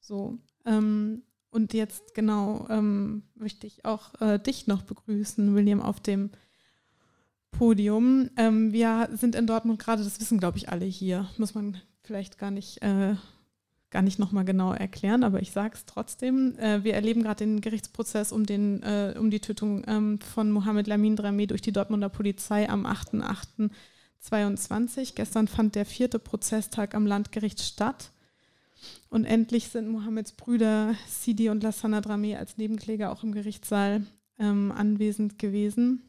So. 0.00 0.38
Ähm, 0.64 1.22
und 1.50 1.72
jetzt 1.72 2.14
genau 2.14 2.66
ähm, 2.68 3.22
möchte 3.34 3.66
ich 3.66 3.84
auch 3.84 4.20
äh, 4.20 4.38
dich 4.38 4.66
noch 4.66 4.82
begrüßen, 4.82 5.54
William, 5.54 5.80
auf 5.80 6.00
dem 6.00 6.30
Podium. 7.52 8.28
Ähm, 8.36 8.72
wir 8.72 9.08
sind 9.12 9.36
in 9.36 9.46
Dortmund 9.46 9.78
gerade, 9.78 10.02
das 10.02 10.20
wissen, 10.20 10.38
glaube 10.38 10.58
ich, 10.58 10.68
alle 10.68 10.84
hier. 10.84 11.28
Muss 11.38 11.54
man 11.54 11.80
vielleicht 12.02 12.38
gar 12.38 12.50
nicht 12.50 12.82
äh, 12.82 13.14
gar 13.94 14.02
nicht 14.02 14.18
nochmal 14.18 14.44
genau 14.44 14.72
erklären, 14.72 15.22
aber 15.22 15.40
ich 15.40 15.52
sage 15.52 15.74
es 15.74 15.86
trotzdem. 15.86 16.58
Äh, 16.58 16.82
wir 16.82 16.94
erleben 16.94 17.22
gerade 17.22 17.44
den 17.44 17.60
Gerichtsprozess 17.60 18.32
um, 18.32 18.44
den, 18.44 18.82
äh, 18.82 19.14
um 19.16 19.30
die 19.30 19.38
Tötung 19.38 19.84
ähm, 19.86 20.18
von 20.18 20.50
Mohamed 20.50 20.88
Lamin 20.88 21.16
Dramé 21.16 21.46
durch 21.46 21.62
die 21.62 21.70
Dortmunder 21.70 22.08
Polizei 22.08 22.68
am 22.68 22.86
8.8. 22.86 23.70
22. 24.18 25.14
Gestern 25.14 25.46
fand 25.46 25.76
der 25.76 25.86
vierte 25.86 26.18
Prozesstag 26.18 26.94
am 26.94 27.06
Landgericht 27.06 27.60
statt. 27.60 28.10
Und 29.10 29.26
endlich 29.26 29.68
sind 29.68 29.88
Mohammeds 29.88 30.32
Brüder 30.32 30.96
Sidi 31.06 31.48
und 31.48 31.62
Lassana 31.62 32.00
Drame 32.00 32.36
als 32.36 32.56
Nebenkläger 32.56 33.12
auch 33.12 33.22
im 33.22 33.32
Gerichtssaal 33.32 34.04
ähm, 34.40 34.72
anwesend 34.72 35.38
gewesen. 35.38 36.02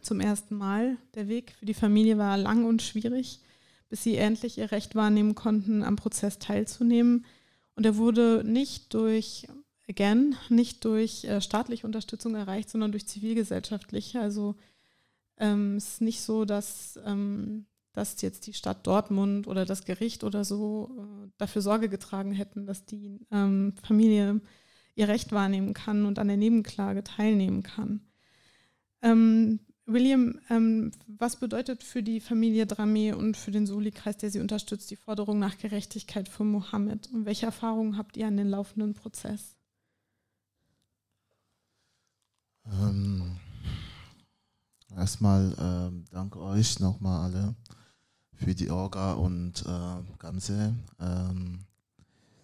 Zum 0.00 0.20
ersten 0.20 0.54
Mal. 0.54 0.96
Der 1.14 1.26
Weg 1.26 1.54
für 1.58 1.66
die 1.66 1.74
Familie 1.74 2.18
war 2.18 2.36
lang 2.36 2.64
und 2.64 2.82
schwierig, 2.82 3.40
bis 3.90 4.04
sie 4.04 4.16
endlich 4.16 4.56
ihr 4.56 4.72
Recht 4.72 4.94
wahrnehmen 4.94 5.34
konnten, 5.34 5.82
am 5.82 5.96
Prozess 5.96 6.38
teilzunehmen. 6.38 7.26
Und 7.74 7.84
er 7.84 7.96
wurde 7.96 8.42
nicht 8.44 8.94
durch, 8.94 9.48
again, 9.88 10.36
nicht 10.48 10.84
durch 10.84 11.24
äh, 11.24 11.40
staatliche 11.40 11.86
Unterstützung 11.86 12.34
erreicht, 12.34 12.70
sondern 12.70 12.92
durch 12.92 13.06
zivilgesellschaftliche. 13.06 14.20
Also 14.20 14.54
ähm, 15.36 15.76
es 15.76 15.88
ist 15.88 16.00
nicht 16.00 16.22
so, 16.22 16.44
dass, 16.44 16.98
ähm, 17.04 17.66
dass 17.92 18.22
jetzt 18.22 18.46
die 18.46 18.54
Stadt 18.54 18.86
Dortmund 18.86 19.48
oder 19.48 19.64
das 19.64 19.84
Gericht 19.84 20.22
oder 20.22 20.44
so 20.44 20.90
äh, 20.96 21.30
dafür 21.36 21.60
Sorge 21.60 21.88
getragen 21.88 22.32
hätten, 22.32 22.66
dass 22.66 22.86
die 22.86 23.26
ähm, 23.32 23.74
Familie 23.82 24.40
ihr 24.94 25.08
Recht 25.08 25.32
wahrnehmen 25.32 25.74
kann 25.74 26.06
und 26.06 26.18
an 26.18 26.28
der 26.28 26.36
Nebenklage 26.36 27.02
teilnehmen 27.02 27.64
kann. 27.64 28.02
Ähm, 29.02 29.60
William, 29.92 30.38
ähm, 30.48 30.92
was 31.06 31.36
bedeutet 31.36 31.82
für 31.82 32.02
die 32.02 32.20
Familie 32.20 32.64
Dramé 32.64 33.14
und 33.14 33.36
für 33.36 33.50
den 33.50 33.66
Soli-Kreis, 33.66 34.16
der 34.16 34.30
sie 34.30 34.40
unterstützt, 34.40 34.90
die 34.90 34.96
Forderung 34.96 35.38
nach 35.38 35.58
Gerechtigkeit 35.58 36.28
für 36.28 36.44
Mohammed? 36.44 37.10
Und 37.12 37.26
welche 37.26 37.46
Erfahrungen 37.46 37.96
habt 37.96 38.16
ihr 38.16 38.26
an 38.26 38.36
den 38.36 38.48
laufenden 38.48 38.94
Prozess? 38.94 39.56
Ähm, 42.66 43.36
erstmal 44.96 45.54
ähm, 45.58 46.04
danke 46.10 46.40
euch 46.40 46.78
nochmal 46.78 47.24
alle 47.24 47.54
für 48.34 48.54
die 48.54 48.70
Orga 48.70 49.12
und 49.14 49.64
äh, 49.66 50.18
Ganze. 50.18 50.74
Ähm, 50.98 51.60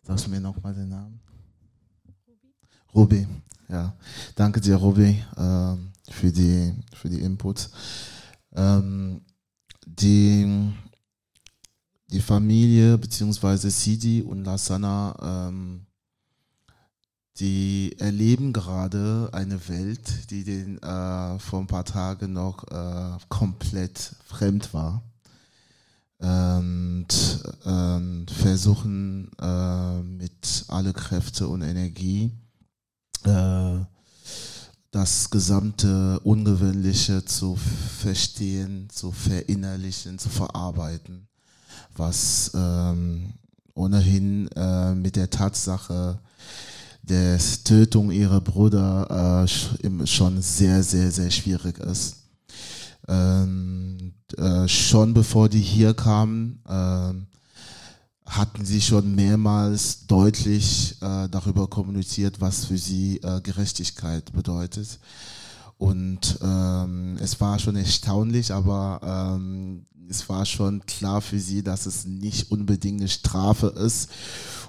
sagst 0.03 0.27
du 0.27 0.31
mir 0.31 0.41
nochmal 0.41 0.75
den 0.75 0.89
Namen? 0.89 1.21
Ruby. 2.95 3.27
Ja, 3.69 3.97
danke 4.37 4.61
dir, 4.61 4.77
Ruby, 4.77 5.23
äh, 5.37 5.77
für 6.11 6.31
die 6.33 6.73
für 6.95 7.09
die 7.09 7.21
Inputs. 7.21 7.71
Ähm, 8.55 9.23
die 9.85 10.73
die 12.09 12.21
Familie 12.21 12.97
beziehungsweise 12.99 13.71
Sidi 13.71 14.23
und 14.23 14.45
Lassana, 14.45 15.49
ähm, 15.49 15.87
die 17.39 17.97
erleben 17.99 18.53
gerade 18.53 19.29
eine 19.33 19.69
Welt, 19.69 20.31
die 20.31 20.45
den 20.45 20.81
äh, 20.83 21.39
vor 21.41 21.61
ein 21.61 21.67
paar 21.67 21.85
Tagen 21.85 22.33
noch 22.33 22.65
äh, 22.69 23.19
komplett 23.29 24.15
fremd 24.25 24.73
war 24.73 25.03
und 26.19 27.09
äh, 27.65 28.33
versuchen 28.33 29.31
äh, 29.41 30.03
mit 30.03 30.65
alle 30.69 30.93
Kräfte 30.93 31.49
und 31.49 31.63
Energie 31.63 32.31
äh, 33.25 33.85
das 34.91 35.31
gesamte 35.31 36.21
Ungewöhnliche 36.21 37.25
zu 37.25 37.57
verstehen, 38.01 38.89
zu 38.91 39.13
verinnerlichen, 39.13 40.19
zu 40.19 40.29
verarbeiten, 40.29 41.29
was 41.95 42.51
ähm, 42.55 43.35
ohnehin 43.75 44.49
äh, 44.57 44.95
mit 44.95 45.17
der 45.17 45.29
Tatsache 45.29 46.19
der 47.03 47.39
Tötung 47.65 48.11
ihrer 48.11 48.41
Brüder 48.41 49.45
äh, 49.45 50.07
schon 50.07 50.43
sehr, 50.43 50.83
sehr, 50.83 51.11
sehr 51.11 51.31
schwierig 51.31 51.79
ist. 51.79 52.17
Ähm, 53.07 54.15
äh, 54.37 54.67
schon 54.67 55.15
bevor 55.15 55.49
die 55.49 55.61
hier 55.61 55.95
kamen, 55.95 56.61
äh, 56.67 57.13
hatten 58.27 58.65
sie 58.65 58.81
schon 58.81 59.15
mehrmals 59.15 60.07
deutlich 60.07 60.97
äh, 61.01 61.29
darüber 61.29 61.69
kommuniziert, 61.69 62.41
was 62.41 62.65
für 62.65 62.77
sie 62.77 63.19
äh, 63.19 63.41
Gerechtigkeit 63.41 64.33
bedeutet. 64.33 64.99
Und 65.79 66.39
ähm, 66.43 67.19
es 67.21 67.41
war 67.41 67.59
schon 67.59 67.77
erstaunlich, 67.77 68.53
aber 68.53 69.37
ähm, 69.37 69.85
es 70.09 70.29
war 70.29 70.45
schon 70.47 70.85
klar 70.87 71.21
für 71.21 71.39
sie, 71.39 71.63
dass 71.63 71.87
es 71.87 72.07
nicht 72.07 72.51
unbedingt 72.51 73.01
eine 73.01 73.09
Strafe 73.09 73.69
ist 73.69 74.11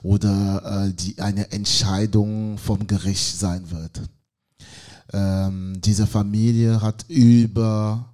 oder 0.03 0.87
äh, 0.87 0.93
die, 0.93 1.19
eine 1.19 1.51
Entscheidung 1.51 2.57
vom 2.57 2.87
Gericht 2.87 3.37
sein 3.37 3.71
wird. 3.71 4.01
Ähm, 5.13 5.79
diese 5.79 6.07
Familie 6.07 6.81
hat 6.81 7.05
über 7.07 8.13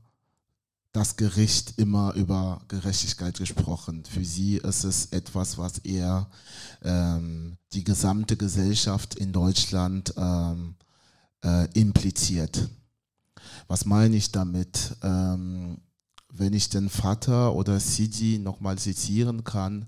das 0.94 1.18
Gericht 1.18 1.74
immer 1.78 2.14
über 2.14 2.62
Gerechtigkeit 2.68 3.38
gesprochen. 3.38 4.06
Für 4.06 4.24
sie 4.24 4.58
ist 4.58 4.84
es 4.84 5.08
etwas, 5.08 5.58
was 5.58 5.80
eher 5.80 6.30
ähm, 6.84 7.58
die 7.74 7.84
gesamte 7.84 8.38
Gesellschaft 8.38 9.16
in 9.16 9.34
Deutschland 9.34 10.14
ähm, 10.16 10.76
äh, 11.44 11.68
impliziert. 11.74 12.70
Was 13.68 13.86
meine 13.86 14.16
ich 14.16 14.32
damit? 14.32 14.96
Ähm, 15.02 15.80
wenn 16.32 16.54
ich 16.54 16.70
den 16.70 16.90
Vater 16.90 17.54
oder 17.54 17.80
Sidi 17.80 18.38
nochmal 18.38 18.78
zitieren 18.78 19.44
kann, 19.44 19.88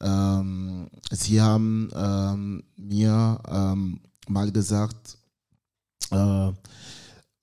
ähm, 0.00 0.88
sie 1.10 1.40
haben 1.40 1.90
ähm, 1.94 2.62
mir 2.76 3.40
ähm, 3.48 4.00
mal 4.28 4.52
gesagt, 4.52 5.18
äh, 6.12 6.52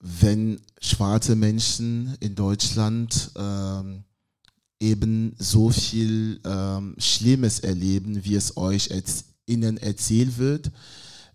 wenn 0.07 0.61
schwarze 0.79 1.35
Menschen 1.35 2.15
in 2.19 2.35
Deutschland 2.35 3.31
ähm, 3.35 4.03
eben 4.79 5.35
so 5.39 5.71
viel 5.71 6.39
ähm, 6.45 6.95
Schlimmes 6.99 7.59
erleben, 7.59 8.23
wie 8.23 8.35
es 8.35 8.55
euch 8.55 8.91
als 8.91 9.25
ihnen 9.47 9.77
erzählt 9.77 10.37
wird, 10.37 10.71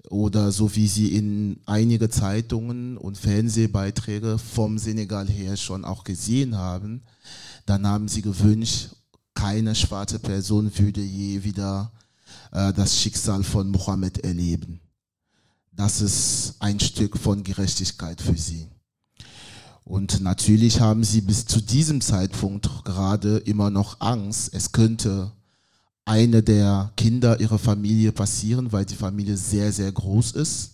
oder 0.09 0.51
so 0.53 0.75
wie 0.77 0.87
sie 0.87 1.15
in 1.15 1.61
einige 1.67 2.09
Zeitungen 2.09 2.97
und 2.97 3.19
Fernsehbeiträge 3.19 4.39
vom 4.39 4.79
Senegal 4.79 5.29
her 5.29 5.57
schon 5.57 5.85
auch 5.85 6.05
gesehen 6.05 6.57
haben, 6.57 7.03
dann 7.67 7.87
haben 7.87 8.09
sie 8.09 8.23
gewünscht, 8.23 8.91
keine 9.35 9.75
schwarze 9.75 10.19
Person 10.19 10.71
würde 10.79 11.03
je 11.03 11.45
wieder 11.45 11.93
äh, 12.53 12.73
das 12.73 13.01
Schicksal 13.01 13.43
von 13.43 13.71
Mohammed 13.71 14.19
erleben. 14.19 14.81
Das 15.81 16.03
ist 16.03 16.57
ein 16.59 16.79
Stück 16.79 17.17
von 17.17 17.43
Gerechtigkeit 17.43 18.21
für 18.21 18.37
sie. 18.37 18.69
Und 19.83 20.21
natürlich 20.21 20.79
haben 20.79 21.05
sie 21.05 21.23
bis 21.23 21.47
zu 21.47 21.63
diesem 21.63 22.03
Zeitpunkt 22.03 22.69
gerade 22.85 23.39
immer 23.39 23.71
noch 23.71 23.99
Angst, 24.03 24.53
es 24.53 24.73
könnte 24.73 25.33
eine 26.05 26.43
der 26.43 26.93
Kinder 26.99 27.41
ihrer 27.41 27.59
Familie 27.59 28.13
passieren, 28.13 28.73
weil 28.73 28.85
die 28.85 28.95
Familie 28.95 29.39
sehr, 29.39 29.73
sehr 29.73 29.91
groß 29.91 30.33
ist. 30.33 30.73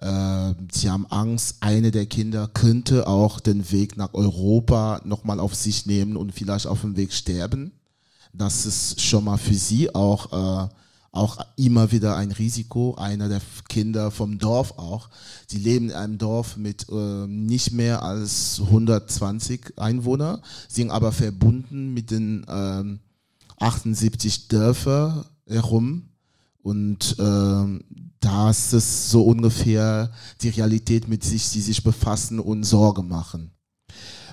Ähm, 0.00 0.56
sie 0.72 0.90
haben 0.90 1.06
Angst, 1.06 1.58
eine 1.60 1.92
der 1.92 2.06
Kinder 2.06 2.48
könnte 2.48 3.06
auch 3.06 3.38
den 3.38 3.70
Weg 3.70 3.96
nach 3.96 4.12
Europa 4.12 5.02
nochmal 5.04 5.38
auf 5.38 5.54
sich 5.54 5.86
nehmen 5.86 6.16
und 6.16 6.32
vielleicht 6.32 6.66
auf 6.66 6.80
dem 6.80 6.96
Weg 6.96 7.12
sterben. 7.12 7.70
Das 8.32 8.66
ist 8.66 9.00
schon 9.00 9.22
mal 9.22 9.38
für 9.38 9.54
sie 9.54 9.94
auch 9.94 10.66
äh, 10.66 10.68
auch 11.16 11.38
immer 11.56 11.92
wieder 11.92 12.16
ein 12.16 12.30
Risiko. 12.30 12.94
Einer 12.96 13.28
der 13.28 13.40
Kinder 13.68 14.10
vom 14.10 14.38
Dorf 14.38 14.78
auch. 14.78 15.08
Die 15.50 15.58
leben 15.58 15.90
in 15.90 15.96
einem 15.96 16.18
Dorf 16.18 16.56
mit 16.56 16.86
äh, 16.90 17.26
nicht 17.26 17.72
mehr 17.72 18.02
als 18.02 18.60
120 18.60 19.78
Einwohner, 19.78 20.40
sind 20.68 20.90
aber 20.90 21.12
verbunden 21.12 21.94
mit 21.94 22.10
den 22.10 22.44
ähm, 22.48 23.00
78 23.58 24.48
Dörfern 24.48 25.24
herum. 25.46 26.08
Und 26.62 27.16
äh, 27.18 27.84
das 28.20 28.72
ist 28.72 29.10
so 29.10 29.24
ungefähr 29.24 30.10
die 30.42 30.48
Realität, 30.48 31.08
mit 31.08 31.22
sich 31.24 31.50
die 31.50 31.60
sich 31.60 31.82
befassen 31.82 32.40
und 32.40 32.64
Sorge 32.64 33.02
machen. 33.02 33.50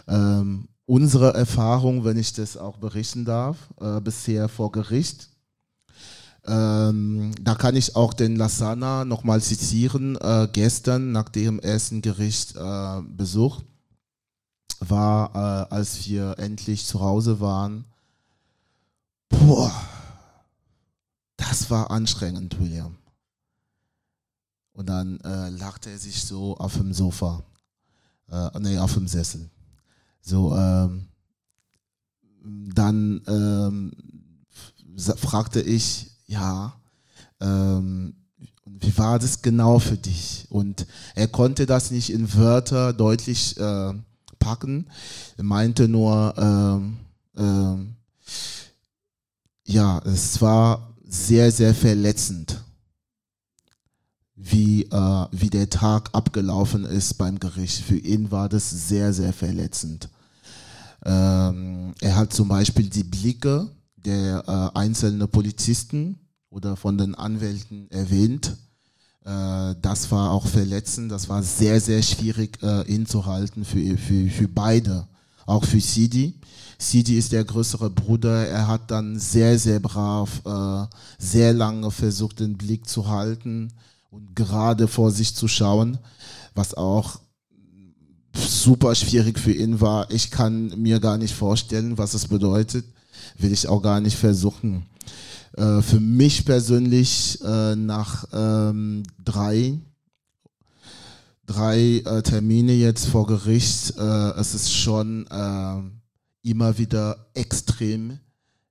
Ähm, 0.08 0.68
unsere 0.86 1.34
Erfahrung, 1.34 2.04
wenn 2.04 2.18
ich 2.18 2.34
das 2.34 2.58
auch 2.58 2.78
berichten 2.78 3.24
darf, 3.24 3.58
äh, 3.80 4.02
bisher 4.02 4.50
vor 4.50 4.72
Gericht, 4.72 5.30
ähm, 6.46 7.32
da 7.42 7.56
kann 7.56 7.76
ich 7.76 7.96
auch 7.96 8.14
den 8.14 8.36
Lasana 8.36 9.06
nochmal 9.06 9.42
zitieren. 9.42 10.18
Äh, 10.18 10.50
gestern 10.52 11.12
nach 11.12 11.30
dem 11.30 11.60
ersten 11.60 12.02
Gerichtsbesuch 12.02 13.62
äh, 13.62 13.64
war, 14.90 15.34
äh, 15.70 15.74
als 15.74 16.06
wir 16.08 16.38
endlich 16.40 16.86
zu 16.86 17.00
Hause 17.00 17.40
waren, 17.40 17.86
boah, 19.30 19.72
das 21.38 21.70
war 21.70 21.92
anstrengend, 21.92 22.60
William. 22.60 22.98
Und 24.74 24.90
dann 24.90 25.20
äh, 25.22 25.50
lachte 25.50 25.92
er 25.92 26.00
sich 26.00 26.24
so 26.24 26.58
auf 26.58 26.74
dem 26.74 26.94
Sofa, 26.94 27.44
äh, 28.30 28.60
nee, 28.60 28.78
auf 28.80 28.94
dem 28.96 29.08
Sessel. 29.08 29.50
So, 30.22 30.56
ähm, 30.56 31.08
dann 32.44 33.22
ähm, 33.28 33.92
fragte 35.16 35.62
ich, 35.62 36.13
ja, 36.34 36.74
ähm, 37.40 38.16
wie 38.66 38.98
war 38.98 39.20
das 39.20 39.42
genau 39.42 39.80
für 39.80 39.98
dich? 39.98 40.48
Und 40.50 40.86
er 41.16 41.28
konnte 41.28 41.66
das 41.66 41.92
nicht 41.92 42.10
in 42.12 42.34
Wörter 42.34 42.94
deutlich 42.94 43.58
äh, 43.58 43.94
verpacken. 44.44 44.88
Er 45.38 45.44
meinte 45.44 45.88
nur, 45.88 46.34
ähm, 46.38 46.98
ähm, 47.38 47.96
ja, 49.66 50.00
es 50.00 50.42
war 50.42 50.94
sehr, 51.06 51.52
sehr 51.52 51.74
verletzend, 51.74 52.62
wie, 54.36 54.84
äh, 54.84 55.26
wie 55.32 55.50
der 55.50 55.70
Tag 55.70 56.10
abgelaufen 56.14 56.86
ist 56.86 57.18
beim 57.18 57.40
Gericht. 57.40 57.82
Für 57.84 57.98
ihn 57.98 58.32
war 58.32 58.50
das 58.50 58.70
sehr, 58.70 59.14
sehr 59.14 59.32
verletzend. 59.32 60.10
Ähm, 61.06 61.94
er 62.02 62.16
hat 62.16 62.34
zum 62.34 62.48
Beispiel 62.48 62.90
die 62.90 63.04
Blicke 63.04 63.70
der 63.96 64.44
äh, 64.48 64.78
einzelnen 64.78 65.28
Polizisten 65.30 66.20
oder 66.54 66.76
von 66.76 66.98
den 66.98 67.16
Anwälten 67.16 67.90
erwähnt. 67.90 68.56
Äh, 69.26 69.76
das 69.82 70.12
war 70.12 70.32
auch 70.32 70.46
verletzend, 70.46 71.12
das 71.12 71.28
war 71.28 71.42
sehr, 71.42 71.82
sehr 71.82 72.02
schwierig 72.02 72.62
äh, 72.62 72.82
inzuhalten 72.84 73.66
für, 73.66 73.98
für, 73.98 74.30
für 74.30 74.48
beide, 74.48 75.08
auch 75.46 75.66
für 75.66 75.80
Sidi. 75.80 76.40
Sidi 76.78 77.18
ist 77.18 77.32
der 77.32 77.44
größere 77.44 77.90
Bruder, 77.90 78.48
er 78.48 78.68
hat 78.68 78.92
dann 78.92 79.18
sehr, 79.18 79.58
sehr 79.58 79.80
brav, 79.80 80.42
äh, 80.46 80.86
sehr 81.18 81.54
lange 81.54 81.90
versucht, 81.92 82.40
den 82.40 82.58
Blick 82.58 82.88
zu 82.88 83.08
halten 83.08 83.72
und 84.12 84.36
gerade 84.36 84.88
vor 84.88 85.12
sich 85.12 85.34
zu 85.36 85.48
schauen, 85.48 85.98
was 86.54 86.74
auch 86.74 87.20
super 88.36 88.94
schwierig 88.96 89.40
für 89.40 89.54
ihn 89.54 89.80
war. 89.80 90.10
Ich 90.12 90.30
kann 90.30 90.74
mir 90.80 91.00
gar 91.00 91.18
nicht 91.18 91.34
vorstellen, 91.34 91.98
was 91.98 92.14
es 92.14 92.28
bedeutet, 92.28 92.86
will 93.38 93.52
ich 93.52 93.68
auch 93.68 93.82
gar 93.82 94.02
nicht 94.02 94.18
versuchen. 94.18 94.86
Äh, 95.58 95.82
für 95.82 96.00
mich 96.00 96.46
persönlich 96.46 97.40
äh, 97.44 97.76
nach 97.76 98.26
ähm, 98.34 99.04
drei, 99.24 99.80
drei 101.46 102.02
äh, 102.06 102.24
Termine 102.24 102.74
jetzt 102.74 103.06
vor 103.06 103.28
Gericht, 103.28 103.96
äh, 103.98 104.30
es 104.32 104.56
ist 104.56 104.74
schon 104.74 105.28
äh, 105.28 106.50
immer 106.50 106.78
wieder 106.80 107.28
extrem 107.36 108.20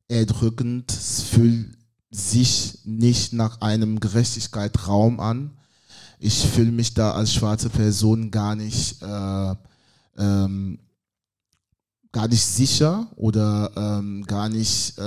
erdrückend. 0.08 0.90
Es 0.90 1.22
fühlt 1.22 1.78
sich 2.10 2.80
nicht 2.84 3.32
nach 3.32 3.60
einem 3.60 4.00
Gerechtigkeitsraum 4.00 5.20
an. 5.20 5.52
Ich 6.18 6.46
fühle 6.46 6.72
mich 6.72 6.94
da 6.94 7.12
als 7.12 7.32
schwarze 7.32 7.70
Person 7.70 8.30
gar 8.30 8.56
nicht, 8.56 9.00
äh, 9.02 9.54
ähm, 10.18 10.78
gar 12.10 12.28
nicht 12.28 12.44
sicher 12.44 13.06
oder 13.16 13.70
ähm, 13.76 14.24
gar 14.26 14.48
nicht 14.48 14.98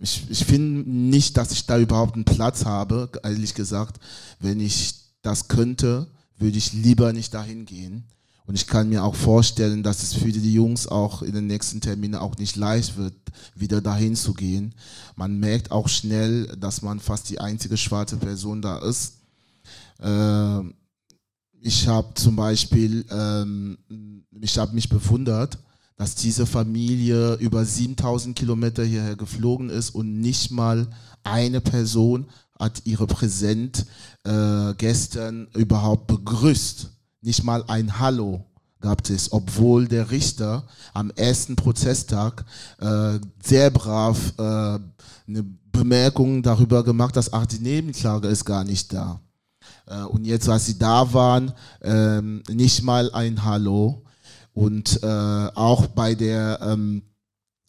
ich, 0.00 0.30
ich 0.30 0.44
finde 0.44 0.88
nicht, 0.88 1.36
dass 1.36 1.52
ich 1.52 1.66
da 1.66 1.78
überhaupt 1.78 2.14
einen 2.14 2.24
Platz 2.24 2.64
habe, 2.64 3.10
ehrlich 3.22 3.54
gesagt. 3.54 4.00
Wenn 4.38 4.60
ich 4.60 4.94
das 5.22 5.48
könnte, 5.48 6.06
würde 6.38 6.58
ich 6.58 6.72
lieber 6.72 7.12
nicht 7.12 7.34
dahin 7.34 7.66
gehen. 7.66 8.04
Und 8.46 8.56
ich 8.56 8.66
kann 8.66 8.90
mir 8.90 9.04
auch 9.04 9.14
vorstellen, 9.14 9.82
dass 9.82 10.02
es 10.02 10.12
für 10.12 10.30
die 10.30 10.52
Jungs 10.52 10.86
auch 10.86 11.22
in 11.22 11.32
den 11.32 11.46
nächsten 11.46 11.80
Terminen 11.80 12.16
auch 12.16 12.36
nicht 12.36 12.56
leicht 12.56 12.98
wird, 12.98 13.14
wieder 13.54 13.80
dahin 13.80 14.16
zu 14.16 14.34
gehen. 14.34 14.74
Man 15.16 15.38
merkt 15.38 15.70
auch 15.70 15.88
schnell, 15.88 16.46
dass 16.58 16.82
man 16.82 17.00
fast 17.00 17.30
die 17.30 17.40
einzige 17.40 17.78
schwarze 17.78 18.18
Person 18.18 18.60
da 18.60 18.78
ist. 18.78 19.14
Äh, 19.98 20.60
ich 21.62 21.88
habe 21.88 22.12
zum 22.14 22.36
Beispiel, 22.36 23.06
ähm, 23.10 23.78
ich 24.38 24.58
habe 24.58 24.74
mich 24.74 24.90
bewundert, 24.90 25.56
dass 25.96 26.14
diese 26.14 26.46
Familie 26.46 27.34
über 27.34 27.64
7000 27.64 28.36
Kilometer 28.36 28.84
hierher 28.84 29.16
geflogen 29.16 29.70
ist 29.70 29.90
und 29.90 30.20
nicht 30.20 30.50
mal 30.50 30.88
eine 31.22 31.60
Person 31.60 32.26
hat 32.58 32.82
ihre 32.84 33.06
Präsent 33.06 33.86
äh, 34.24 34.74
gestern 34.76 35.48
überhaupt 35.54 36.06
begrüßt. 36.06 36.90
Nicht 37.22 37.44
mal 37.44 37.64
ein 37.68 37.98
Hallo 37.98 38.44
gab 38.80 39.08
es, 39.08 39.32
obwohl 39.32 39.88
der 39.88 40.10
Richter 40.10 40.66
am 40.92 41.10
ersten 41.10 41.56
Prozesstag 41.56 42.44
äh, 42.80 43.18
sehr 43.42 43.70
brav 43.70 44.34
äh, 44.38 44.42
eine 44.42 45.42
Bemerkung 45.72 46.42
darüber 46.42 46.84
gemacht, 46.84 47.16
dass 47.16 47.32
ach 47.32 47.46
die 47.46 47.60
Nebenklage 47.60 48.28
ist 48.28 48.44
gar 48.44 48.62
nicht 48.62 48.92
da. 48.92 49.20
Äh, 49.86 50.02
und 50.02 50.24
jetzt, 50.24 50.48
als 50.48 50.66
sie 50.66 50.78
da 50.78 51.12
waren, 51.12 51.52
ähm, 51.82 52.42
nicht 52.50 52.82
mal 52.82 53.10
ein 53.12 53.44
Hallo. 53.44 54.03
Und 54.54 55.02
äh, 55.02 55.06
auch 55.06 55.88
bei 55.88 56.14
der 56.14 56.60
ähm, 56.62 57.02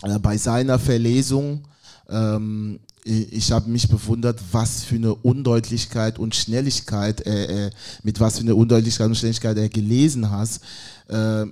äh, 0.03 0.19
bei 0.19 0.37
seiner 0.37 0.79
Verlesung, 0.79 1.67
ähm, 2.09 2.79
ich 3.03 3.51
habe 3.51 3.69
mich 3.69 3.87
bewundert, 3.87 4.39
was 4.51 4.83
für 4.83 4.95
eine 4.95 5.13
Undeutlichkeit 5.13 6.17
und 6.17 6.35
Schnelligkeit, 6.35 7.25
äh, 7.25 7.67
äh, 7.67 7.71
mit 8.01 8.19
was 8.19 8.37
für 8.37 8.41
eine 8.41 8.55
Undeutlichkeit 8.55 9.07
und 9.07 9.15
Schnelligkeit 9.15 9.57
er 9.57 9.69
gelesen 9.69 10.31
hat. 10.31 10.49
Äh, 11.07 11.45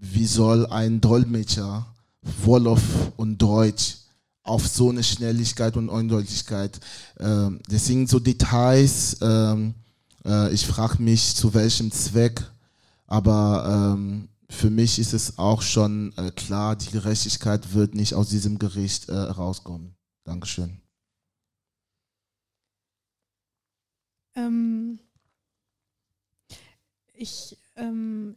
wie 0.00 0.26
soll 0.26 0.66
ein 0.66 1.00
Dolmetscher 1.00 1.86
Wolof 2.44 2.82
und 3.16 3.38
Deutsch 3.38 3.96
auf 4.42 4.66
so 4.68 4.90
eine 4.90 5.02
Schnelligkeit 5.02 5.76
und 5.76 5.88
Undeutlichkeit? 5.88 6.78
Äh, 7.18 7.48
das 7.68 7.86
sind 7.86 8.08
so 8.08 8.20
Details. 8.20 9.16
Ähm, 9.20 9.74
äh, 10.24 10.52
ich 10.52 10.64
frage 10.64 11.02
mich, 11.02 11.34
zu 11.34 11.52
welchem 11.54 11.90
Zweck, 11.90 12.40
aber 13.08 13.94
ähm, 13.96 14.28
für 14.50 14.68
mich 14.68 14.98
ist 14.98 15.14
es 15.14 15.38
auch 15.38 15.62
schon 15.62 16.12
äh, 16.16 16.30
klar, 16.32 16.74
die 16.76 16.90
Gerechtigkeit 16.90 17.72
wird 17.72 17.94
nicht 17.94 18.14
aus 18.14 18.28
diesem 18.28 18.58
Gericht 18.58 19.08
äh, 19.08 19.14
rauskommen. 19.14 19.94
Dankeschön. 20.24 20.80
Ähm, 24.34 24.98
ich 27.14 27.56
ähm, 27.76 28.36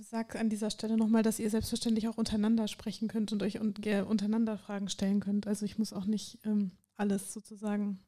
sage 0.00 0.38
an 0.38 0.48
dieser 0.48 0.70
Stelle 0.70 0.96
nochmal, 0.96 1.22
dass 1.22 1.38
ihr 1.38 1.50
selbstverständlich 1.50 2.08
auch 2.08 2.16
untereinander 2.16 2.66
sprechen 2.66 3.08
könnt 3.08 3.30
und 3.32 3.42
euch 3.42 3.60
un 3.60 3.74
untereinander 4.06 4.58
Fragen 4.58 4.88
stellen 4.88 5.20
könnt. 5.20 5.46
Also 5.46 5.66
ich 5.66 5.78
muss 5.78 5.92
auch 5.92 6.06
nicht 6.06 6.38
ähm, 6.44 6.72
alles 6.96 7.32
sozusagen, 7.32 8.00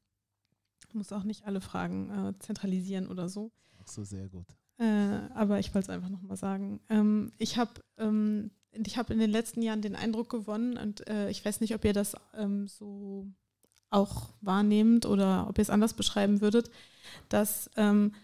muss 0.92 1.12
auch 1.12 1.24
nicht 1.24 1.46
alle 1.46 1.60
Fragen 1.60 2.10
äh, 2.10 2.38
zentralisieren 2.38 3.08
oder 3.08 3.28
so. 3.28 3.52
Ach 3.78 3.88
so, 3.88 4.04
sehr 4.04 4.28
gut. 4.28 4.46
Äh, 4.80 5.28
aber 5.34 5.58
ich 5.58 5.74
wollte 5.74 5.90
es 5.90 5.94
einfach 5.94 6.08
nochmal 6.08 6.38
sagen. 6.38 6.80
Ähm, 6.88 7.32
ich 7.36 7.58
habe 7.58 7.72
ähm, 7.98 8.50
hab 8.96 9.10
in 9.10 9.18
den 9.18 9.30
letzten 9.30 9.60
Jahren 9.60 9.82
den 9.82 9.94
Eindruck 9.94 10.30
gewonnen 10.30 10.78
und 10.78 11.06
äh, 11.06 11.28
ich 11.28 11.44
weiß 11.44 11.60
nicht, 11.60 11.74
ob 11.74 11.84
ihr 11.84 11.92
das 11.92 12.16
ähm, 12.34 12.66
so 12.66 13.26
auch 13.90 14.30
wahrnehmt 14.40 15.04
oder 15.04 15.46
ob 15.48 15.58
ihr 15.58 15.62
es 15.62 15.70
anders 15.70 15.92
beschreiben 15.92 16.40
würdet, 16.40 16.70
dass 17.28 17.70
ähm, 17.76 18.14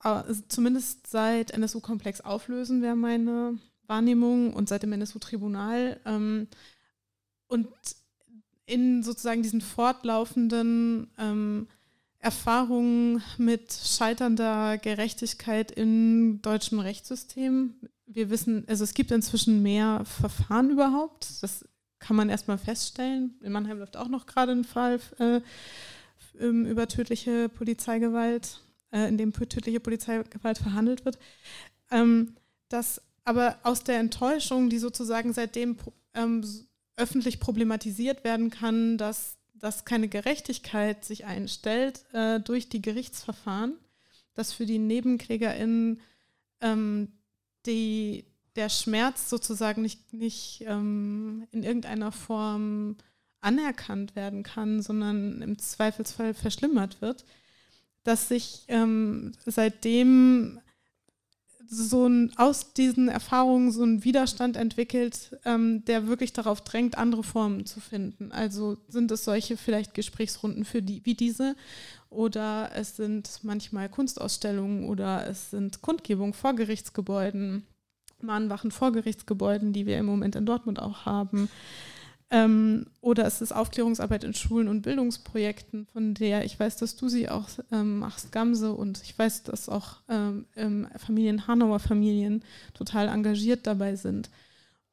also 0.00 0.42
zumindest 0.48 1.06
seit 1.06 1.52
NSU-Komplex 1.52 2.20
auflösen 2.20 2.82
wäre 2.82 2.96
meine 2.96 3.58
Wahrnehmung 3.86 4.52
und 4.52 4.68
seit 4.68 4.82
dem 4.82 4.92
NSU-Tribunal 4.92 5.98
ähm, 6.04 6.46
und 7.46 7.68
in 8.66 9.02
sozusagen 9.02 9.42
diesen 9.42 9.62
fortlaufenden 9.62 11.10
ähm, 11.18 11.68
Erfahrungen 12.20 13.22
mit 13.38 13.72
scheiternder 13.72 14.76
Gerechtigkeit 14.76 15.70
im 15.72 16.40
deutschen 16.42 16.78
Rechtssystem. 16.78 17.74
Wir 18.06 18.28
wissen, 18.28 18.64
also 18.68 18.84
es 18.84 18.92
gibt 18.92 19.10
inzwischen 19.10 19.62
mehr 19.62 20.04
Verfahren 20.04 20.70
überhaupt. 20.70 21.42
Das 21.42 21.64
kann 21.98 22.16
man 22.16 22.28
erstmal 22.28 22.58
feststellen. 22.58 23.34
In 23.42 23.52
Mannheim 23.52 23.78
läuft 23.78 23.96
auch 23.96 24.08
noch 24.08 24.26
gerade 24.26 24.52
ein 24.52 24.64
Fall 24.64 25.00
äh, 25.18 25.40
über 26.38 26.88
tödliche 26.88 27.48
Polizeigewalt, 27.48 28.60
äh, 28.90 29.08
in 29.08 29.16
dem 29.16 29.32
tödliche 29.32 29.80
Polizeigewalt 29.80 30.58
verhandelt 30.58 31.04
wird. 31.06 31.18
Ähm, 31.90 32.34
dass 32.68 33.00
aber 33.24 33.58
aus 33.62 33.82
der 33.82 33.98
Enttäuschung, 33.98 34.68
die 34.68 34.78
sozusagen 34.78 35.32
seitdem 35.32 35.76
ähm, 36.14 36.44
öffentlich 36.96 37.40
problematisiert 37.40 38.24
werden 38.24 38.50
kann, 38.50 38.98
dass 38.98 39.39
dass 39.60 39.84
keine 39.84 40.08
Gerechtigkeit 40.08 41.04
sich 41.04 41.26
einstellt 41.26 42.04
äh, 42.12 42.40
durch 42.40 42.68
die 42.68 42.82
Gerichtsverfahren, 42.82 43.74
dass 44.34 44.52
für 44.52 44.66
die 44.66 44.78
NebenklägerInnen 44.78 46.00
ähm, 46.60 47.12
die, 47.66 48.24
der 48.56 48.68
Schmerz 48.68 49.28
sozusagen 49.30 49.82
nicht, 49.82 50.12
nicht 50.12 50.64
ähm, 50.66 51.46
in 51.52 51.62
irgendeiner 51.62 52.12
Form 52.12 52.96
anerkannt 53.40 54.16
werden 54.16 54.42
kann, 54.42 54.82
sondern 54.82 55.42
im 55.42 55.58
Zweifelsfall 55.58 56.34
verschlimmert 56.34 57.00
wird, 57.00 57.24
dass 58.02 58.28
sich 58.28 58.64
ähm, 58.68 59.32
seitdem 59.46 60.60
so 61.72 62.08
ein, 62.08 62.32
aus 62.36 62.72
diesen 62.74 63.06
Erfahrungen 63.06 63.70
so 63.70 63.84
ein 63.84 64.02
Widerstand 64.02 64.56
entwickelt, 64.56 65.38
ähm, 65.44 65.84
der 65.84 66.08
wirklich 66.08 66.32
darauf 66.32 66.62
drängt, 66.62 66.98
andere 66.98 67.22
Formen 67.22 67.64
zu 67.64 67.78
finden. 67.78 68.32
Also 68.32 68.76
sind 68.88 69.12
es 69.12 69.24
solche 69.24 69.56
vielleicht 69.56 69.94
Gesprächsrunden 69.94 70.64
für 70.64 70.82
die, 70.82 71.06
wie 71.06 71.14
diese 71.14 71.54
oder 72.10 72.72
es 72.74 72.96
sind 72.96 73.30
manchmal 73.42 73.88
Kunstausstellungen 73.88 74.88
oder 74.88 75.28
es 75.28 75.50
sind 75.50 75.80
Kundgebungen 75.80 76.32
vor 76.34 76.54
Gerichtsgebäuden, 76.54 77.64
Mahnwachen 78.20 78.72
vor 78.72 78.90
Gerichtsgebäuden, 78.90 79.72
die 79.72 79.86
wir 79.86 79.96
im 79.96 80.06
Moment 80.06 80.34
in 80.34 80.46
Dortmund 80.46 80.82
auch 80.82 81.06
haben. 81.06 81.48
Ähm, 82.32 82.86
oder 83.00 83.26
ist 83.26 83.42
es 83.42 83.50
Aufklärungsarbeit 83.50 84.22
in 84.22 84.34
Schulen 84.34 84.68
und 84.68 84.82
Bildungsprojekten, 84.82 85.86
von 85.92 86.14
der 86.14 86.44
ich 86.44 86.58
weiß, 86.58 86.76
dass 86.76 86.94
du 86.96 87.08
sie 87.08 87.28
auch 87.28 87.48
ähm, 87.72 87.98
machst, 87.98 88.30
Gamse, 88.30 88.72
und 88.72 89.02
ich 89.02 89.18
weiß, 89.18 89.42
dass 89.42 89.68
auch 89.68 89.96
ähm, 90.08 90.46
Familien, 90.96 91.48
Hanauer 91.48 91.80
Familien 91.80 92.44
total 92.72 93.08
engagiert 93.08 93.66
dabei 93.66 93.96
sind. 93.96 94.30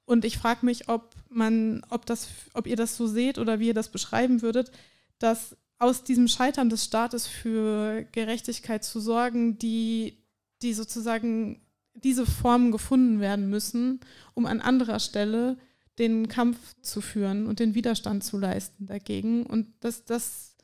Und 0.05 0.25
ich 0.25 0.37
frage 0.37 0.65
mich, 0.65 0.89
ob 0.89 1.13
man, 1.29 1.85
ob 1.89 2.05
das, 2.05 2.29
ob 2.53 2.65
ihr 2.65 2.77
das 2.77 2.95
so 2.95 3.07
seht 3.07 3.37
oder 3.37 3.59
wie 3.59 3.67
ihr 3.67 3.73
das 3.73 3.89
beschreiben 3.89 4.41
würdet, 4.41 4.71
dass 5.19 5.55
aus 5.79 6.03
diesem 6.03 6.27
Scheitern 6.27 6.69
des 6.69 6.85
Staates 6.85 7.27
für 7.27 8.03
Gerechtigkeit 8.13 8.83
zu 8.83 8.99
sorgen, 8.99 9.59
die, 9.59 10.17
die 10.61 10.73
sozusagen 10.73 11.61
diese 11.93 12.25
Formen 12.25 12.71
gefunden 12.71 13.19
werden 13.19 13.49
müssen, 13.49 13.99
um 14.33 14.45
an 14.45 14.61
anderer 14.61 14.99
Stelle 14.99 15.57
den 15.99 16.27
Kampf 16.27 16.57
zu 16.81 17.01
führen 17.01 17.47
und 17.47 17.59
den 17.59 17.73
Widerstand 17.73 18.23
zu 18.23 18.37
leisten 18.37 18.85
dagegen. 18.85 19.45
Und 19.45 19.67
dass 19.79 20.05
das 20.05 20.55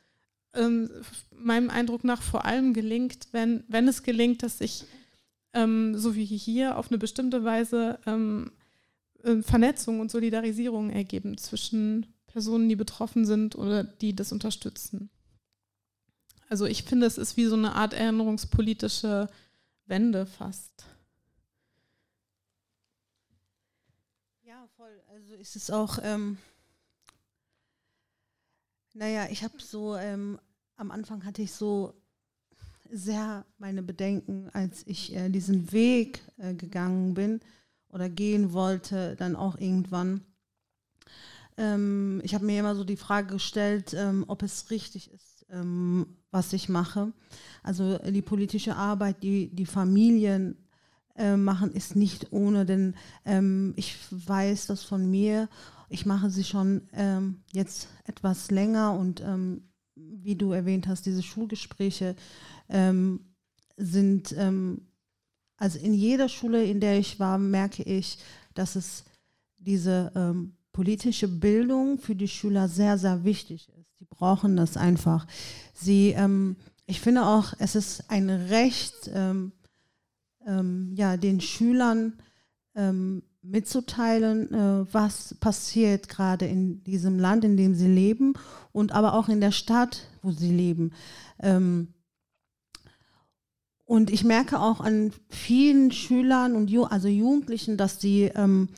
ähm, 0.53 0.89
meinem 1.31 1.69
Eindruck 1.69 2.03
nach 2.03 2.21
vor 2.21 2.45
allem 2.45 2.73
gelingt, 2.73 3.27
wenn, 3.31 3.63
wenn 3.67 3.87
es 3.87 4.03
gelingt, 4.03 4.43
dass 4.43 4.59
sich 4.59 4.85
ähm, 5.53 5.97
so 5.97 6.15
wie 6.15 6.25
hier 6.25 6.77
auf 6.77 6.89
eine 6.89 6.97
bestimmte 6.97 7.43
Weise 7.43 7.99
ähm, 8.05 8.51
äh, 9.23 9.41
Vernetzung 9.41 9.99
und 9.99 10.11
Solidarisierung 10.11 10.91
ergeben 10.91 11.37
zwischen 11.37 12.05
Personen, 12.27 12.69
die 12.69 12.75
betroffen 12.75 13.25
sind 13.25 13.55
oder 13.55 13.83
die 13.83 14.15
das 14.15 14.31
unterstützen. 14.31 15.09
Also 16.49 16.65
ich 16.65 16.83
finde, 16.83 17.07
es 17.07 17.17
ist 17.17 17.37
wie 17.37 17.45
so 17.45 17.55
eine 17.55 17.73
Art 17.73 17.93
erinnerungspolitische 17.93 19.29
Wende 19.87 20.25
fast. 20.25 20.85
voll. 24.83 25.01
Also 25.09 25.32
ist 25.43 25.57
es 25.57 25.69
auch, 25.69 25.99
ähm, 26.01 26.37
naja, 28.93 29.27
ich 29.29 29.43
habe 29.43 29.55
so, 29.59 29.97
ähm, 29.97 30.39
am 30.77 30.89
Anfang 30.89 31.25
hatte 31.25 31.41
ich 31.41 31.51
so 31.51 32.01
sehr 32.89 33.45
meine 33.57 33.83
Bedenken, 33.83 34.49
als 34.53 34.87
ich 34.87 35.13
äh, 35.13 35.27
diesen 35.27 35.73
Weg 35.73 36.21
äh, 36.37 36.53
gegangen 36.53 37.13
bin 37.13 37.41
oder 37.89 38.09
gehen 38.09 38.53
wollte, 38.53 39.17
dann 39.17 39.35
auch 39.35 39.57
irgendwann. 39.57 40.21
Ähm, 41.57 42.21
ich 42.23 42.33
habe 42.33 42.45
mir 42.45 42.61
immer 42.61 42.75
so 42.75 42.85
die 42.85 42.95
Frage 42.95 43.33
gestellt, 43.33 43.93
ähm, 43.93 44.23
ob 44.29 44.43
es 44.43 44.71
richtig 44.71 45.11
ist, 45.11 45.45
ähm, 45.49 46.15
was 46.31 46.53
ich 46.53 46.69
mache. 46.69 47.11
Also 47.63 47.97
die 47.97 48.21
politische 48.21 48.77
Arbeit, 48.77 49.21
die 49.23 49.53
die 49.53 49.65
Familien 49.65 50.62
äh, 51.15 51.37
machen, 51.37 51.71
ist 51.73 51.95
nicht 51.95 52.31
ohne, 52.31 52.65
denn 52.65 52.95
ähm, 53.23 53.73
ich 53.75 53.97
weiß 54.09 54.65
das 54.65 54.83
von 54.83 55.09
mir. 55.11 55.47
Ich 55.89 56.07
mache 56.07 56.31
sie 56.31 56.43
schon 56.43 56.89
ähm, 56.91 57.43
jetzt 57.51 57.87
etwas 58.05 58.49
länger 58.49 58.93
und 58.93 59.21
ähm, 59.21 59.61
wie 59.95 60.35
du 60.35 60.53
erwähnt 60.53 60.87
hast, 60.87 61.05
diese 61.05 61.21
Schulgespräche 61.21 62.15
ähm, 62.67 63.19
sind, 63.77 64.33
ähm, 64.35 64.87
also 65.57 65.77
in 65.77 65.93
jeder 65.93 66.29
Schule, 66.29 66.63
in 66.63 66.79
der 66.79 66.97
ich 66.97 67.19
war, 67.19 67.37
merke 67.37 67.83
ich, 67.83 68.17
dass 68.55 68.75
es 68.75 69.03
diese 69.57 70.11
ähm, 70.15 70.53
politische 70.71 71.27
Bildung 71.27 71.99
für 71.99 72.15
die 72.15 72.27
Schüler 72.27 72.67
sehr, 72.67 72.97
sehr 72.97 73.23
wichtig 73.23 73.69
ist. 73.69 73.99
Die 73.99 74.05
brauchen 74.05 74.57
das 74.57 74.77
einfach. 74.77 75.27
Sie, 75.75 76.15
ich 76.87 76.99
finde 76.99 77.25
auch, 77.25 77.53
es 77.59 77.75
ist 77.75 78.09
ein 78.09 78.29
Recht, 78.29 79.11
ähm, 80.45 80.91
ja, 80.95 81.17
den 81.17 81.41
Schülern 81.41 82.13
ähm, 82.75 83.23
mitzuteilen, 83.43 84.53
äh, 84.53 84.93
was 84.93 85.35
passiert 85.35 86.07
gerade 86.07 86.45
in 86.45 86.83
diesem 86.83 87.19
Land, 87.19 87.43
in 87.43 87.57
dem 87.57 87.75
sie 87.75 87.87
leben 87.87 88.33
und 88.71 88.93
aber 88.93 89.13
auch 89.13 89.29
in 89.29 89.41
der 89.41 89.51
Stadt, 89.51 90.07
wo 90.21 90.31
sie 90.31 90.51
leben. 90.51 90.91
Ähm, 91.39 91.89
und 93.85 94.09
ich 94.09 94.23
merke 94.23 94.59
auch 94.59 94.79
an 94.79 95.11
vielen 95.29 95.91
Schülern 95.91 96.55
und 96.55 96.69
Ju 96.69 96.83
also 96.83 97.09
Jugendlichen, 97.09 97.77
dass 97.77 97.99
die, 97.99 98.23
ähm, 98.33 98.69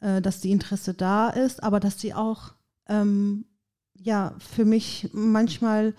äh, 0.00 0.20
dass 0.20 0.40
die 0.40 0.52
Interesse 0.52 0.92
da 0.92 1.30
ist, 1.30 1.62
aber 1.62 1.80
dass 1.80 1.98
sie 1.98 2.12
auch 2.12 2.52
ähm, 2.88 3.46
ja 3.94 4.34
für 4.38 4.66
mich 4.66 5.08
manchmal 5.12 5.94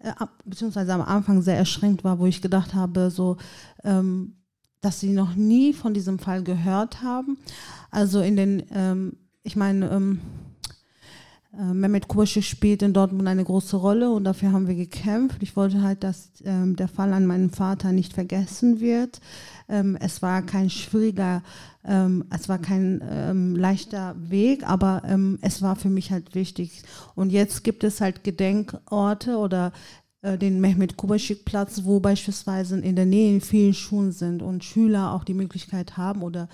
äh, 0.00 0.12
beziehungsweise 0.44 0.92
am 0.92 1.02
Anfang 1.02 1.40
sehr 1.40 1.56
erschränkt 1.56 2.02
war, 2.02 2.18
wo 2.18 2.26
ich 2.26 2.42
gedacht 2.42 2.74
habe, 2.74 3.10
so 3.10 3.36
ähm, 3.84 4.39
dass 4.80 5.00
sie 5.00 5.10
noch 5.10 5.34
nie 5.34 5.72
von 5.72 5.94
diesem 5.94 6.18
Fall 6.18 6.42
gehört 6.42 7.02
haben. 7.02 7.38
Also 7.90 8.20
in 8.20 8.36
den, 8.36 8.62
ähm, 8.72 9.16
ich 9.42 9.56
meine, 9.56 9.90
ähm, 9.90 10.20
äh, 11.58 11.74
Mehmet 11.74 12.06
Kubashi 12.06 12.42
spielt 12.42 12.82
in 12.82 12.92
Dortmund 12.92 13.26
eine 13.26 13.42
große 13.42 13.76
Rolle 13.76 14.10
und 14.10 14.24
dafür 14.24 14.52
haben 14.52 14.68
wir 14.68 14.76
gekämpft. 14.76 15.42
Ich 15.42 15.56
wollte 15.56 15.82
halt, 15.82 16.04
dass 16.04 16.30
ähm, 16.44 16.76
der 16.76 16.86
Fall 16.86 17.12
an 17.12 17.26
meinem 17.26 17.50
Vater 17.50 17.90
nicht 17.90 18.12
vergessen 18.12 18.78
wird. 18.80 19.20
Ähm, 19.68 19.98
es 20.00 20.22
war 20.22 20.42
kein 20.42 20.70
schwieriger, 20.70 21.42
ähm, 21.84 22.24
es 22.30 22.48
war 22.48 22.58
kein 22.58 23.02
ähm, 23.10 23.56
leichter 23.56 24.14
Weg, 24.18 24.68
aber 24.68 25.02
es 25.40 25.62
war 25.62 25.76
für 25.76 25.90
mich 25.90 26.12
halt 26.12 26.34
wichtig. 26.34 26.82
Und 27.14 27.30
jetzt 27.30 27.64
gibt 27.64 27.84
es 27.84 28.00
halt 28.00 28.22
Gedenkorte 28.22 29.36
oder 29.36 29.72
den 30.22 30.60
Mehmet 30.60 30.96
Kubaschik 30.96 31.44
Platz, 31.44 31.82
wo 31.84 31.98
beispielsweise 31.98 32.78
in 32.78 32.94
der 32.94 33.06
Nähe 33.06 33.34
in 33.34 33.40
vielen 33.40 33.74
Schulen 33.74 34.12
sind 34.12 34.42
und 34.42 34.64
Schüler 34.64 35.12
auch 35.12 35.24
die 35.24 35.34
Möglichkeit 35.34 35.96
haben 35.96 36.22
oder 36.22 36.48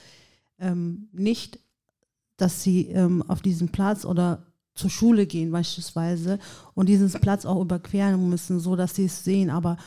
ähm, 0.58 1.08
nicht, 1.12 1.58
dass 2.36 2.62
sie 2.62 2.88
ähm, 2.88 3.22
auf 3.28 3.42
diesen 3.42 3.70
Platz 3.70 4.04
oder 4.04 4.46
zur 4.74 4.90
Schule 4.90 5.26
gehen 5.26 5.50
beispielsweise 5.50 6.38
und 6.74 6.88
diesen 6.88 7.10
Platz 7.20 7.46
auch 7.46 7.60
überqueren 7.60 8.28
müssen, 8.28 8.60
so 8.60 8.76
dass 8.76 8.94
sie 8.94 9.06
es 9.06 9.24
sehen. 9.24 9.50
Aber 9.50 9.78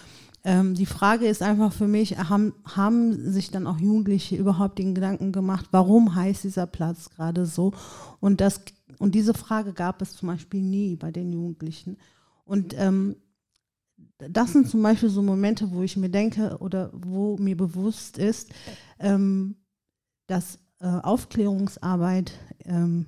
ähm, 0.44 0.74
die 0.74 0.86
Frage 0.86 1.28
ist 1.28 1.42
einfach 1.42 1.72
für 1.72 1.88
mich, 1.88 2.18
haben, 2.18 2.54
haben 2.66 3.32
sich 3.32 3.52
dann 3.52 3.68
auch 3.68 3.78
Jugendliche 3.78 4.36
überhaupt 4.36 4.80
den 4.80 4.96
Gedanken 4.96 5.32
gemacht, 5.32 5.68
warum 5.72 6.16
heißt 6.16 6.44
dieser 6.44 6.66
Platz 6.66 7.10
gerade 7.10 7.46
so? 7.46 7.74
Und, 8.20 8.42
das, 8.42 8.62
und 8.98 9.16
diese 9.16 9.34
Frage 9.34 9.74
gab 9.74 10.02
es 10.02 10.16
zum 10.16 10.28
Beispiel 10.28 10.62
nie 10.62 10.96
bei 10.96 11.12
den 11.12 11.32
Jugendlichen. 11.32 11.98
Und 12.46 12.74
ähm, 12.78 13.16
das 14.20 14.52
sind 14.52 14.70
zum 14.70 14.84
Beispiel 14.84 15.10
so 15.10 15.22
Momente, 15.22 15.72
wo 15.72 15.82
ich 15.82 15.96
mir 15.96 16.10
denke 16.10 16.58
oder 16.60 16.92
wo 16.94 17.38
mir 17.38 17.56
bewusst 17.56 18.18
ist, 18.18 18.52
ähm, 19.00 19.56
dass 20.28 20.60
äh, 20.80 20.88
Aufklärungsarbeit 20.88 22.34
ähm, 22.66 23.06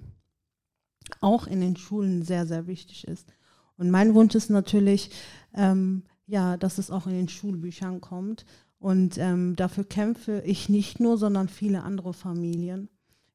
auch 1.20 1.48
in 1.48 1.62
den 1.62 1.76
Schulen 1.76 2.24
sehr, 2.24 2.46
sehr 2.46 2.68
wichtig 2.68 3.08
ist. 3.08 3.34
Und 3.78 3.92
mein 3.92 4.14
Wunsch 4.14 4.36
ist 4.36 4.50
natürlich, 4.50 5.12
ähm, 5.54 6.04
ja, 6.28 6.56
dass 6.56 6.78
es 6.78 6.92
auch 6.92 7.08
in 7.08 7.14
den 7.14 7.30
Schulbüchern 7.30 8.00
kommt. 8.00 8.46
Und 8.80 9.18
ähm, 9.18 9.56
dafür 9.56 9.84
kämpfe 9.84 10.42
ich 10.46 10.70
nicht 10.70 11.00
nur, 11.00 11.18
sondern 11.18 11.50
viele 11.50 11.84
andere 11.84 12.14
Familien. 12.14 12.90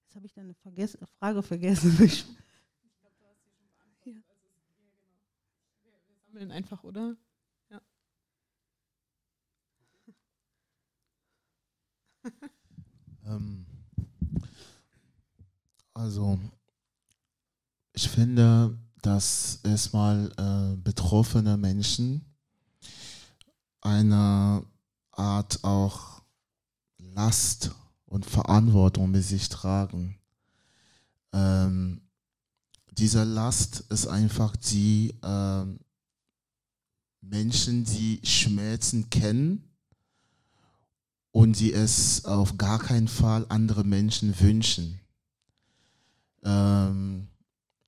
Jetzt 0.04 0.16
habe 0.16 0.26
ich 0.26 0.32
deine 0.32 0.54
Verges 0.54 0.98
Frage 1.18 1.42
vergessen. 1.42 1.90
ich 2.02 2.24
glaube, 2.24 3.16
du 3.18 3.26
hast 3.26 3.42
sie 3.44 3.50
schon 3.50 3.68
beantwortet. 3.68 4.14
Ja. 4.14 4.22
Also, 4.64 4.94
ja, 4.94 5.52
genau. 5.52 5.82
wir, 5.82 5.92
wir 6.08 6.16
sammeln 6.26 6.50
einfach, 6.50 6.82
oder? 6.82 7.16
ähm, 13.26 13.66
also, 15.94 16.38
ich 17.92 18.08
finde, 18.08 18.76
dass 19.02 19.60
erstmal 19.62 20.30
äh, 20.36 20.76
betroffene 20.76 21.56
Menschen 21.56 22.24
eine 23.80 24.64
Art 25.12 25.62
auch 25.62 26.22
Last 26.98 27.70
und 28.06 28.26
Verantwortung 28.26 29.10
mit 29.10 29.24
sich 29.24 29.48
tragen. 29.48 30.18
Ähm, 31.32 32.02
diese 32.92 33.24
Last 33.24 33.80
ist 33.90 34.06
einfach 34.06 34.56
die 34.56 35.14
äh, 35.22 35.64
Menschen, 37.20 37.84
die 37.84 38.20
Schmerzen 38.24 39.08
kennen 39.10 39.65
und 41.36 41.60
die 41.60 41.74
es 41.74 42.24
auf 42.24 42.56
gar 42.56 42.78
keinen 42.78 43.08
Fall 43.08 43.44
andere 43.50 43.84
Menschen 43.84 44.40
wünschen. 44.40 44.98
Ähm, 46.42 47.28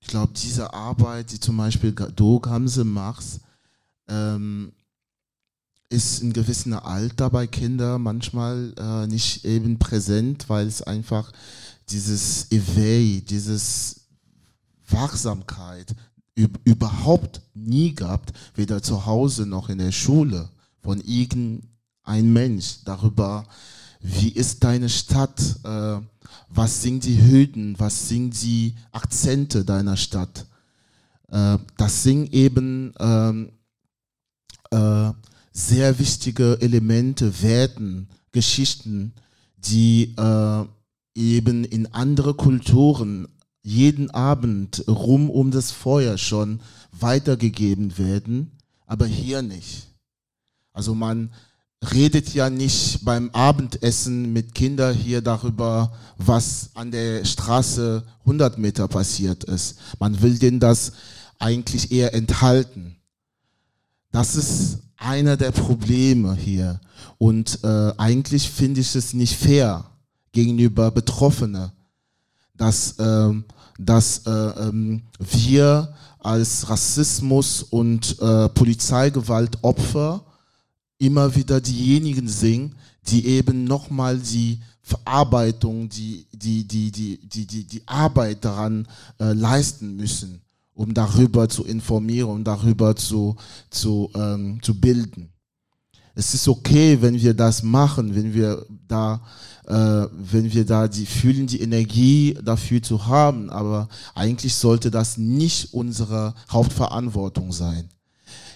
ich 0.01 0.09
glaube, 0.09 0.35
diese 0.37 0.75
Arbeit, 0.75 1.33
die 1.33 1.41
zum 1.41 1.57
Beispiel 1.57 1.93
du, 1.93 2.41
Gamse, 2.41 2.85
machst, 2.85 3.41
ähm, 4.07 4.73
ist 5.89 6.21
in 6.21 6.35
gewissem 6.35 6.75
Alter 6.75 7.31
bei 7.31 7.47
Kindern 7.47 8.03
manchmal 8.03 8.75
äh, 8.77 9.07
nicht 9.07 9.47
eben 9.47 9.79
präsent, 9.79 10.51
weil 10.51 10.67
es 10.67 10.83
einfach 10.83 11.33
dieses 11.89 12.53
Ewei, 12.53 13.23
dieses 13.27 14.09
Wachsamkeit 14.91 15.97
überhaupt 16.65 17.41
nie 17.55 17.95
gab, 17.95 18.31
weder 18.57 18.83
zu 18.83 19.07
Hause 19.07 19.47
noch 19.47 19.71
in 19.71 19.79
der 19.79 19.93
Schule 19.93 20.51
von 20.83 21.01
irgendeinem 21.01 21.78
ein 22.09 22.33
Mensch 22.33 22.85
darüber, 22.85 23.47
wie 24.01 24.31
ist 24.31 24.65
deine 24.65 24.89
Stadt, 24.89 25.41
äh, 25.65 26.01
was 26.49 26.83
sind 26.83 27.05
die 27.05 27.21
Hüten, 27.21 27.79
was 27.79 28.09
sind 28.09 28.41
die 28.43 28.75
Akzente 28.93 29.65
deiner 29.65 29.97
Stadt. 29.97 30.47
Äh, 31.31 31.59
das 31.77 32.03
sind 32.03 32.33
eben 32.33 32.95
ähm, 32.99 33.53
äh, 34.71 35.11
sehr 35.53 35.99
wichtige 35.99 36.61
Elemente, 36.61 37.43
Werten, 37.43 38.09
Geschichten, 38.33 39.13
die 39.57 40.15
äh, 40.17 40.65
eben 41.15 41.65
in 41.65 41.93
andere 41.93 42.35
Kulturen 42.35 43.29
jeden 43.63 44.11
Abend 44.11 44.85
rum 44.87 45.29
um 45.29 45.51
das 45.51 45.73
Feuer 45.73 46.17
schon 46.17 46.61
weitergegeben 46.93 47.99
werden, 47.99 48.53
aber 48.87 49.07
hier 49.07 49.43
nicht. 49.43 49.89
Also 50.73 50.95
man 50.95 51.33
redet 51.83 52.35
ja 52.35 52.51
nicht 52.51 53.05
beim 53.05 53.31
Abendessen 53.31 54.33
mit 54.33 54.55
Kindern 54.55 54.95
hier 54.95 55.23
darüber, 55.23 55.93
was 56.17 56.71
an 56.75 56.91
der 56.91 57.25
Straße 57.25 58.03
100 58.21 58.59
Meter 58.59 58.89
passiert 58.89 59.45
ist. 59.45 59.79
Man 59.99 60.21
will 60.21 60.39
denen 60.39 60.61
das 60.61 60.93
eigentlich 61.39 61.93
eher 61.93 62.15
enthalten. 62.15 62.97
Das 64.11 64.35
ist 64.35 64.79
einer 64.97 65.37
der 65.37 65.53
Probleme 65.53 66.35
hier. 66.35 66.81
Und 67.19 67.63
äh, 67.63 67.93
eigentlich 67.97 68.51
finde 68.51 68.81
ich 68.81 68.95
es 68.95 69.15
nicht 69.15 69.37
fair 69.37 69.85
gegenüber 70.33 70.91
Betroffenen, 70.91 71.71
dass, 72.57 72.97
ähm, 72.99 73.45
dass 73.79 74.27
äh, 74.27 74.31
ähm, 74.31 75.03
wir 75.19 75.95
als 76.19 76.69
Rassismus 76.69 77.63
und 77.63 78.21
äh, 78.21 78.49
Polizeigewalt 78.49 79.63
Opfer 79.63 80.25
immer 80.99 81.35
wieder 81.35 81.61
diejenigen 81.61 82.29
sind, 82.29 82.75
die 83.07 83.27
eben 83.27 83.65
nochmal 83.65 84.19
die 84.19 84.61
Verarbeitung, 84.83 85.89
die, 85.89 86.27
die, 86.33 86.67
die, 86.67 86.91
die, 86.91 87.19
die, 87.29 87.47
die, 87.47 87.65
die 87.65 87.83
Arbeit 87.87 88.45
daran 88.45 88.87
äh, 89.21 89.33
leisten 89.33 89.97
müssen, 89.97 90.41
um 90.75 90.95
darüber 90.95 91.49
zu 91.49 91.65
informieren 91.65 92.31
und 92.31 92.45
darüber 92.45 92.97
zu, 92.97 93.37
zu, 93.71 94.11
ähm, 94.15 94.59
zu 94.63 94.79
bilden. 94.79 95.29
Es 96.15 96.35
ist 96.35 96.49
okay, 96.49 96.99
wenn 97.01 97.21
wir 97.21 97.35
das 97.35 97.63
machen, 97.63 98.15
wenn 98.15 98.35
wir 98.35 98.67
da, 98.89 99.21
äh, 99.67 100.09
wenn 100.13 100.53
wir 100.53 100.65
da 100.65 100.89
die 100.89 101.07
fühlen, 101.07 101.47
die 101.47 101.61
Energie 101.61 102.37
dafür 102.43 102.83
zu 102.83 103.07
haben, 103.07 103.51
aber 103.51 103.89
eigentlich 104.15 104.55
sollte 104.55 104.91
das 104.91 105.17
nicht 105.17 105.73
unsere 105.75 106.35
Hauptverantwortung 106.51 107.53
sein. 107.53 107.89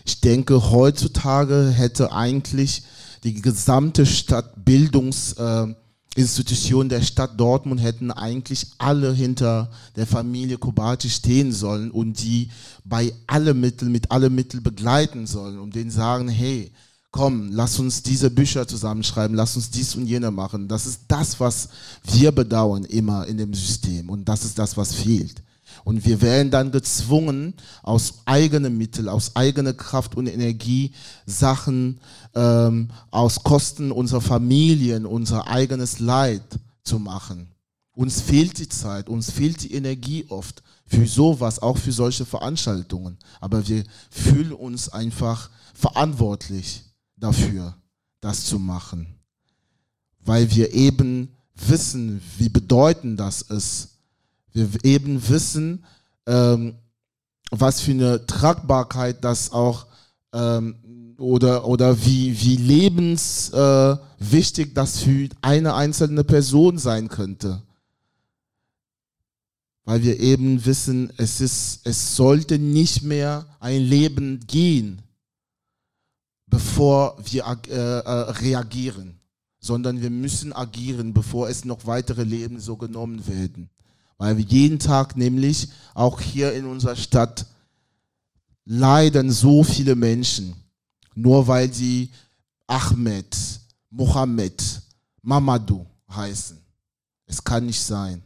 Ich 0.04 0.20
denke, 0.20 0.70
heutzutage 0.70 1.70
hätte 1.70 2.12
eigentlich 2.12 2.82
die 3.24 3.40
gesamte 3.40 4.04
Stadtbildungsinstitution 4.04 6.86
äh, 6.86 6.88
der 6.88 7.02
Stadt 7.02 7.38
Dortmund 7.38 7.80
hätten 7.80 8.10
eigentlich 8.10 8.66
alle 8.78 9.12
hinter 9.12 9.70
der 9.94 10.08
Familie 10.08 10.58
Kobati 10.58 11.08
stehen 11.08 11.52
sollen 11.52 11.92
und 11.92 12.20
die 12.22 12.50
bei 12.84 13.14
alle 13.26 13.54
Mittel, 13.54 13.88
mit 13.88 14.10
alle 14.10 14.28
Mittel 14.28 14.60
begleiten 14.60 15.26
sollen 15.26 15.58
und 15.60 15.74
denen 15.76 15.90
sagen, 15.90 16.28
hey, 16.28 16.72
komm, 17.12 17.50
lass 17.52 17.78
uns 17.78 18.02
diese 18.02 18.30
Bücher 18.30 18.66
zusammenschreiben, 18.66 19.36
lass 19.36 19.54
uns 19.54 19.70
dies 19.70 19.94
und 19.94 20.06
jene 20.06 20.32
machen. 20.32 20.66
Das 20.66 20.86
ist 20.86 21.02
das, 21.06 21.38
was 21.38 21.68
wir 22.02 22.32
bedauern 22.32 22.84
immer 22.84 23.26
in 23.26 23.36
dem 23.36 23.54
System 23.54 24.10
und 24.10 24.28
das 24.28 24.44
ist 24.44 24.58
das, 24.58 24.76
was 24.76 24.94
fehlt. 24.94 25.42
Und 25.84 26.04
wir 26.04 26.20
werden 26.20 26.50
dann 26.50 26.70
gezwungen, 26.70 27.54
aus 27.82 28.22
eigenen 28.24 28.78
Mitteln, 28.78 29.08
aus 29.08 29.34
eigener 29.34 29.72
Kraft 29.72 30.14
und 30.14 30.26
Energie 30.26 30.92
Sachen 31.26 32.00
ähm, 32.34 32.88
aus 33.10 33.42
Kosten 33.42 33.90
unserer 33.90 34.20
Familien, 34.20 35.06
unser 35.06 35.48
eigenes 35.48 35.98
Leid 35.98 36.42
zu 36.84 36.98
machen. 36.98 37.48
Uns 37.94 38.20
fehlt 38.20 38.58
die 38.58 38.68
Zeit, 38.68 39.08
uns 39.08 39.30
fehlt 39.30 39.62
die 39.62 39.74
Energie 39.74 40.24
oft 40.28 40.62
für 40.86 41.06
sowas, 41.06 41.58
auch 41.58 41.76
für 41.76 41.92
solche 41.92 42.24
Veranstaltungen. 42.24 43.18
Aber 43.40 43.66
wir 43.66 43.84
fühlen 44.10 44.52
uns 44.52 44.88
einfach 44.88 45.50
verantwortlich 45.74 46.84
dafür, 47.16 47.76
das 48.20 48.44
zu 48.44 48.58
machen. 48.58 49.06
Weil 50.24 50.50
wir 50.50 50.72
eben 50.72 51.34
wissen, 51.54 52.22
wie 52.38 52.48
bedeutend 52.48 53.20
das 53.20 53.42
ist, 53.42 53.91
wir 54.52 54.68
eben 54.84 55.28
wissen, 55.28 55.84
ähm, 56.26 56.74
was 57.50 57.80
für 57.80 57.92
eine 57.92 58.26
Tragbarkeit 58.26 59.24
das 59.24 59.52
auch 59.52 59.86
ähm, 60.32 60.76
oder, 61.18 61.66
oder 61.66 62.04
wie, 62.04 62.40
wie 62.40 62.56
lebenswichtig 62.56 64.68
äh, 64.68 64.74
das 64.74 65.00
für 65.00 65.28
eine 65.40 65.74
einzelne 65.74 66.22
Person 66.24 66.78
sein 66.78 67.08
könnte. 67.08 67.62
Weil 69.84 70.02
wir 70.02 70.18
eben 70.20 70.64
wissen, 70.64 71.12
es, 71.16 71.40
ist, 71.40 71.86
es 71.86 72.16
sollte 72.16 72.58
nicht 72.58 73.02
mehr 73.02 73.46
ein 73.60 73.82
Leben 73.82 74.40
gehen, 74.46 75.02
bevor 76.46 77.16
wir 77.24 77.44
äh, 77.68 77.72
äh, 77.72 78.10
reagieren, 78.32 79.20
sondern 79.58 80.02
wir 80.02 80.10
müssen 80.10 80.52
agieren, 80.52 81.12
bevor 81.12 81.48
es 81.48 81.64
noch 81.64 81.86
weitere 81.86 82.24
Leben 82.24 82.60
so 82.60 82.76
genommen 82.76 83.26
werden. 83.26 83.70
Weil 84.18 84.36
wir 84.36 84.44
jeden 84.44 84.78
Tag 84.78 85.16
nämlich 85.16 85.68
auch 85.94 86.20
hier 86.20 86.52
in 86.52 86.66
unserer 86.66 86.96
Stadt 86.96 87.46
leiden 88.64 89.30
so 89.30 89.64
viele 89.64 89.94
Menschen, 89.96 90.54
nur 91.14 91.46
weil 91.46 91.72
sie 91.72 92.10
Ahmed, 92.66 93.36
Mohammed, 93.90 94.82
Mamadou 95.22 95.86
heißen. 96.08 96.58
Es 97.26 97.42
kann 97.42 97.66
nicht 97.66 97.80
sein. 97.80 98.22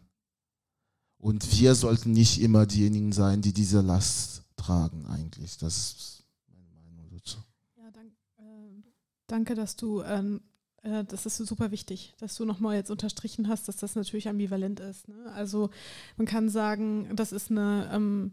Und 1.18 1.58
wir 1.58 1.74
sollten 1.74 2.12
nicht 2.12 2.40
immer 2.40 2.66
diejenigen 2.66 3.12
sein, 3.12 3.42
die 3.42 3.52
diese 3.52 3.80
Last 3.80 4.42
tragen 4.56 5.06
eigentlich. 5.06 5.56
Das 5.58 5.76
ist 5.76 6.24
meine 6.48 6.68
Meinung 6.68 7.10
dazu. 7.10 7.38
Ja, 7.76 7.90
dank, 7.90 8.12
äh, 8.36 8.82
danke, 9.26 9.54
dass 9.54 9.76
du 9.76 10.02
ähm, 10.02 10.40
äh, 10.86 11.04
das 11.04 11.26
ist 11.26 11.36
super 11.36 11.70
wichtig, 11.70 12.14
dass 12.18 12.36
du 12.36 12.44
nochmal 12.44 12.76
jetzt 12.76 12.90
unterstrichen 12.90 13.48
hast, 13.48 13.68
dass 13.68 13.76
das 13.76 13.94
natürlich 13.94 14.28
ambivalent 14.28 14.80
ist. 14.80 15.08
Ne? 15.08 15.32
Also 15.34 15.70
man 16.16 16.26
kann 16.26 16.48
sagen, 16.48 17.14
das 17.14 17.32
ist 17.32 17.50
eine 17.50 17.90
ähm, 17.92 18.32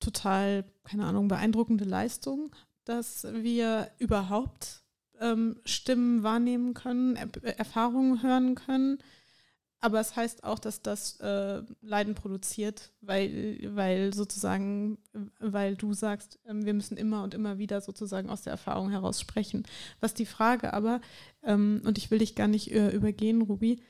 total, 0.00 0.64
keine 0.84 1.04
Ahnung, 1.04 1.28
beeindruckende 1.28 1.84
Leistung, 1.84 2.54
dass 2.84 3.26
wir 3.32 3.90
überhaupt 3.98 4.82
ähm, 5.20 5.60
Stimmen 5.64 6.22
wahrnehmen 6.22 6.74
können, 6.74 7.16
er 7.16 7.58
Erfahrungen 7.58 8.22
hören 8.22 8.54
können 8.54 8.98
aber 9.82 9.98
es 9.98 10.14
heißt 10.14 10.44
auch, 10.44 10.60
dass 10.60 10.80
das 10.80 11.18
äh, 11.20 11.60
Leiden 11.82 12.14
produziert, 12.14 12.92
weil, 13.00 13.58
weil 13.74 14.14
sozusagen, 14.14 14.98
weil 15.40 15.74
du 15.74 15.92
sagst, 15.92 16.38
äh, 16.44 16.54
wir 16.54 16.72
müssen 16.72 16.96
immer 16.96 17.24
und 17.24 17.34
immer 17.34 17.58
wieder 17.58 17.80
sozusagen 17.80 18.30
aus 18.30 18.42
der 18.42 18.52
Erfahrung 18.52 18.90
heraus 18.90 19.20
sprechen. 19.20 19.64
Was 20.00 20.14
die 20.14 20.24
Frage 20.24 20.72
aber, 20.72 21.00
ähm, 21.42 21.82
und 21.84 21.98
ich 21.98 22.12
will 22.12 22.20
dich 22.20 22.36
gar 22.36 22.46
nicht 22.46 22.70
äh, 22.70 22.90
übergehen, 22.90 23.42
Ruby, 23.42 23.82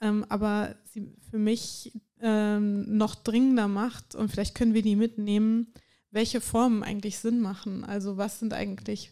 ähm, 0.00 0.24
aber 0.28 0.76
sie 0.84 1.12
für 1.28 1.38
mich 1.38 1.92
ähm, 2.20 2.96
noch 2.96 3.16
dringender 3.16 3.66
macht, 3.66 4.14
und 4.14 4.30
vielleicht 4.30 4.54
können 4.54 4.74
wir 4.74 4.82
die 4.82 4.96
mitnehmen, 4.96 5.74
welche 6.12 6.40
Formen 6.40 6.84
eigentlich 6.84 7.18
Sinn 7.18 7.40
machen. 7.40 7.84
Also 7.84 8.16
was 8.16 8.38
sind 8.38 8.54
eigentlich, 8.54 9.10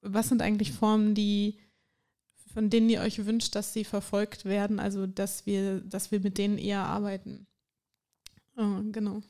was 0.00 0.28
sind 0.28 0.42
eigentlich 0.42 0.72
Formen, 0.72 1.14
die 1.14 1.60
von 2.52 2.70
denen 2.70 2.90
ihr 2.90 3.00
euch 3.00 3.24
wünscht, 3.24 3.54
dass 3.54 3.72
sie 3.72 3.84
verfolgt 3.84 4.44
werden, 4.44 4.78
also 4.78 5.06
dass 5.06 5.46
wir, 5.46 5.80
dass 5.80 6.10
wir 6.10 6.20
mit 6.20 6.38
denen 6.38 6.58
eher 6.58 6.84
arbeiten. 6.84 7.46
Oh, 8.56 8.82
genau. 8.92 9.22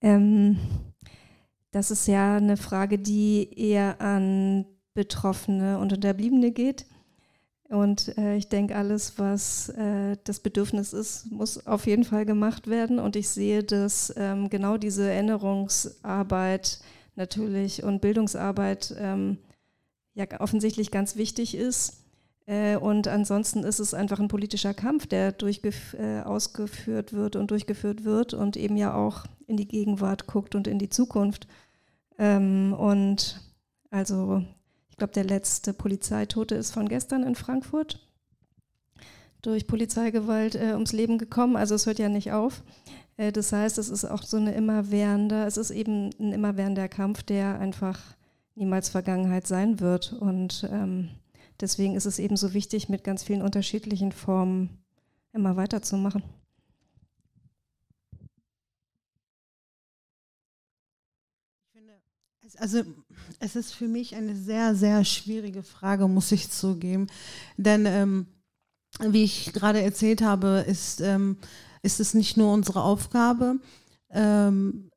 Ähm, 0.00 0.58
das 1.70 1.90
ist 1.92 2.08
ja 2.08 2.36
eine 2.36 2.56
Frage, 2.56 2.98
die 2.98 3.48
eher 3.56 4.00
an 4.00 4.66
Betroffene 4.94 5.78
und 5.78 5.92
Unterbliebene 5.92 6.50
geht. 6.50 6.86
Und 7.72 8.18
äh, 8.18 8.36
ich 8.36 8.50
denke, 8.50 8.76
alles, 8.76 9.18
was 9.18 9.70
äh, 9.70 10.18
das 10.24 10.40
Bedürfnis 10.40 10.92
ist, 10.92 11.32
muss 11.32 11.66
auf 11.66 11.86
jeden 11.86 12.04
Fall 12.04 12.26
gemacht 12.26 12.66
werden. 12.66 12.98
Und 12.98 13.16
ich 13.16 13.30
sehe, 13.30 13.64
dass 13.64 14.12
ähm, 14.18 14.50
genau 14.50 14.76
diese 14.76 15.10
Erinnerungsarbeit 15.10 16.80
natürlich 17.16 17.82
und 17.82 18.02
Bildungsarbeit 18.02 18.94
ähm, 18.98 19.38
ja 20.12 20.26
offensichtlich 20.38 20.90
ganz 20.90 21.16
wichtig 21.16 21.54
ist. 21.54 22.04
Äh, 22.44 22.76
und 22.76 23.08
ansonsten 23.08 23.64
ist 23.64 23.78
es 23.78 23.94
einfach 23.94 24.20
ein 24.20 24.28
politischer 24.28 24.74
Kampf, 24.74 25.06
der 25.06 25.34
äh, 25.40 26.20
ausgeführt 26.20 27.14
wird 27.14 27.36
und 27.36 27.50
durchgeführt 27.50 28.04
wird 28.04 28.34
und 28.34 28.58
eben 28.58 28.76
ja 28.76 28.94
auch 28.94 29.24
in 29.46 29.56
die 29.56 29.68
Gegenwart 29.68 30.26
guckt 30.26 30.54
und 30.54 30.66
in 30.66 30.78
die 30.78 30.90
Zukunft. 30.90 31.46
Ähm, 32.18 32.74
und 32.74 33.40
also 33.90 34.44
ich 34.92 34.98
glaube, 34.98 35.14
der 35.14 35.24
letzte 35.24 35.72
Polizeitote 35.72 36.54
ist 36.54 36.70
von 36.70 36.86
gestern 36.86 37.22
in 37.22 37.34
Frankfurt 37.34 37.98
durch 39.40 39.66
Polizeigewalt 39.66 40.54
äh, 40.54 40.74
ums 40.74 40.92
Leben 40.92 41.16
gekommen. 41.16 41.56
Also 41.56 41.74
es 41.74 41.86
hört 41.86 41.98
ja 41.98 42.10
nicht 42.10 42.30
auf. 42.30 42.62
Äh, 43.16 43.32
das 43.32 43.52
heißt, 43.52 43.78
es 43.78 43.88
ist 43.88 44.04
auch 44.04 44.22
so 44.22 44.36
eine 44.36 44.52
immerwährende, 44.52 45.44
es 45.44 45.56
ist 45.56 45.70
eben 45.70 46.10
ein 46.20 46.32
immerwährender 46.32 46.88
Kampf, 46.88 47.22
der 47.22 47.58
einfach 47.58 47.98
niemals 48.54 48.90
Vergangenheit 48.90 49.46
sein 49.46 49.80
wird. 49.80 50.12
Und 50.12 50.68
ähm, 50.70 51.08
deswegen 51.58 51.96
ist 51.96 52.06
es 52.06 52.18
eben 52.18 52.36
so 52.36 52.52
wichtig, 52.52 52.90
mit 52.90 53.02
ganz 53.02 53.24
vielen 53.24 53.42
unterschiedlichen 53.42 54.12
Formen 54.12 54.78
immer 55.32 55.56
weiterzumachen. 55.56 56.22
Also 62.58 62.84
es 63.40 63.56
ist 63.56 63.72
für 63.72 63.88
mich 63.88 64.14
eine 64.14 64.36
sehr, 64.36 64.74
sehr 64.74 65.04
schwierige 65.04 65.62
Frage, 65.62 66.08
muss 66.08 66.32
ich 66.32 66.50
zugeben. 66.50 67.06
Denn 67.56 67.86
ähm, 67.86 68.26
wie 69.00 69.24
ich 69.24 69.52
gerade 69.52 69.80
erzählt 69.82 70.22
habe, 70.22 70.64
ist, 70.66 71.00
ähm, 71.00 71.36
ist 71.82 72.00
es 72.00 72.14
nicht 72.14 72.36
nur 72.36 72.52
unsere 72.52 72.82
Aufgabe, 72.82 73.56
ähm, 74.10 74.90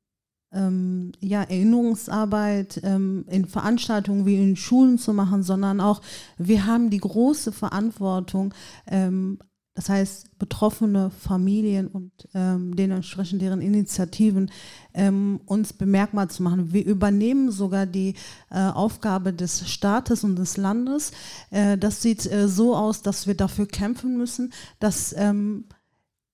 ähm, 0.52 1.12
ja, 1.20 1.44
Erinnerungsarbeit 1.44 2.80
ähm, 2.84 3.26
in 3.30 3.46
Veranstaltungen 3.46 4.26
wie 4.26 4.36
in 4.36 4.56
Schulen 4.56 4.98
zu 4.98 5.14
machen, 5.14 5.44
sondern 5.44 5.82
auch 5.82 6.02
wir 6.38 6.66
haben 6.66 6.90
die 6.90 7.00
große 7.00 7.52
Verantwortung, 7.52 8.54
ähm, 8.88 9.40
das 9.76 9.90
heißt 9.90 10.40
betroffene 10.40 11.10
Familien 11.10 11.88
und 11.88 12.12
ähm, 12.34 12.76
dementsprechend 12.76 13.42
deren 13.42 13.62
Initiativen 13.62 14.50
ähm, 14.94 15.42
uns 15.46 15.74
bemerkbar 15.74 16.30
zu 16.30 16.44
machen. 16.44 16.72
Wir 16.72 16.86
übernehmen 16.86 17.52
sogar 17.52 17.86
die 17.86 18.16
äh, 18.50 18.70
Aufgabe 18.70 19.34
des 19.34 19.70
Staates 19.70 20.24
und 20.24 20.38
des 20.38 20.56
Landes. 20.56 21.12
Äh, 21.52 21.78
das 21.78 22.02
sieht 22.02 22.26
äh, 22.26 22.48
so 22.48 22.76
aus, 22.76 23.02
dass 23.02 23.28
wir 23.28 23.36
dafür 23.36 23.68
kämpfen 23.68 24.18
müssen, 24.18 24.54
dass 24.80 25.14
ähm, 25.18 25.66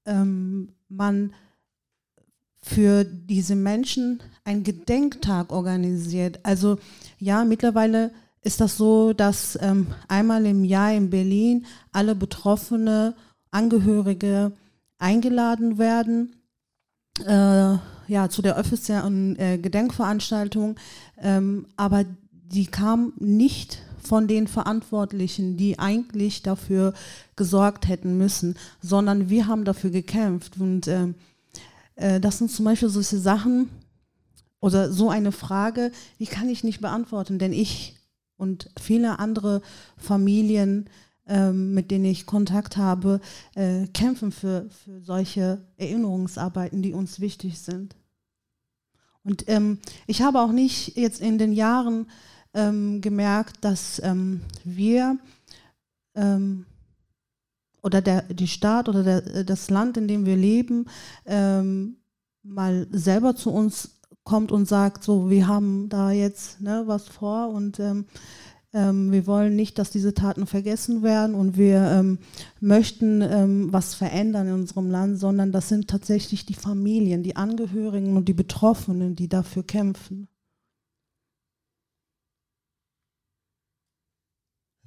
ähm 0.05 0.69
man 0.87 1.31
für 2.63 3.05
diese 3.05 3.55
Menschen 3.55 4.21
einen 4.43 4.63
Gedenktag 4.63 5.51
organisiert. 5.51 6.39
Also 6.43 6.77
ja, 7.17 7.43
mittlerweile 7.43 8.11
ist 8.43 8.61
das 8.61 8.77
so, 8.77 9.13
dass 9.13 9.57
ähm, 9.61 9.87
einmal 10.07 10.45
im 10.45 10.63
Jahr 10.63 10.93
in 10.93 11.09
Berlin 11.09 11.65
alle 11.91 12.15
Betroffene, 12.15 13.15
Angehörige 13.51 14.53
eingeladen 14.97 15.77
werden. 15.77 16.35
Äh, 17.25 17.77
ja, 18.07 18.29
zu 18.29 18.41
der 18.41 18.57
offiziellen 18.57 19.37
äh, 19.39 19.57
Gedenkveranstaltung, 19.57 20.75
ähm, 21.17 21.67
aber 21.77 22.03
die 22.31 22.65
kam 22.65 23.13
nicht 23.19 23.81
von 24.01 24.27
den 24.27 24.47
Verantwortlichen, 24.47 25.55
die 25.55 25.79
eigentlich 25.79 26.41
dafür 26.41 26.93
gesorgt 27.35 27.87
hätten 27.87 28.17
müssen, 28.17 28.55
sondern 28.81 29.29
wir 29.29 29.47
haben 29.47 29.63
dafür 29.63 29.91
gekämpft 29.91 30.59
und 30.59 30.87
ähm, 30.87 31.15
äh, 31.95 32.19
das 32.19 32.37
sind 32.37 32.51
zum 32.51 32.65
Beispiel 32.65 32.89
solche 32.89 33.17
Sachen 33.17 33.69
oder 34.59 34.91
so 34.91 35.09
eine 35.09 35.31
Frage, 35.31 35.91
die 36.19 36.25
kann 36.25 36.49
ich 36.49 36.63
nicht 36.63 36.81
beantworten, 36.81 37.39
denn 37.39 37.53
ich 37.53 37.95
und 38.35 38.69
viele 38.79 39.19
andere 39.19 39.61
Familien, 39.97 40.89
ähm, 41.31 41.73
mit 41.73 41.91
denen 41.91 42.03
ich 42.03 42.25
Kontakt 42.25 42.75
habe, 42.75 43.21
äh, 43.55 43.87
kämpfen 43.87 44.33
für, 44.33 44.69
für 44.69 45.01
solche 45.01 45.65
Erinnerungsarbeiten, 45.77 46.81
die 46.81 46.93
uns 46.93 47.21
wichtig 47.21 47.59
sind. 47.59 47.95
Und 49.23 49.47
ähm, 49.47 49.79
ich 50.07 50.21
habe 50.21 50.41
auch 50.41 50.51
nicht 50.51 50.97
jetzt 50.97 51.21
in 51.21 51.37
den 51.37 51.53
Jahren 51.53 52.07
ähm, 52.53 52.99
gemerkt, 52.99 53.63
dass 53.63 54.01
ähm, 54.03 54.41
wir 54.65 55.17
ähm, 56.15 56.65
oder 57.81 58.01
der, 58.01 58.23
die 58.23 58.47
Staat 58.47 58.89
oder 58.89 59.03
der, 59.03 59.43
das 59.45 59.69
Land, 59.69 59.95
in 59.97 60.07
dem 60.07 60.25
wir 60.25 60.35
leben, 60.35 60.85
mal 61.25 62.87
selber 62.91 63.35
zu 63.35 63.51
uns 63.51 64.01
kommt 64.23 64.51
und 64.51 64.67
sagt, 64.67 65.03
so, 65.03 65.29
wir 65.29 65.47
haben 65.47 65.89
da 65.89 66.11
jetzt 66.11 66.61
ne, 66.61 66.83
was 66.85 67.07
vor 67.07 67.49
und 67.49 67.79
ähm, 67.79 68.05
ähm, 68.73 69.11
wir 69.11 69.27
wollen 69.27 69.55
nicht, 69.55 69.77
dass 69.77 69.91
diese 69.91 70.13
Taten 70.13 70.47
vergessen 70.47 71.03
werden 71.03 71.35
und 71.35 71.57
wir 71.57 71.81
ähm, 71.91 72.19
möchten 72.61 73.21
ähm, 73.21 73.73
was 73.73 73.93
verändern 73.95 74.47
in 74.47 74.53
unserem 74.53 74.89
Land, 74.89 75.19
sondern 75.19 75.51
das 75.51 75.67
sind 75.67 75.89
tatsächlich 75.89 76.45
die 76.45 76.53
Familien, 76.53 77.23
die 77.23 77.35
Angehörigen 77.35 78.15
und 78.15 78.29
die 78.29 78.33
Betroffenen, 78.33 79.15
die 79.15 79.27
dafür 79.27 79.63
kämpfen. 79.63 80.29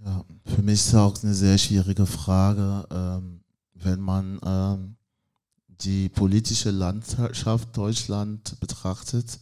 Ja, 0.03 0.24
für 0.45 0.62
mich 0.62 0.74
ist 0.74 0.89
es 0.89 0.95
auch 0.95 1.22
eine 1.22 1.35
sehr 1.35 1.59
schwierige 1.59 2.07
Frage, 2.07 2.87
ähm, 2.91 3.41
wenn 3.74 4.01
man 4.01 4.39
ähm, 4.45 4.97
die 5.68 6.09
politische 6.09 6.70
Landschaft 6.70 7.76
Deutschland 7.76 8.59
betrachtet, 8.61 9.39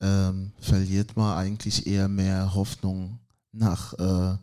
ähm, 0.00 0.52
verliert 0.58 1.16
man 1.16 1.36
eigentlich 1.36 1.86
eher 1.86 2.08
mehr 2.08 2.54
Hoffnung 2.54 3.18
nach 3.52 3.92
äh, 3.94 4.36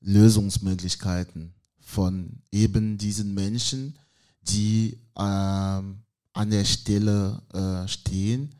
Lösungsmöglichkeiten 0.00 1.52
von 1.80 2.42
eben 2.50 2.98
diesen 2.98 3.34
Menschen, 3.34 3.98
die 4.42 4.98
ähm, 5.16 5.98
an 6.32 6.50
der 6.50 6.64
Stelle 6.64 7.42
äh, 7.52 7.88
stehen 7.88 8.50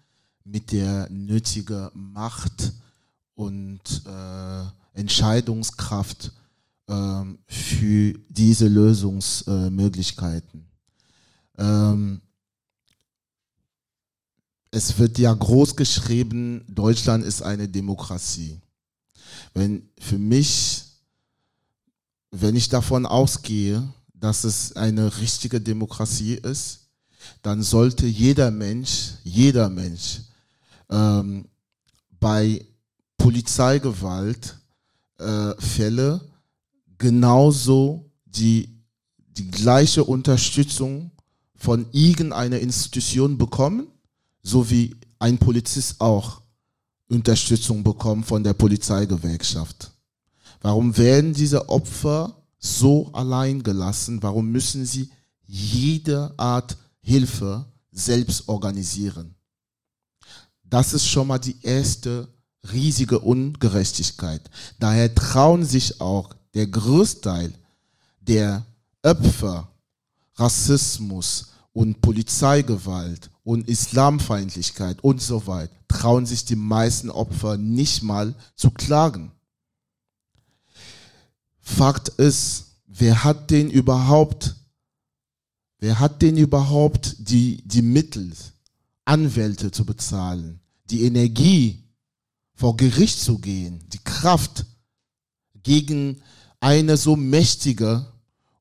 mit 0.45 0.72
der 0.72 1.09
nötigen 1.11 1.89
Macht 1.95 2.72
und 3.35 3.81
äh, 4.07 4.64
Entscheidungskraft 4.99 6.33
ähm, 6.89 7.39
für 7.47 8.18
diese 8.28 8.68
Lösungsmöglichkeiten. 8.68 10.66
Ähm, 11.57 12.20
es 14.72 14.99
wird 14.99 15.18
ja 15.18 15.33
groß 15.33 15.74
geschrieben, 15.76 16.64
Deutschland 16.68 17.24
ist 17.24 17.43
eine 17.43 17.68
Demokratie. 17.68 18.61
Wenn 19.55 19.88
für 19.99 20.18
mich, 20.18 20.84
wenn 22.30 22.57
ich 22.57 22.68
davon 22.68 23.07
ausgehe, 23.07 23.88
dass 24.14 24.45
es 24.45 24.76
eine 24.76 25.18
richtige 25.18 25.61
Demokratie 25.61 26.34
ist, 26.34 26.80
dann 27.43 27.62
sollte 27.62 28.07
jeder 28.07 28.51
Mensch, 28.51 29.14
jeder 29.24 29.68
Mensch 29.68 30.20
ähm, 30.91 31.47
bei 32.18 32.64
Polizeigewalt 33.16 34.57
äh, 35.18 35.53
genauso 36.99 38.11
die, 38.24 38.68
die 39.18 39.51
gleiche 39.51 40.05
Unterstützung 40.05 41.11
von 41.57 41.86
irgendeiner 41.93 42.59
Institution 42.59 43.36
bekommen, 43.36 43.86
so 44.43 44.70
wie 44.70 44.97
ein 45.18 45.38
Polizist 45.38 46.01
auch 46.01 46.39
Unterstützung 47.11 47.82
bekommt 47.82 48.26
von 48.26 48.42
der 48.42 48.54
Polizeigewerkschaft. 48.54 49.90
Warum 50.61 50.96
werden 50.96 51.34
diese 51.34 51.68
Opfer 51.68 52.36
so 52.58 53.11
allein 53.12 53.62
gelassen? 53.62 54.22
Warum 54.22 54.50
müssen 54.50 54.86
sie 54.86 55.11
jede 55.46 56.32
Art 56.38 56.76
Hilfe 57.00 57.64
selbst 57.90 58.48
organisieren? 58.48 59.34
Das 60.62 60.92
ist 60.92 61.06
schon 61.06 61.26
mal 61.26 61.38
die 61.38 61.56
erste 61.62 62.28
riesige 62.72 63.18
Ungerechtigkeit. 63.18 64.42
Daher 64.78 65.12
trauen 65.14 65.64
sich 65.64 66.00
auch 66.00 66.30
der 66.54 66.66
Großteil 66.66 67.52
der 68.20 68.64
Opfer 69.02 69.68
Rassismus 70.36 71.48
und 71.72 72.00
Polizeigewalt 72.00 73.30
und 73.51 73.68
Islamfeindlichkeit 73.68 75.03
und 75.03 75.20
so 75.20 75.48
weiter, 75.48 75.74
trauen 75.88 76.24
sich 76.24 76.44
die 76.44 76.55
meisten 76.55 77.11
Opfer 77.11 77.57
nicht 77.57 78.01
mal 78.01 78.36
zu 78.55 78.70
klagen. 78.70 79.32
Fakt 81.59 82.11
ist, 82.11 82.76
wer 82.86 83.24
hat 83.24 83.51
denn 83.51 83.68
überhaupt, 83.68 84.55
wer 85.80 85.98
hat 85.98 86.22
denn 86.22 86.36
überhaupt 86.36 87.16
die, 87.18 87.61
die 87.66 87.82
Mittel, 87.82 88.30
Anwälte 89.05 89.72
zu 89.72 89.84
bezahlen, 89.84 90.61
die 90.84 91.03
Energie, 91.03 91.82
vor 92.55 92.76
Gericht 92.76 93.18
zu 93.18 93.38
gehen, 93.38 93.80
die 93.88 94.05
Kraft 94.05 94.64
gegen 95.64 96.22
eine 96.61 96.96
so 96.96 97.16
mächtige 97.16 98.07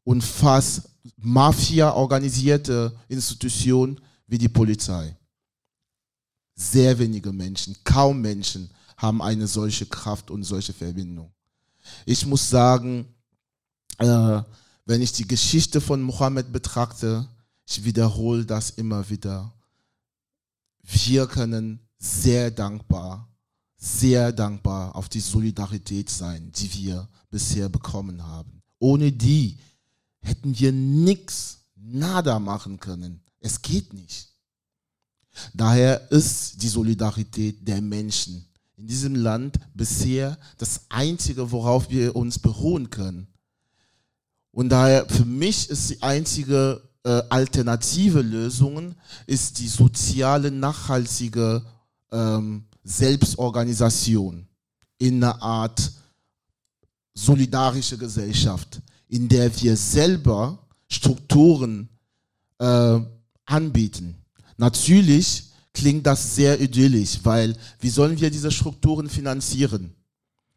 und 0.04 0.24
fast 0.24 0.90
Mafia-organisierte 1.18 2.98
Institution 3.08 4.00
wie 4.30 4.38
die 4.38 4.50
Polizei. 4.50 5.16
Sehr 6.56 6.98
wenige 6.98 7.32
Menschen, 7.32 7.76
kaum 7.84 8.22
Menschen 8.22 8.70
haben 8.96 9.22
eine 9.22 9.48
solche 9.48 9.86
Kraft 9.86 10.30
und 10.32 10.44
solche 10.44 10.74
Verbindung. 10.74 11.32
Ich 12.06 12.26
muss 12.26 12.50
sagen, 12.50 13.06
äh, 13.98 14.42
wenn 14.86 15.02
ich 15.02 15.12
die 15.12 15.28
Geschichte 15.28 15.82
von 15.82 16.02
Mohammed 16.02 16.52
betrachte, 16.52 17.28
ich 17.66 17.84
wiederhole 17.84 18.46
das 18.46 18.72
immer 18.72 19.10
wieder. 19.10 19.54
Wir 20.84 21.28
können 21.28 21.80
sehr 21.98 22.52
dankbar 22.52 23.30
sehr 23.80 24.34
dankbar 24.34 24.94
auf 24.96 25.08
die 25.08 25.22
Solidarität 25.22 26.10
sein, 26.10 26.52
die 26.52 26.74
wir 26.74 27.08
bisher 27.32 27.70
bekommen 27.70 28.22
haben. 28.22 28.62
Ohne 28.78 29.12
die 29.12 29.58
hätten 30.20 30.58
wir 30.60 30.74
nichts, 30.74 31.60
nada 31.76 32.40
machen 32.40 32.80
können. 32.80 33.22
Es 33.40 33.62
geht 33.62 33.94
nicht. 33.94 34.30
Daher 35.54 36.12
ist 36.12 36.62
die 36.62 36.68
Solidarität 36.68 37.68
der 37.68 37.82
Menschen 37.82 38.46
in 38.78 38.88
diesem 38.88 39.16
Land 39.16 39.58
bisher 39.74 40.38
das 40.58 40.82
Einzige, 40.90 41.52
worauf 41.52 41.90
wir 41.90 42.16
uns 42.16 42.40
beruhen 42.40 42.90
können. 42.90 43.28
Und 44.52 44.70
daher 44.70 45.08
für 45.08 45.26
mich 45.26 45.70
ist 45.70 45.90
die 45.90 46.02
einzige 46.02 46.82
äh, 47.04 47.22
alternative 47.30 48.22
Lösung 48.22 48.96
ist 49.26 49.60
die 49.60 49.68
soziale, 49.68 50.52
nachhaltige 50.52 51.64
ähm, 52.12 52.66
Selbstorganisation 52.84 54.48
in 54.98 55.24
einer 55.24 55.42
Art 55.42 55.92
solidarische 57.14 57.98
Gesellschaft, 57.98 58.82
in 59.08 59.30
der 59.30 59.56
wir 59.62 59.78
selber 59.78 60.68
Strukturen 60.88 61.90
äh, 62.60 63.00
anbieten. 63.50 64.16
Natürlich 64.58 65.46
klingt 65.74 66.06
das 66.06 66.36
sehr 66.36 66.60
idyllisch, 66.60 67.20
weil 67.24 67.56
wie 67.80 67.90
sollen 67.90 68.20
wir 68.20 68.30
diese 68.30 68.52
Strukturen 68.52 69.10
finanzieren? 69.10 69.94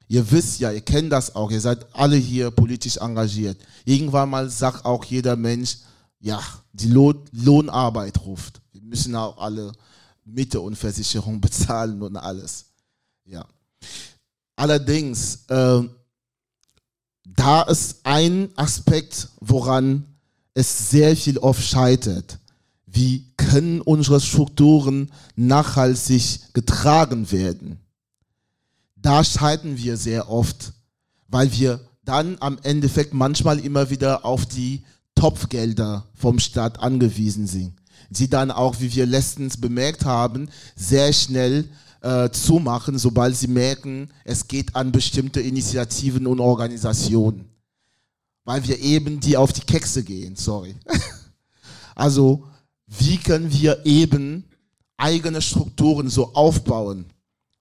Ihr 0.09 0.31
wisst 0.31 0.61
ja, 0.61 0.71
ihr 0.71 0.81
kennt 0.81 1.13
das 1.13 1.35
auch, 1.35 1.51
ihr 1.51 1.61
seid 1.61 1.87
alle 1.95 2.17
hier 2.17 2.51
politisch 2.51 2.99
engagiert. 2.99 3.59
Irgendwann 3.85 4.31
mal 4.31 4.51
sagt 4.51 4.85
auch 4.85 5.05
jeder 5.05 5.37
Mensch, 5.37 5.79
ja, 6.21 6.43
die 6.73 6.89
Lohn 6.89 7.25
Lohnarbeit 7.33 8.21
ruft. 8.25 8.61
Wir 8.73 8.83
müssen 8.83 9.15
auch 9.17 9.39
alle 9.39 9.73
Miete 10.25 10.61
und 10.61 10.77
Versicherung 10.77 11.41
bezahlen 11.41 12.03
und 12.03 12.17
alles. 12.17 12.67
Ja. 13.25 13.47
Allerdings, 14.57 15.47
äh, 15.49 15.83
da 17.25 17.63
ist 17.63 18.01
ein 18.03 18.51
Aspekt, 18.57 19.29
woran 19.41 20.05
es 20.55 20.91
sehr 20.91 21.17
viel 21.17 21.39
oft 21.39 21.63
scheitert. 21.63 22.39
Wie 22.95 23.33
können 23.39 23.81
unsere 23.81 24.21
Strukturen 24.21 25.11
nachhaltig 25.35 26.53
getragen 26.53 27.33
werden? 27.33 27.79
Da 28.97 29.25
scheitern 29.25 29.79
wir 29.79 29.97
sehr 29.97 30.29
oft, 30.29 30.75
weil 31.27 31.51
wir 31.53 31.81
dann 32.05 32.37
am 32.41 32.59
Endeffekt 32.63 33.15
manchmal 33.15 33.61
immer 33.61 33.89
wieder 33.89 34.27
auf 34.27 34.45
die 34.45 34.85
Topfgelder 35.15 36.07
vom 36.15 36.39
Staat 36.39 36.81
angewiesen 36.81 37.47
sind, 37.47 37.73
die 38.11 38.29
dann 38.29 38.51
auch, 38.51 38.79
wie 38.81 38.95
wir 38.95 39.07
letztens 39.07 39.57
bemerkt 39.57 40.05
haben, 40.05 40.51
sehr 40.77 41.15
schnell 41.15 41.69
äh, 42.03 42.29
zumachen, 42.31 42.99
sobald 42.99 43.37
sie 43.37 43.49
merken, 43.49 44.11
es 44.25 44.49
geht 44.49 44.77
an 44.77 44.93
bestimmte 44.93 45.41
Initiativen 45.41 46.27
und 46.27 46.41
Organisationen. 46.41 47.49
Weil 48.45 48.67
wir 48.67 48.79
eben 48.81 49.21
die 49.21 49.39
auf 49.39 49.53
die 49.55 49.61
Kekse 49.61 50.03
gehen, 50.03 50.37
sorry. 50.37 50.75
also, 51.95 52.49
wie 52.99 53.19
können 53.19 53.53
wir 53.53 53.85
eben 53.85 54.45
eigene 54.97 55.43
Strukturen 55.43 56.09
so 56.09 56.35
aufbauen, 56.35 57.07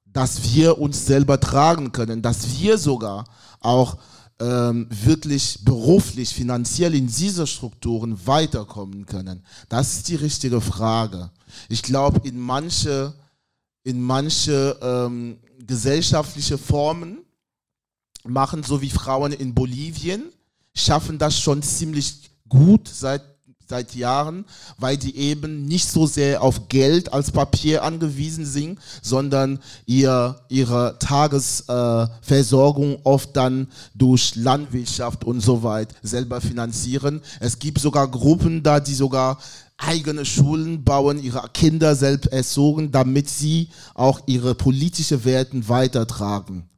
dass 0.05 0.53
wir 0.53 0.77
uns 0.77 1.05
selber 1.05 1.39
tragen 1.39 1.91
können, 1.91 2.21
dass 2.21 2.59
wir 2.59 2.77
sogar 2.77 3.25
auch 3.59 3.97
ähm, 4.39 4.87
wirklich 4.89 5.59
beruflich, 5.63 6.29
finanziell 6.33 6.95
in 6.95 7.07
diese 7.07 7.47
Strukturen 7.47 8.27
weiterkommen 8.27 9.05
können? 9.05 9.43
Das 9.69 9.93
ist 9.93 10.07
die 10.09 10.15
richtige 10.15 10.61
Frage. 10.61 11.31
Ich 11.69 11.81
glaube, 11.81 12.27
in 12.27 12.39
manche 12.39 13.13
in 13.83 14.01
manche 14.01 14.77
ähm, 14.81 15.39
gesellschaftliche 15.59 16.57
Formen 16.57 17.19
machen, 18.23 18.63
so 18.63 18.81
wie 18.81 18.89
Frauen 18.89 19.31
in 19.31 19.53
Bolivien, 19.53 20.31
schaffen 20.75 21.17
das 21.17 21.39
schon 21.39 21.63
ziemlich 21.63 22.29
gut 22.47 22.87
seit, 22.87 23.23
seit 23.71 23.95
Jahren, 23.95 24.43
weil 24.77 24.97
die 24.97 25.15
eben 25.15 25.65
nicht 25.65 25.89
so 25.89 26.05
sehr 26.05 26.43
auf 26.43 26.67
Geld 26.67 27.13
als 27.13 27.31
Papier 27.31 27.83
angewiesen 27.83 28.45
sind, 28.45 28.79
sondern 29.01 29.59
ihr, 29.85 30.35
ihre 30.49 30.97
Tagesversorgung 30.99 32.95
äh, 32.95 32.99
oft 33.03 33.35
dann 33.37 33.67
durch 33.95 34.35
Landwirtschaft 34.35 35.23
und 35.23 35.39
so 35.39 35.63
weiter 35.63 35.95
selber 36.03 36.41
finanzieren. 36.41 37.21
Es 37.39 37.57
gibt 37.59 37.79
sogar 37.79 38.09
Gruppen 38.09 38.61
da, 38.61 38.81
die 38.81 38.93
sogar 38.93 39.37
eigene 39.77 40.25
Schulen 40.25 40.83
bauen, 40.83 41.23
ihre 41.23 41.47
Kinder 41.53 41.95
selbst 41.95 42.27
erzogen, 42.27 42.91
damit 42.91 43.29
sie 43.29 43.69
auch 43.93 44.19
ihre 44.25 44.53
politischen 44.53 45.23
Werten 45.23 45.69
weitertragen. 45.69 46.69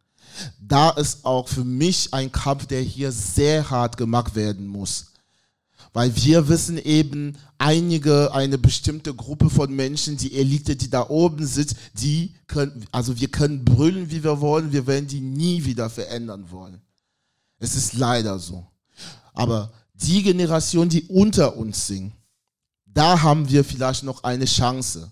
Da 0.60 0.92
ist 0.92 1.26
auch 1.26 1.48
für 1.48 1.64
mich 1.64 2.14
ein 2.14 2.32
Kampf, 2.32 2.68
der 2.68 2.82
hier 2.82 3.12
sehr 3.12 3.70
hart 3.70 3.98
gemacht 3.98 4.36
werden 4.36 4.68
muss. 4.68 5.13
Weil 5.94 6.16
wir 6.16 6.50
wissen 6.50 6.80
eben, 6.80 7.38
einige, 7.60 8.34
eine 8.34 8.58
bestimmte 8.58 9.14
Gruppe 9.14 9.50
von 9.50 9.72
Menschen, 9.72 10.18
die 10.18 10.34
Elite, 10.34 10.76
die 10.76 10.90
da 10.90 11.08
oben 11.08 11.46
sitzt, 11.46 11.76
die 11.94 12.34
können, 12.48 12.86
also 12.92 13.20
wir 13.20 13.30
können 13.30 13.64
brüllen, 13.64 14.10
wie 14.10 14.24
wir 14.24 14.42
wollen, 14.42 14.72
wir 14.72 14.88
werden 14.88 15.08
die 15.08 15.22
nie 15.22 15.64
wieder 15.64 15.90
verändern 15.90 16.50
wollen. 16.50 16.82
Es 17.60 17.76
ist 17.76 17.94
leider 17.94 18.40
so. 18.40 18.66
Aber 19.34 19.72
die 19.94 20.24
Generation, 20.24 20.90
die 20.90 21.04
unter 21.04 21.56
uns 21.56 21.88
sind, 21.88 22.12
da 22.86 23.22
haben 23.22 23.48
wir 23.50 23.64
vielleicht 23.64 24.04
noch 24.04 24.24
eine 24.24 24.46
Chance. 24.46 25.12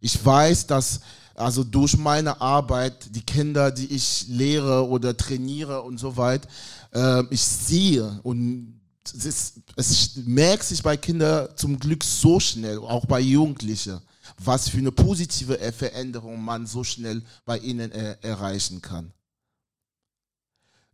Ich 0.00 0.24
weiß, 0.24 0.66
dass 0.66 1.00
also 1.34 1.64
durch 1.64 1.96
meine 1.96 2.40
Arbeit, 2.40 3.14
die 3.14 3.22
Kinder, 3.22 3.70
die 3.70 3.86
ich 3.86 4.26
lehre 4.28 4.86
oder 4.86 5.16
trainiere 5.16 5.82
und 5.82 5.98
so 5.98 6.16
weiter, 6.16 6.48
äh, 6.92 7.24
ich 7.30 7.42
sehe 7.42 8.20
und 8.22 8.81
ist, 9.10 9.54
es 9.76 10.16
merkt 10.16 10.64
sich 10.64 10.82
bei 10.82 10.96
Kindern 10.96 11.48
zum 11.56 11.78
Glück 11.78 12.04
so 12.04 12.38
schnell, 12.38 12.78
auch 12.78 13.06
bei 13.06 13.20
Jugendlichen, 13.20 14.00
was 14.38 14.68
für 14.68 14.78
eine 14.78 14.92
positive 14.92 15.58
Veränderung 15.72 16.42
man 16.42 16.66
so 16.66 16.84
schnell 16.84 17.22
bei 17.44 17.58
ihnen 17.58 17.90
er, 17.90 18.22
erreichen 18.22 18.80
kann. 18.80 19.12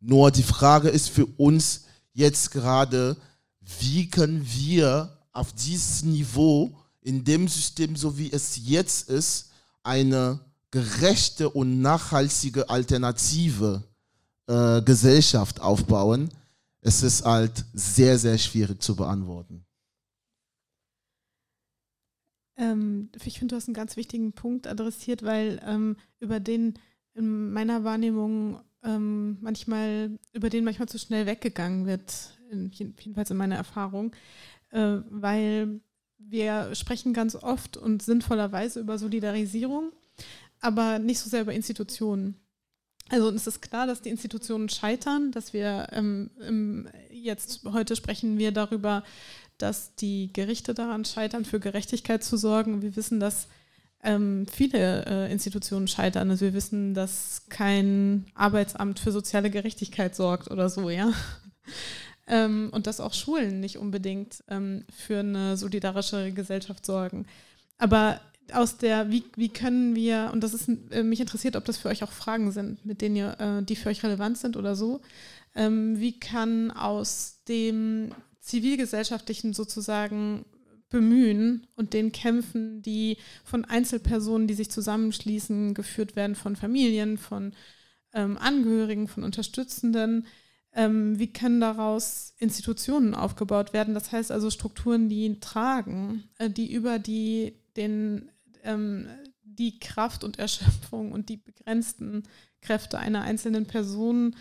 Nur 0.01 0.31
die 0.31 0.43
Frage 0.43 0.89
ist 0.89 1.11
für 1.11 1.27
uns 1.27 1.83
jetzt 2.13 2.51
gerade, 2.51 3.17
wie 3.81 4.09
können 4.09 4.47
wir 4.47 5.19
auf 5.33 5.53
dieses 5.53 6.03
Niveau, 6.03 6.77
in 7.01 7.25
dem 7.25 7.49
System, 7.49 7.97
so 7.97 8.19
wie 8.19 8.31
es 8.31 8.61
jetzt 8.65 9.09
ist, 9.09 9.51
eine 9.83 10.41
gerechte 10.71 11.49
und 11.49 11.81
nachhaltige 11.81 12.69
alternative 12.69 13.83
äh, 14.47 14.83
Gesellschaft 14.83 15.61
aufbauen, 15.61 16.31
es 16.81 17.03
ist 17.03 17.25
halt 17.25 17.65
sehr, 17.73 18.19
sehr 18.19 18.39
schwierig 18.39 18.83
zu 18.83 18.97
beantworten. 18.97 19.65
Ähm, 22.57 23.11
ich 23.25 23.39
finde, 23.39 23.53
du 23.53 23.57
hast 23.57 23.69
einen 23.69 23.75
ganz 23.75 23.97
wichtigen 23.97 24.33
Punkt 24.33 24.67
adressiert, 24.67 25.23
weil 25.23 25.61
ähm, 25.65 25.97
über 26.21 26.41
den 26.41 26.75
in 27.15 27.53
meiner 27.53 27.85
Wahrnehmung 27.85 28.61
ähm, 28.85 29.39
manchmal, 29.41 30.19
über 30.33 30.51
den 30.51 30.65
manchmal 30.65 30.89
zu 30.89 30.99
schnell 30.99 31.27
weggegangen 31.27 31.87
wird, 31.87 32.39
in, 32.51 32.71
jedenfalls 32.71 33.31
in 33.31 33.37
meiner 33.37 33.57
Erfahrung 33.57 34.13
äh, 34.71 34.99
weil 35.09 35.81
wir 36.19 36.75
sprechen 36.75 37.13
ganz 37.13 37.37
oft 37.37 37.77
und 37.77 38.03
sinnvollerweise 38.03 38.81
über 38.81 38.99
Solidarisierung, 38.99 39.93
aber 40.61 40.99
nicht 40.99 41.21
so 41.21 41.31
sehr 41.31 41.43
über 41.43 41.53
Institutionen. 41.55 42.37
Also 43.11 43.31
es 43.31 43.47
ist 43.47 43.63
klar, 43.63 43.87
dass 43.87 44.03
die 44.03 44.11
Institutionen 44.11 44.69
scheitern, 44.69 45.33
dass 45.33 45.53
wir 45.53 45.89
ähm, 45.93 46.89
jetzt 47.11 47.65
heute 47.65 47.97
sprechen 47.97 48.39
wir 48.39 48.53
darüber, 48.53 49.03
dass 49.57 49.95
die 49.97 50.33
Gerichte 50.33 50.75
daran 50.75 51.05
scheitern, 51.05 51.45
für 51.45 51.61
Gerechtigkeit 51.61 52.23
zu 52.23 52.37
sorgen. 52.37 52.83
Wir 52.83 52.97
wissen, 52.97 53.19
dass 53.19 53.49
ähm, 54.03 54.47
viele 54.51 55.05
äh, 55.07 55.33
Institutionen 55.33 55.89
scheitern. 55.89 56.31
Also 56.31 56.45
wir 56.45 56.55
wissen, 56.55 56.95
dass 56.95 57.43
kein 57.49 58.27
Arbeitsamt 58.35 59.01
für 59.01 59.11
soziale 59.11 59.51
Gerechtigkeit 59.51 60.15
sorgt 60.15 60.51
oder 60.51 60.69
so, 60.69 60.91
ja. 60.91 61.13
Ähm, 62.31 62.69
und 62.73 62.87
dass 62.87 63.01
auch 63.01 63.15
Schulen 63.15 63.59
nicht 63.61 63.79
unbedingt 63.79 64.45
ähm, 64.49 64.85
für 64.95 65.21
eine 65.21 65.57
solidarische 65.57 66.31
Gesellschaft 66.31 66.85
sorgen. 66.85 67.25
Aber 67.79 68.21
aus 68.53 68.79
der, 68.79 69.11
wie, 69.11 69.25
wie 69.37 69.49
können 69.49 69.95
wir, 69.95 70.31
und 70.33 70.43
das 70.43 70.55
ist, 70.55 70.69
äh, 70.91 71.03
mich 71.03 71.21
interessiert, 71.21 71.57
ob 71.57 71.65
das 71.65 71.79
für 71.79 71.89
euch 71.89 72.03
auch 72.03 72.13
Fragen 72.13 72.53
sind, 72.53 72.85
mit 72.85 73.01
denen 73.01 73.17
ihr, 73.17 73.37
äh, 73.41 73.63
die 73.63 73.77
für 73.77 73.89
euch 73.89 74.03
relevant 74.03 74.39
sind 74.39 74.57
oder 74.57 74.77
so. 74.77 75.01
Ähm, 75.55 75.99
wie 76.01 76.19
kann 76.19 76.71
aus 76.71 77.43
dem 77.49 78.13
zivilgesellschaftlichen 78.41 79.53
sozusagen 79.53 80.45
Bemühen 80.91 81.67
und 81.77 81.93
den 81.93 82.13
Kämpfen, 82.13 82.81
die 82.83 83.19
von 83.45 83.65
Einzelpersonen, 83.65 84.47
die 84.47 84.55
sich 84.55 84.71
zusammenschließen, 84.71 85.75
geführt 85.75 86.17
werden, 86.17 86.35
von 86.35 86.57
Familien, 86.57 87.19
von 87.19 87.53
ähm, 88.15 88.39
Angehörigen, 88.39 89.07
von 89.07 89.23
Unterstützenden, 89.23 90.27
ähm, 90.75 91.19
wie 91.19 91.33
können 91.33 91.61
daraus 91.61 92.35
Institutionen 92.39 93.15
aufgebaut 93.15 93.73
werden? 93.73 93.95
Das 93.95 94.13
heißt 94.13 94.31
also 94.31 94.51
Strukturen, 94.51 95.09
die 95.09 95.41
tragen, 95.41 96.25
äh, 96.39 96.51
die 96.51 96.73
über 96.73 96.99
die, 96.99 97.55
den, 97.77 98.31
ähm, 98.69 99.09
die 99.43 99.79
Kraft 99.79 100.23
und 100.23 100.39
Erschöpfung 100.39 101.13
und 101.13 101.29
die 101.29 101.39
begrenzten 101.39 102.23
Kräfte 102.61 102.99
einer 102.99 103.23
einzelnen 103.23 103.67
Person 103.67 104.37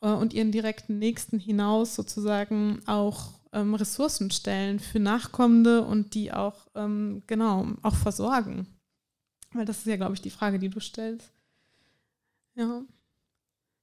äh, 0.00 0.08
und 0.08 0.32
ihren 0.32 0.52
direkten 0.52 0.98
Nächsten 0.98 1.38
hinaus 1.38 1.94
sozusagen 1.94 2.80
auch 2.86 3.32
ähm, 3.52 3.74
Ressourcen 3.74 4.30
stellen 4.30 4.80
für 4.80 5.00
Nachkommende 5.00 5.82
und 5.82 6.14
die 6.14 6.32
auch, 6.32 6.66
ähm, 6.74 7.22
genau, 7.26 7.68
auch 7.82 7.94
versorgen. 7.94 8.66
Weil 9.52 9.64
das 9.64 9.78
ist 9.78 9.86
ja, 9.86 9.96
glaube 9.96 10.14
ich, 10.14 10.22
die 10.22 10.30
Frage, 10.30 10.58
die 10.58 10.68
du 10.68 10.80
stellst. 10.80 11.30
Ja. 12.56 12.82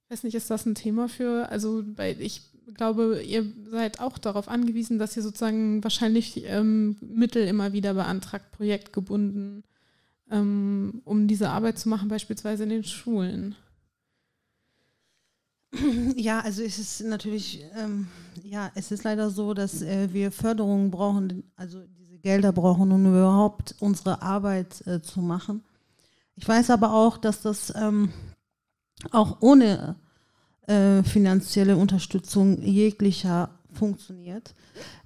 Ich 0.06 0.14
weiß 0.14 0.24
nicht, 0.24 0.36
ist 0.36 0.50
das 0.50 0.66
ein 0.66 0.76
Thema 0.76 1.08
für, 1.08 1.50
also 1.50 1.84
bei, 1.86 2.16
ich 2.20 2.42
glaube, 2.74 3.22
ihr 3.24 3.46
seid 3.70 4.02
auch 4.02 4.18
darauf 4.18 4.50
angewiesen, 4.50 5.00
dass 5.00 5.16
ihr 5.16 5.24
sozusagen 5.24 5.84
wahrscheinlich 5.84 6.44
ähm, 6.46 6.98
Mittel 7.00 7.48
immer 7.48 7.72
wieder 7.72 7.94
beantragt, 7.94 8.52
projektgebunden, 8.52 9.64
ähm, 10.32 11.02
um 11.06 11.28
diese 11.28 11.50
Arbeit 11.50 11.78
zu 11.78 11.90
machen, 11.90 12.08
beispielsweise 12.08 12.64
in 12.64 12.70
den 12.70 12.84
Schulen. 12.84 13.56
Ja, 16.16 16.42
also 16.42 16.64
es 16.64 16.78
ist 16.80 17.02
natürlich, 17.02 17.64
ähm, 17.78 18.08
ja, 18.44 18.72
es 18.76 18.92
ist 18.92 19.04
leider 19.04 19.30
so, 19.30 19.54
dass 19.54 19.82
äh, 19.82 20.10
wir 20.12 20.32
Förderungen 20.32 20.92
brauchen, 20.92 21.44
also 21.56 21.82
diese 21.98 22.18
Gelder 22.18 22.52
brauchen, 22.52 22.92
um 22.92 23.06
überhaupt 23.06 23.76
unsere 23.80 24.22
Arbeit 24.22 24.86
äh, 24.86 25.02
zu 25.02 25.22
machen. 25.22 25.64
Ich 26.36 26.48
weiß 26.48 26.72
aber 26.72 26.94
auch, 26.94 27.18
dass 27.18 27.42
das 27.42 27.74
ähm, 27.76 28.10
auch 29.12 29.38
ohne 29.42 29.96
äh, 30.68 31.04
finanzielle 31.04 31.78
Unterstützung 31.78 32.62
jeglicher 32.62 33.50
funktioniert. 33.74 34.54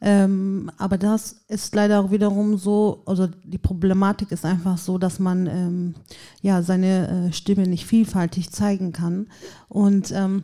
Ähm, 0.02 0.72
aber 0.78 0.98
das 0.98 1.44
ist 1.48 1.76
leider 1.76 2.00
auch 2.00 2.12
wiederum 2.12 2.58
so, 2.58 3.04
also 3.06 3.28
die 3.28 3.58
Problematik 3.58 4.32
ist 4.32 4.46
einfach 4.46 4.78
so, 4.78 4.98
dass 4.98 5.20
man 5.20 5.48
ähm, 5.48 5.96
ja 6.42 6.62
seine 6.62 7.28
äh, 7.30 7.34
Stimme 7.34 7.68
nicht 7.68 7.86
vielfältig 7.86 8.52
zeigen 8.52 8.92
kann. 8.92 9.28
Und 9.68 10.12
ähm, 10.12 10.44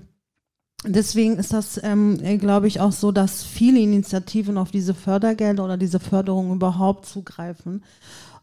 deswegen 0.85 1.37
ist 1.37 1.53
das, 1.53 1.79
ähm, 1.83 2.17
glaube 2.39 2.67
ich, 2.67 2.79
auch 2.79 2.91
so, 2.91 3.11
dass 3.11 3.43
viele 3.43 3.79
Initiativen 3.79 4.57
auf 4.57 4.71
diese 4.71 4.93
Fördergelder 4.93 5.63
oder 5.63 5.77
diese 5.77 5.99
Förderung 5.99 6.53
überhaupt 6.53 7.05
zugreifen, 7.05 7.83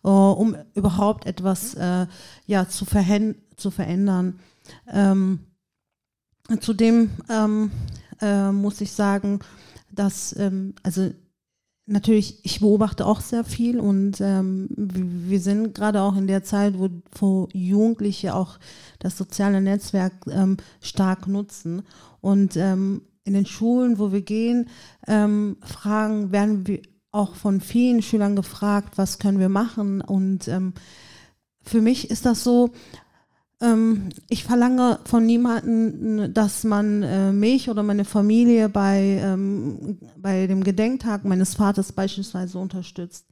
äh, 0.05 0.09
um 0.09 0.57
überhaupt 0.75 1.27
etwas 1.27 1.75
äh, 1.75 2.07
ja, 2.47 2.69
zu, 2.69 2.85
zu 3.57 3.71
verändern. 3.71 4.41
Ähm, 4.87 5.41
zudem 6.61 7.11
ähm, 7.29 7.71
äh, 8.21 8.53
muss 8.53 8.81
ich 8.81 8.93
sagen, 8.93 9.41
dass, 9.91 10.37
ähm, 10.39 10.75
also 10.83 11.11
natürlich, 11.87 12.45
ich 12.45 12.61
beobachte 12.61 13.07
auch 13.07 13.21
sehr 13.21 13.45
viel 13.45 13.81
und 13.81 14.21
ähm, 14.21 14.69
wir 14.77 15.41
sind 15.41 15.75
gerade 15.75 16.03
auch 16.03 16.17
in 16.17 16.27
der 16.27 16.45
Zeit, 16.45 16.79
wo, 16.79 16.91
wo 17.19 17.49
Jugendliche 17.53 18.35
auch 18.35 18.59
das 18.99 19.17
soziale 19.17 19.61
Netzwerk 19.61 20.13
ähm, 20.31 20.59
stark 20.81 21.27
nutzen. 21.27 21.83
Und 22.21 22.57
ähm, 22.57 23.03
in 23.25 23.33
den 23.33 23.47
Schulen, 23.47 23.99
wo 23.99 24.13
wir 24.13 24.23
gehen, 24.23 24.69
ähm, 25.07 25.57
fragen, 25.63 26.31
werden 26.31 26.67
wir 26.67 26.83
auch 27.11 27.35
von 27.35 27.61
vielen 27.61 28.03
Schülern 28.03 28.37
gefragt, 28.37 28.99
was 28.99 29.19
können 29.19 29.39
wir 29.39 29.49
machen. 29.49 30.01
Und 30.01 30.47
ähm, 30.49 30.75
für 31.63 31.81
mich 31.81 32.11
ist 32.11 32.27
das 32.27 32.45
so, 32.45 32.71
ähm, 33.61 34.11
ich 34.29 34.45
verlange 34.45 35.01
von 35.05 35.27
niemandem, 35.27 36.33
dass 36.33 36.65
man 36.65 37.03
äh, 37.03 37.33
mich 37.33 37.69
oder 37.69 37.83
meine 37.83 38.05
Familie 38.05 38.69
bei, 38.69 39.21
ähm, 39.23 39.99
bei 40.17 40.47
dem 40.47 40.63
Gedenktag 40.63 41.25
meines 41.25 41.55
Vaters 41.55 41.93
beispielsweise 41.93 42.59
unterstützt. 42.59 43.27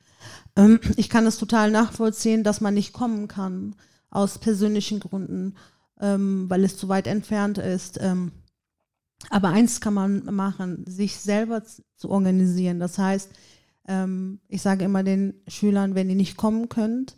Ähm, 0.56 0.80
ich 0.96 1.08
kann 1.08 1.26
es 1.26 1.38
total 1.38 1.70
nachvollziehen, 1.70 2.42
dass 2.42 2.60
man 2.60 2.74
nicht 2.74 2.92
kommen 2.92 3.28
kann, 3.28 3.76
aus 4.10 4.38
persönlichen 4.38 4.98
Gründen, 4.98 5.54
ähm, 6.00 6.46
weil 6.48 6.64
es 6.64 6.76
zu 6.76 6.88
weit 6.88 7.06
entfernt 7.06 7.58
ist. 7.58 7.98
Ähm, 8.00 8.32
aber 9.30 9.48
eins 9.48 9.80
kann 9.80 9.94
man 9.94 10.34
machen, 10.34 10.84
sich 10.86 11.16
selber 11.16 11.62
zu 11.96 12.10
organisieren. 12.10 12.80
Das 12.80 12.98
heißt, 12.98 13.30
ähm, 13.88 14.40
ich 14.48 14.62
sage 14.62 14.84
immer 14.84 15.02
den 15.02 15.34
Schülern, 15.46 15.94
wenn 15.94 16.10
ihr 16.10 16.16
nicht 16.16 16.36
kommen 16.36 16.68
könnt, 16.68 17.16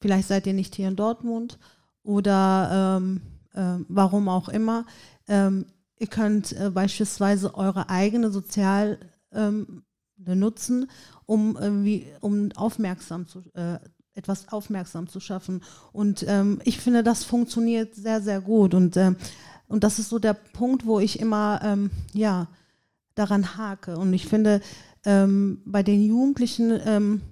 Vielleicht 0.00 0.28
seid 0.28 0.46
ihr 0.46 0.54
nicht 0.54 0.74
hier 0.74 0.88
in 0.88 0.96
Dortmund 0.96 1.58
oder 2.02 2.98
ähm, 2.98 3.20
äh, 3.54 3.84
warum 3.88 4.28
auch 4.28 4.48
immer. 4.48 4.86
Ähm, 5.26 5.66
ihr 5.98 6.06
könnt 6.06 6.52
äh, 6.52 6.70
beispielsweise 6.70 7.54
eure 7.54 7.90
eigene 7.90 8.30
Sozial 8.30 8.98
ähm, 9.32 9.82
nutzen, 10.16 10.88
um 11.26 11.56
irgendwie, 11.56 12.06
um 12.20 12.50
aufmerksam 12.52 13.26
zu, 13.26 13.40
äh, 13.54 13.78
etwas 14.14 14.48
aufmerksam 14.52 15.08
zu 15.08 15.20
schaffen. 15.20 15.62
Und 15.92 16.24
ähm, 16.28 16.60
ich 16.64 16.78
finde, 16.78 17.02
das 17.02 17.24
funktioniert 17.24 17.94
sehr, 17.94 18.20
sehr 18.20 18.40
gut. 18.40 18.74
Und, 18.74 18.96
ähm, 18.96 19.16
und 19.66 19.84
das 19.84 19.98
ist 19.98 20.08
so 20.08 20.18
der 20.18 20.34
Punkt, 20.34 20.86
wo 20.86 21.00
ich 21.00 21.20
immer 21.20 21.60
ähm, 21.62 21.90
ja, 22.14 22.48
daran 23.14 23.56
hake. 23.56 23.96
Und 23.96 24.12
ich 24.12 24.26
finde, 24.26 24.60
bei 25.04 25.82
den 25.84 26.04
Jugendlichen 26.04 27.22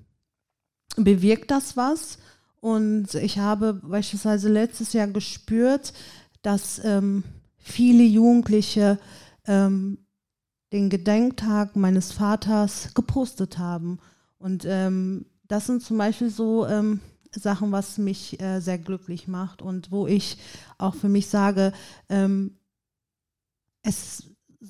bewirkt 0.97 1.51
das 1.51 1.77
was. 1.77 2.19
Und 2.67 3.15
ich 3.15 3.39
habe 3.39 3.75
beispielsweise 3.75 4.49
letztes 4.49 4.93
Jahr 4.93 5.07
gespürt, 5.07 5.93
dass 6.43 6.81
ähm, 6.85 7.23
viele 7.59 8.03
Jugendliche 8.03 8.99
ähm, 9.47 9.99
den 10.73 10.91
Gedenktag 10.91 11.77
meines 11.77 12.11
Vaters 12.11 12.93
gepostet 12.93 13.59
haben. 13.59 14.01
Und 14.39 14.65
ähm, 14.67 15.27
das 15.47 15.67
sind 15.67 15.81
zum 15.81 15.97
Beispiel 15.97 16.29
so 16.29 16.67
ähm, 16.67 16.99
Sachen, 17.31 17.71
was 17.71 17.99
mich 17.99 18.41
äh, 18.41 18.59
sehr 18.59 18.79
glücklich 18.79 19.29
macht 19.29 19.63
und 19.63 19.93
wo 19.93 20.09
ich 20.09 20.37
auch 20.77 20.97
für 20.97 21.09
mich 21.09 21.29
sage, 21.29 21.73
ähm, 22.09 22.57
es, 23.83 24.25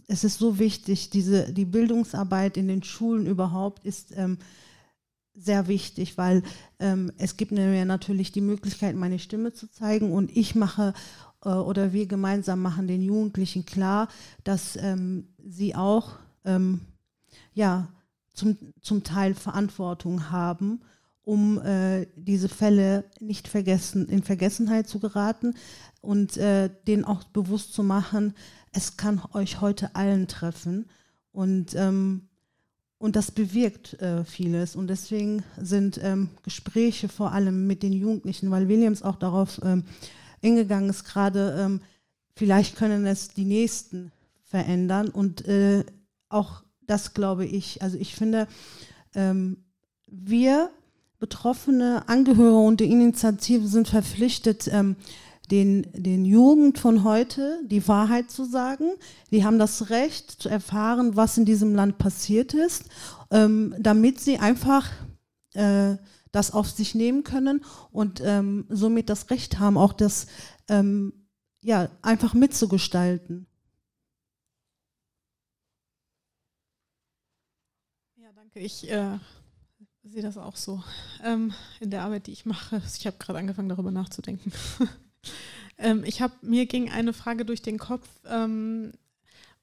es 0.06 0.22
ist 0.22 0.38
so 0.38 0.58
wichtig, 0.58 1.08
diese, 1.08 1.50
die 1.50 1.64
Bildungsarbeit 1.64 2.58
in 2.58 2.68
den 2.68 2.82
Schulen 2.82 3.24
überhaupt 3.24 3.86
ist 3.86 4.14
ähm, 4.14 4.36
sehr 5.36 5.68
wichtig, 5.68 6.16
weil 6.18 6.42
ähm, 6.78 7.12
es 7.18 7.36
gibt 7.36 7.52
mir 7.52 7.84
natürlich 7.84 8.32
die 8.32 8.40
Möglichkeit, 8.40 8.96
meine 8.96 9.18
Stimme 9.18 9.52
zu 9.52 9.70
zeigen 9.70 10.12
und 10.12 10.34
ich 10.34 10.54
mache 10.54 10.94
äh, 11.44 11.50
oder 11.50 11.92
wir 11.92 12.06
gemeinsam 12.06 12.62
machen 12.62 12.86
den 12.86 13.02
Jugendlichen 13.02 13.66
klar, 13.66 14.08
dass 14.44 14.76
ähm, 14.76 15.28
sie 15.44 15.74
auch 15.74 16.14
ähm, 16.44 16.80
ja, 17.54 17.88
zum, 18.32 18.56
zum 18.80 19.02
Teil 19.02 19.34
Verantwortung 19.34 20.30
haben, 20.30 20.80
um 21.22 21.60
äh, 21.62 22.06
diese 22.16 22.48
Fälle 22.48 23.04
nicht 23.18 23.48
vergessen, 23.48 24.08
in 24.08 24.22
Vergessenheit 24.22 24.88
zu 24.88 25.00
geraten 25.00 25.54
und 26.00 26.36
äh, 26.36 26.70
denen 26.86 27.04
auch 27.04 27.24
bewusst 27.24 27.72
zu 27.72 27.82
machen, 27.82 28.34
es 28.72 28.96
kann 28.96 29.20
euch 29.32 29.60
heute 29.60 29.96
allen 29.96 30.28
treffen. 30.28 30.86
Und 31.32 31.74
ähm, 31.74 32.28
und 32.98 33.16
das 33.16 33.30
bewirkt 33.30 34.00
äh, 34.00 34.24
vieles. 34.24 34.76
Und 34.76 34.88
deswegen 34.88 35.42
sind 35.60 36.00
ähm, 36.02 36.30
Gespräche 36.42 37.08
vor 37.08 37.32
allem 37.32 37.66
mit 37.66 37.82
den 37.82 37.92
Jugendlichen, 37.92 38.50
weil 38.50 38.68
Williams 38.68 39.02
auch 39.02 39.16
darauf 39.16 39.60
ähm, 39.62 39.84
hingegangen 40.40 40.90
ist, 40.90 41.04
gerade 41.04 41.56
ähm, 41.58 41.80
vielleicht 42.34 42.76
können 42.76 43.06
es 43.06 43.28
die 43.28 43.44
Nächsten 43.44 44.12
verändern. 44.44 45.08
Und 45.08 45.46
äh, 45.46 45.84
auch 46.28 46.62
das 46.86 47.14
glaube 47.14 47.44
ich. 47.44 47.82
Also 47.82 47.98
ich 47.98 48.14
finde, 48.14 48.48
ähm, 49.14 49.58
wir 50.06 50.70
Betroffene, 51.18 52.08
Angehörige 52.08 52.58
und 52.58 52.80
die 52.80 52.90
Initiative 52.90 53.66
sind 53.66 53.88
verpflichtet, 53.88 54.68
ähm, 54.70 54.96
den, 55.50 55.86
den 55.92 56.24
Jugend 56.24 56.78
von 56.78 57.04
heute 57.04 57.60
die 57.66 57.86
Wahrheit 57.86 58.30
zu 58.30 58.44
sagen. 58.44 58.90
Die 59.30 59.44
haben 59.44 59.58
das 59.58 59.90
Recht 59.90 60.30
zu 60.30 60.48
erfahren, 60.48 61.16
was 61.16 61.38
in 61.38 61.44
diesem 61.44 61.74
Land 61.74 61.98
passiert 61.98 62.54
ist, 62.54 62.84
ähm, 63.30 63.74
damit 63.78 64.20
sie 64.20 64.38
einfach 64.38 64.90
äh, 65.54 65.96
das 66.32 66.50
auf 66.52 66.70
sich 66.70 66.94
nehmen 66.94 67.24
können 67.24 67.64
und 67.90 68.20
ähm, 68.24 68.66
somit 68.68 69.08
das 69.08 69.30
Recht 69.30 69.58
haben, 69.58 69.78
auch 69.78 69.92
das 69.92 70.26
ähm, 70.68 71.12
ja, 71.62 71.88
einfach 72.02 72.34
mitzugestalten. 72.34 73.46
Ja, 78.16 78.32
danke. 78.34 78.60
Ich 78.60 78.88
äh, 78.90 79.18
sehe 80.02 80.22
das 80.22 80.36
auch 80.36 80.56
so 80.56 80.82
ähm, 81.24 81.54
in 81.80 81.90
der 81.90 82.02
Arbeit, 82.02 82.26
die 82.26 82.32
ich 82.32 82.46
mache. 82.46 82.82
Ich 82.96 83.06
habe 83.06 83.16
gerade 83.18 83.38
angefangen, 83.38 83.68
darüber 83.68 83.90
nachzudenken. 83.90 84.52
ähm, 85.78 86.04
ich 86.04 86.22
habe 86.22 86.34
mir 86.42 86.66
ging 86.66 86.90
eine 86.90 87.12
Frage 87.12 87.44
durch 87.44 87.62
den 87.62 87.78
Kopf. 87.78 88.08
Ähm, 88.28 88.92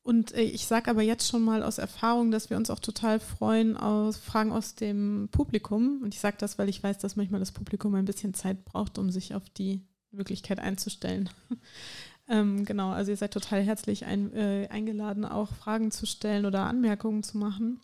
und 0.04 0.34
äh, 0.34 0.42
ich 0.42 0.68
sage 0.68 0.92
aber 0.92 1.02
jetzt 1.02 1.28
schon 1.28 1.44
mal 1.44 1.64
aus 1.64 1.78
Erfahrung, 1.78 2.30
dass 2.30 2.50
wir 2.50 2.58
uns 2.58 2.70
auch 2.70 2.80
total 2.80 3.20
freuen 3.20 3.78
aus 3.78 4.18
Fragen 4.18 4.52
aus 4.52 4.76
dem 4.76 5.30
Publikum. 5.32 6.02
Und 6.04 6.14
ich 6.14 6.20
sage 6.20 6.36
das, 6.40 6.60
weil 6.60 6.70
ich 6.70 6.84
weiß, 6.84 6.98
dass 6.98 7.16
manchmal 7.16 7.40
das 7.40 7.52
Publikum 7.54 7.96
ein 7.96 8.06
bisschen 8.06 8.34
Zeit 8.34 8.66
braucht, 8.66 8.98
um 8.98 9.10
sich 9.10 9.34
auf 9.34 9.50
die 9.50 9.82
Möglichkeit 10.12 10.60
einzustellen. 10.60 11.30
ähm, 12.28 12.66
genau, 12.66 12.92
also 12.92 13.12
ihr 13.12 13.18
seid 13.18 13.32
total 13.32 13.62
herzlich 13.62 14.06
ein, 14.06 14.34
äh, 14.34 14.68
eingeladen, 14.70 15.26
auch 15.26 15.54
Fragen 15.54 15.90
zu 15.90 16.06
stellen 16.06 16.46
oder 16.46 16.66
Anmerkungen 16.66 17.24
zu 17.24 17.38
machen. 17.38 17.80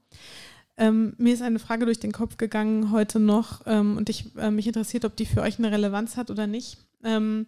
Ähm, 0.77 1.13
mir 1.17 1.33
ist 1.33 1.41
eine 1.41 1.59
Frage 1.59 1.85
durch 1.85 1.99
den 1.99 2.11
Kopf 2.11 2.37
gegangen 2.37 2.91
heute 2.91 3.19
noch 3.19 3.61
ähm, 3.65 3.97
und 3.97 4.09
ich, 4.09 4.35
äh, 4.37 4.51
mich 4.51 4.67
interessiert, 4.67 5.03
ob 5.03 5.15
die 5.15 5.25
für 5.25 5.41
euch 5.41 5.57
eine 5.57 5.71
Relevanz 5.71 6.15
hat 6.15 6.31
oder 6.31 6.47
nicht. 6.47 6.77
Ähm, 7.03 7.47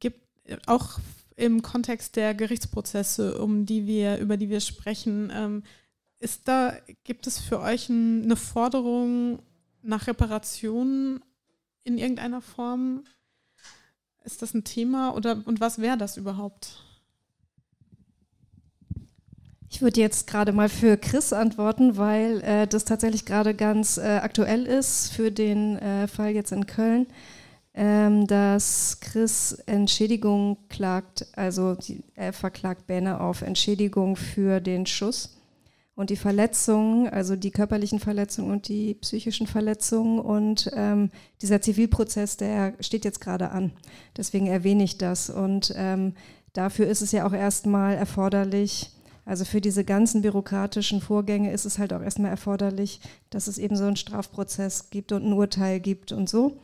gibt 0.00 0.20
auch 0.66 0.98
im 1.36 1.62
Kontext 1.62 2.16
der 2.16 2.34
Gerichtsprozesse, 2.34 3.38
um 3.38 3.66
die 3.66 3.86
wir, 3.86 4.18
über 4.18 4.36
die 4.36 4.50
wir 4.50 4.60
sprechen, 4.60 5.32
ähm, 5.34 5.62
ist 6.20 6.48
da, 6.48 6.74
gibt 7.02 7.26
es 7.26 7.38
für 7.38 7.60
euch 7.60 7.88
ein, 7.88 8.22
eine 8.24 8.36
Forderung 8.36 9.40
nach 9.82 10.06
Reparationen 10.06 11.20
in 11.82 11.98
irgendeiner 11.98 12.40
Form? 12.40 13.04
Ist 14.24 14.40
das 14.40 14.54
ein 14.54 14.64
Thema 14.64 15.14
oder 15.14 15.42
und 15.44 15.60
was 15.60 15.78
wäre 15.78 15.98
das 15.98 16.16
überhaupt? 16.16 16.82
Ich 19.68 19.82
würde 19.82 20.00
jetzt 20.00 20.26
gerade 20.28 20.52
mal 20.52 20.68
für 20.68 20.96
Chris 20.96 21.32
antworten, 21.32 21.96
weil 21.96 22.40
äh, 22.42 22.66
das 22.66 22.84
tatsächlich 22.84 23.26
gerade 23.26 23.54
ganz 23.54 23.98
äh, 23.98 24.20
aktuell 24.22 24.66
ist 24.66 25.12
für 25.12 25.30
den 25.30 25.76
äh, 25.78 26.06
Fall 26.06 26.30
jetzt 26.30 26.52
in 26.52 26.66
Köln, 26.66 27.06
ähm, 27.74 28.26
dass 28.26 28.98
Chris 29.00 29.52
Entschädigung 29.66 30.56
klagt, 30.68 31.26
also 31.34 31.74
die, 31.74 32.02
er 32.14 32.32
verklagt 32.32 32.86
Bähne 32.86 33.20
auf 33.20 33.42
Entschädigung 33.42 34.16
für 34.16 34.60
den 34.60 34.86
Schuss 34.86 35.36
und 35.96 36.10
die 36.10 36.16
Verletzungen, 36.16 37.08
also 37.08 37.36
die 37.36 37.50
körperlichen 37.50 38.00
Verletzungen 38.00 38.50
und 38.50 38.68
die 38.68 38.94
psychischen 38.94 39.46
Verletzungen. 39.46 40.18
Und 40.18 40.70
ähm, 40.74 41.10
dieser 41.42 41.60
Zivilprozess, 41.60 42.36
der 42.36 42.74
steht 42.80 43.04
jetzt 43.04 43.20
gerade 43.20 43.50
an. 43.50 43.72
Deswegen 44.16 44.46
erwähne 44.46 44.84
ich 44.84 44.98
das. 44.98 45.30
Und 45.30 45.72
ähm, 45.76 46.14
dafür 46.52 46.86
ist 46.86 47.00
es 47.00 47.12
ja 47.12 47.26
auch 47.26 47.32
erstmal 47.32 47.94
erforderlich, 47.94 48.90
also 49.26 49.44
für 49.44 49.60
diese 49.60 49.84
ganzen 49.84 50.20
bürokratischen 50.20 51.00
Vorgänge 51.00 51.50
ist 51.50 51.64
es 51.64 51.78
halt 51.78 51.92
auch 51.94 52.02
erstmal 52.02 52.30
erforderlich, 52.30 53.00
dass 53.30 53.46
es 53.46 53.56
eben 53.56 53.74
so 53.74 53.84
einen 53.84 53.96
Strafprozess 53.96 54.90
gibt 54.90 55.12
und 55.12 55.24
ein 55.24 55.32
Urteil 55.32 55.80
gibt 55.80 56.12
und 56.12 56.28
so. 56.28 56.58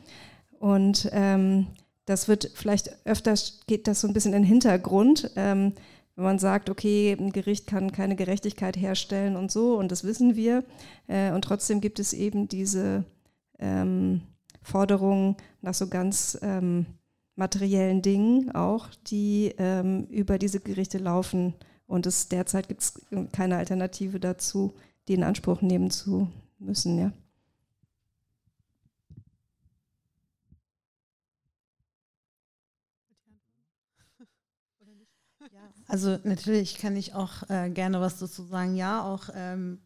Und 0.60 1.08
ähm, 1.12 1.68
das 2.04 2.28
wird 2.28 2.50
vielleicht 2.54 3.06
öfters 3.06 3.60
geht 3.66 3.86
das 3.86 4.02
so 4.02 4.06
ein 4.06 4.12
bisschen 4.12 4.34
in 4.34 4.42
den 4.42 4.48
Hintergrund, 4.48 5.30
ähm, 5.34 5.72
wenn 6.16 6.24
man 6.24 6.38
sagt, 6.38 6.68
okay, 6.68 7.16
ein 7.18 7.32
Gericht 7.32 7.66
kann 7.66 7.92
keine 7.92 8.14
Gerechtigkeit 8.14 8.76
herstellen 8.76 9.36
und 9.36 9.50
so, 9.50 9.78
und 9.78 9.90
das 9.90 10.04
wissen 10.04 10.36
wir. 10.36 10.62
Äh, 11.06 11.32
und 11.32 11.42
trotzdem 11.42 11.80
gibt 11.80 11.98
es 11.98 12.12
eben 12.12 12.46
diese 12.46 13.04
ähm, 13.58 14.20
Forderungen 14.60 15.36
nach 15.62 15.72
so 15.72 15.88
ganz 15.88 16.38
ähm, 16.42 16.84
materiellen 17.36 18.02
Dingen 18.02 18.54
auch, 18.54 18.88
die 19.06 19.54
ähm, 19.56 20.04
über 20.10 20.38
diese 20.38 20.60
Gerichte 20.60 20.98
laufen 20.98 21.54
und 21.86 22.04
es 22.04 22.28
derzeit 22.28 22.68
gibt 22.68 22.82
es 22.82 23.00
keine 23.32 23.56
Alternative 23.56 24.20
dazu, 24.20 24.74
die 25.08 25.14
in 25.14 25.24
Anspruch 25.24 25.62
nehmen 25.62 25.90
zu 25.90 26.28
müssen, 26.58 26.98
ja. 26.98 27.12
Also 35.88 36.18
natürlich 36.24 36.78
kann 36.78 36.96
ich 36.96 37.14
auch 37.14 37.48
äh, 37.48 37.70
gerne 37.70 38.00
was 38.00 38.18
dazu 38.18 38.44
sagen. 38.44 38.76
Ja, 38.76 39.02
auch 39.02 39.28
ähm, 39.34 39.78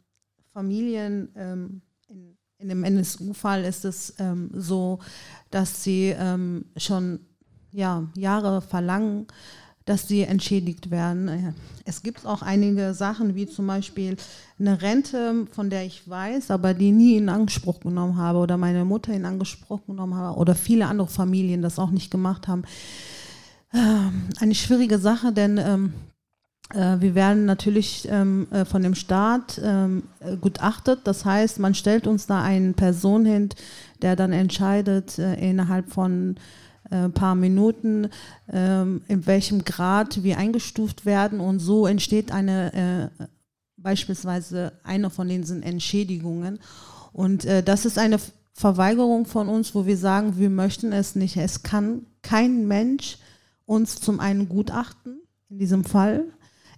Familien 0.53 1.29
ähm, 1.35 1.81
in, 2.07 2.37
in, 2.59 2.69
dem 2.69 2.83
NSU-Fall 2.83 3.63
ist 3.63 3.85
es 3.85 4.13
ähm, 4.19 4.51
so, 4.53 4.99
dass 5.49 5.83
sie 5.83 6.15
ähm, 6.17 6.65
schon 6.77 7.19
ja, 7.71 8.07
Jahre 8.15 8.61
verlangen, 8.61 9.27
dass 9.85 10.07
sie 10.07 10.21
entschädigt 10.21 10.89
werden. 10.89 11.53
Es 11.85 12.01
gibt 12.01 12.25
auch 12.25 12.41
einige 12.41 12.93
Sachen, 12.93 13.35
wie 13.35 13.45
zum 13.45 13.67
Beispiel 13.67 14.17
eine 14.57 14.81
Rente, 14.81 15.45
von 15.51 15.69
der 15.69 15.85
ich 15.85 16.09
weiß, 16.09 16.49
aber 16.49 16.73
die 16.73 16.91
nie 16.91 17.17
in 17.17 17.29
Anspruch 17.29 17.79
genommen 17.81 18.17
habe 18.17 18.39
oder 18.39 18.57
meine 18.57 18.83
Mutter 18.83 19.13
in 19.13 19.25
Anspruch 19.25 19.85
genommen 19.85 20.15
habe 20.15 20.39
oder 20.39 20.55
viele 20.55 20.87
andere 20.87 21.07
Familien 21.07 21.61
das 21.61 21.77
auch 21.77 21.91
nicht 21.91 22.09
gemacht 22.09 22.47
haben. 22.47 22.63
Ähm, 23.75 24.29
eine 24.39 24.55
schwierige 24.55 24.99
Sache, 24.99 25.33
denn 25.33 25.57
ähm, 25.57 25.93
äh, 26.73 27.01
wir 27.01 27.13
werden 27.13 27.45
natürlich 27.45 28.07
ähm, 28.09 28.47
äh, 28.51 28.63
von 28.63 28.81
dem 28.81 28.95
Staat 28.95 29.59
ähm, 29.61 30.03
gutachtet. 30.39 31.01
Das 31.03 31.25
heißt, 31.25 31.59
man 31.59 31.75
stellt 31.75 32.07
uns 32.07 32.25
da 32.25 32.41
eine 32.41 32.71
Person 32.71 33.25
hin, 33.25 33.49
der 34.01 34.15
dann 34.15 34.31
entscheidet 34.31 35.19
äh, 35.19 35.35
innerhalb 35.35 35.91
von 35.91 36.37
ein 36.89 37.05
äh, 37.05 37.09
paar 37.09 37.35
Minuten, 37.35 38.07
ähm, 38.49 39.01
in 39.07 39.25
welchem 39.25 39.65
Grad 39.65 40.23
wir 40.23 40.37
eingestuft 40.37 41.05
werden 41.05 41.41
und 41.41 41.59
so 41.59 41.85
entsteht 41.85 42.31
eine 42.31 43.11
äh, 43.19 43.25
beispielsweise 43.75 44.71
eine 44.83 45.09
von 45.09 45.27
diesen 45.27 45.63
Entschädigungen. 45.63 46.59
Und 47.11 47.43
äh, 47.43 47.61
das 47.61 47.85
ist 47.85 47.97
eine 47.97 48.19
Verweigerung 48.53 49.25
von 49.25 49.49
uns, 49.49 49.75
wo 49.75 49.85
wir 49.85 49.97
sagen, 49.97 50.37
wir 50.37 50.49
möchten 50.49 50.93
es 50.93 51.15
nicht. 51.15 51.35
Es 51.35 51.61
kann 51.61 52.05
kein 52.21 52.67
Mensch 52.67 53.17
uns 53.65 53.99
zum 53.99 54.19
einen 54.19 54.49
gutachten, 54.49 55.21
in 55.49 55.59
diesem 55.59 55.83
Fall. 55.83 56.25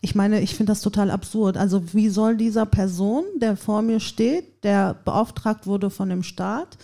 Ich 0.02 0.16
meine, 0.16 0.42
ich 0.42 0.56
finde 0.56 0.72
das 0.72 0.82
total 0.82 1.10
absurd. 1.12 1.58
Also 1.58 1.94
wie 1.94 2.10
soll 2.10 2.38
dieser 2.38 2.66
Person, 2.66 3.24
der 3.38 3.58
vor 3.58 3.82
mir 3.82 4.00
steht, 4.00 4.64
der 4.64 4.94
beauftragt 4.94 5.66
wurde 5.66 5.90
von 5.90 6.10
dem 6.10 6.24
Staat, 6.24 6.78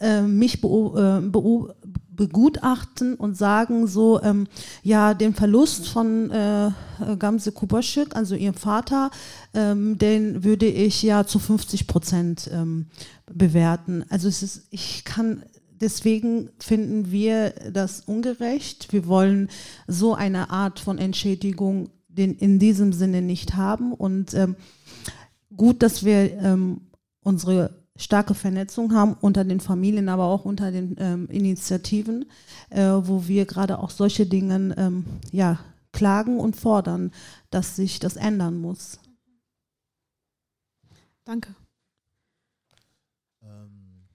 äh, 0.00 0.22
mich 0.22 0.60
be 0.60 1.74
begutachten 2.16 3.14
und 3.14 3.36
sagen 3.36 3.86
so, 3.86 4.22
ähm, 4.22 4.46
ja, 4.82 5.12
den 5.12 5.34
Verlust 5.34 5.86
von 5.86 6.30
äh, 6.30 6.70
Gamse 7.18 7.52
Kuboschik, 7.52 8.16
also 8.16 8.34
ihrem 8.34 8.54
Vater, 8.54 9.10
ähm, 9.52 9.98
den 9.98 10.42
würde 10.42 10.66
ich 10.66 11.02
ja 11.02 11.26
zu 11.26 11.38
50 11.38 11.86
Prozent 11.86 12.50
ähm, 12.52 12.86
bewerten. 13.30 14.04
Also 14.08 14.28
es 14.28 14.42
ist, 14.42 14.66
ich 14.70 15.04
kann, 15.04 15.42
deswegen 15.80 16.50
finden 16.58 17.10
wir 17.10 17.50
das 17.72 18.00
ungerecht. 18.00 18.92
Wir 18.92 19.06
wollen 19.06 19.48
so 19.86 20.14
eine 20.14 20.50
Art 20.50 20.80
von 20.80 20.98
Entschädigung 20.98 21.90
in 22.14 22.58
diesem 22.58 22.92
Sinne 22.92 23.20
nicht 23.20 23.56
haben 23.56 23.92
und 23.92 24.32
ähm, 24.32 24.56
gut, 25.54 25.82
dass 25.82 26.04
wir 26.04 26.32
ähm, 26.38 26.80
unsere 27.20 27.86
starke 27.96 28.34
Vernetzung 28.34 28.94
haben 28.94 29.16
unter 29.20 29.44
den 29.44 29.60
Familien, 29.60 30.08
aber 30.08 30.24
auch 30.24 30.44
unter 30.44 30.70
den 30.70 30.96
ähm, 30.98 31.28
Initiativen, 31.28 32.26
äh, 32.70 32.82
wo 32.82 33.26
wir 33.26 33.46
gerade 33.46 33.78
auch 33.78 33.90
solche 33.90 34.26
Dinge 34.26 34.74
ähm, 34.76 35.04
ja, 35.32 35.58
klagen 35.92 36.38
und 36.38 36.56
fordern, 36.56 37.10
dass 37.50 37.76
sich 37.76 37.98
das 37.98 38.16
ändern 38.16 38.58
muss. 38.58 38.98
Danke. 41.24 41.54
Ähm, 43.42 44.06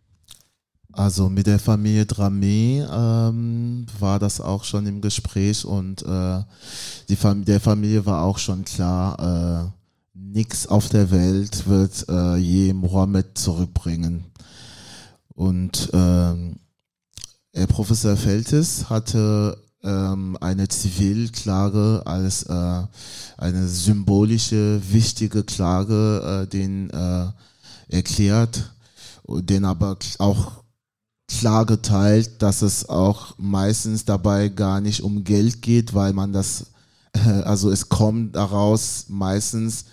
also 0.93 1.29
mit 1.29 1.47
der 1.47 1.59
Familie 1.59 2.03
Dramé 2.03 2.85
ähm, 2.91 3.85
war 3.99 4.19
das 4.19 4.41
auch 4.41 4.63
schon 4.63 4.85
im 4.87 5.01
Gespräch 5.01 5.65
und 5.65 6.03
äh, 6.03 6.43
die 7.09 7.15
Fam 7.15 7.45
der 7.45 7.59
Familie 7.59 8.05
war 8.05 8.23
auch 8.23 8.37
schon 8.37 8.65
klar, 8.65 9.71
äh, 9.73 9.81
nichts 10.13 10.67
auf 10.67 10.89
der 10.89 11.11
Welt 11.11 11.67
wird 11.67 12.05
äh, 12.09 12.35
je 12.37 12.73
Mohammed 12.73 13.37
zurückbringen. 13.37 14.25
Und 15.33 15.89
ähm, 15.93 16.57
Herr 17.53 17.67
Professor 17.67 18.15
Feltes 18.15 18.89
hatte 18.89 19.57
ähm, 19.83 20.37
eine 20.39 20.67
Zivilklage 20.67 22.01
als 22.05 22.43
äh, 22.43 22.83
eine 23.37 23.67
symbolische, 23.67 24.81
wichtige 24.91 25.43
Klage 25.43 26.43
äh, 26.43 26.47
den 26.47 26.89
äh, 26.89 27.27
erklärt, 27.89 28.73
den 29.27 29.65
aber 29.65 29.97
auch 30.19 30.60
klar 31.39 31.65
geteilt, 31.65 32.41
dass 32.41 32.61
es 32.61 32.87
auch 32.87 33.35
meistens 33.37 34.05
dabei 34.05 34.49
gar 34.49 34.81
nicht 34.81 35.01
um 35.01 35.23
Geld 35.23 35.61
geht, 35.61 35.93
weil 35.93 36.13
man 36.13 36.33
das, 36.33 36.67
also 37.43 37.71
es 37.71 37.89
kommt 37.89 38.35
daraus 38.35 39.05
meistens 39.09 39.85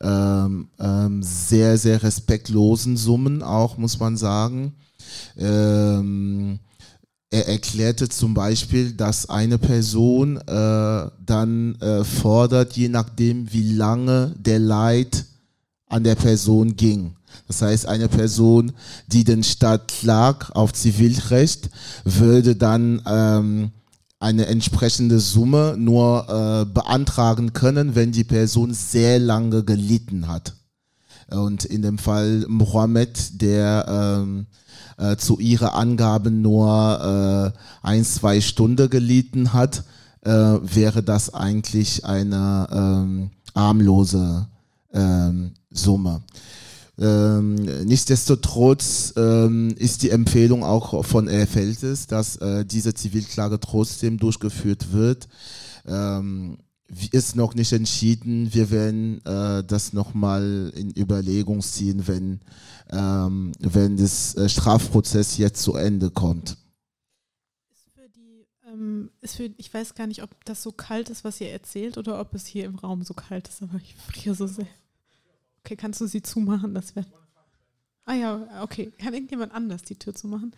ähm, 0.00 0.68
ähm, 0.78 1.22
sehr, 1.22 1.78
sehr 1.78 2.02
respektlosen 2.02 2.96
Summen 2.96 3.42
auch, 3.42 3.78
muss 3.78 3.98
man 3.98 4.16
sagen. 4.16 4.74
Ähm, 5.36 6.58
er 7.30 7.48
erklärte 7.48 8.08
zum 8.08 8.34
Beispiel, 8.34 8.92
dass 8.92 9.28
eine 9.28 9.58
Person 9.58 10.36
äh, 10.36 11.10
dann 11.24 11.74
äh, 11.80 12.04
fordert, 12.04 12.74
je 12.74 12.88
nachdem, 12.88 13.52
wie 13.52 13.72
lange 13.72 14.34
der 14.38 14.58
Leid 14.58 15.24
an 15.88 16.04
der 16.04 16.14
Person 16.14 16.76
ging. 16.76 17.15
Das 17.46 17.62
heißt, 17.62 17.86
eine 17.86 18.08
Person, 18.08 18.72
die 19.06 19.24
den 19.24 19.42
Staat 19.42 19.88
klagt 19.88 20.54
auf 20.54 20.72
Zivilrecht, 20.72 21.70
würde 22.04 22.56
dann 22.56 23.02
ähm, 23.06 23.70
eine 24.18 24.46
entsprechende 24.46 25.20
Summe 25.20 25.76
nur 25.78 26.26
äh, 26.28 26.64
beantragen 26.72 27.52
können, 27.52 27.94
wenn 27.94 28.12
die 28.12 28.24
Person 28.24 28.72
sehr 28.72 29.18
lange 29.18 29.62
gelitten 29.64 30.28
hat. 30.28 30.54
Und 31.30 31.64
in 31.64 31.82
dem 31.82 31.98
Fall 31.98 32.44
Mohammed, 32.48 33.40
der 33.40 33.86
ähm, 33.88 34.46
äh, 34.96 35.16
zu 35.16 35.38
ihrer 35.38 35.74
Angaben 35.74 36.40
nur 36.40 37.52
äh, 37.52 37.86
ein, 37.86 38.04
zwei 38.04 38.40
Stunden 38.40 38.88
gelitten 38.88 39.52
hat, 39.52 39.84
äh, 40.22 40.30
wäre 40.30 41.02
das 41.02 41.34
eigentlich 41.34 42.04
eine 42.04 42.68
ähm, 42.70 43.30
armlose 43.54 44.46
ähm, 44.92 45.52
Summe. 45.70 46.22
Ähm, 46.98 47.54
nichtsdestotrotz 47.84 49.12
ähm, 49.16 49.74
ist 49.76 50.02
die 50.02 50.10
Empfehlung 50.10 50.64
auch 50.64 51.04
von 51.04 51.28
Feltes, 51.28 52.06
dass 52.06 52.36
äh, 52.36 52.64
diese 52.64 52.94
Zivilklage 52.94 53.60
trotzdem 53.60 54.18
durchgeführt 54.18 54.92
wird, 54.92 55.28
Ähm, 55.88 56.58
ist 57.12 57.36
noch 57.36 57.54
nicht 57.54 57.72
entschieden. 57.72 58.52
Wir 58.52 58.70
werden 58.70 59.24
äh, 59.24 59.62
das 59.64 59.92
nochmal 59.92 60.72
in 60.74 60.90
Überlegung 60.96 61.60
ziehen, 61.60 62.06
wenn, 62.06 62.40
ähm, 62.90 63.52
wenn 63.60 63.96
das 63.96 64.34
äh, 64.36 64.48
Strafprozess 64.48 65.36
jetzt 65.36 65.62
zu 65.62 65.74
Ende 65.74 66.10
kommt. 66.10 66.56
Ähm, 68.66 69.10
ist 69.20 69.36
für, 69.36 69.50
ich 69.56 69.72
weiß 69.72 69.94
gar 69.94 70.06
nicht, 70.06 70.22
ob 70.22 70.44
das 70.44 70.62
so 70.62 70.72
kalt 70.72 71.10
ist, 71.10 71.24
was 71.24 71.40
ihr 71.40 71.50
erzählt, 71.50 71.98
oder 71.98 72.20
ob 72.20 72.34
es 72.34 72.46
hier 72.46 72.64
im 72.64 72.76
Raum 72.76 73.02
so 73.02 73.14
kalt 73.14 73.48
ist, 73.48 73.62
aber 73.62 73.78
ich 73.78 73.94
friere 73.96 74.34
so 74.34 74.46
sehr. 74.46 74.66
Okay, 75.66 75.74
kannst 75.74 76.00
du 76.00 76.06
sie 76.06 76.22
zumachen? 76.22 76.74
Das 76.74 76.94
wäre. 76.94 77.06
Ah 78.04 78.14
ja, 78.14 78.62
okay. 78.62 78.92
Kann 79.00 79.14
irgendjemand 79.14 79.52
anders 79.52 79.82
die 79.82 79.98
Tür 79.98 80.14
zumachen? 80.14 80.54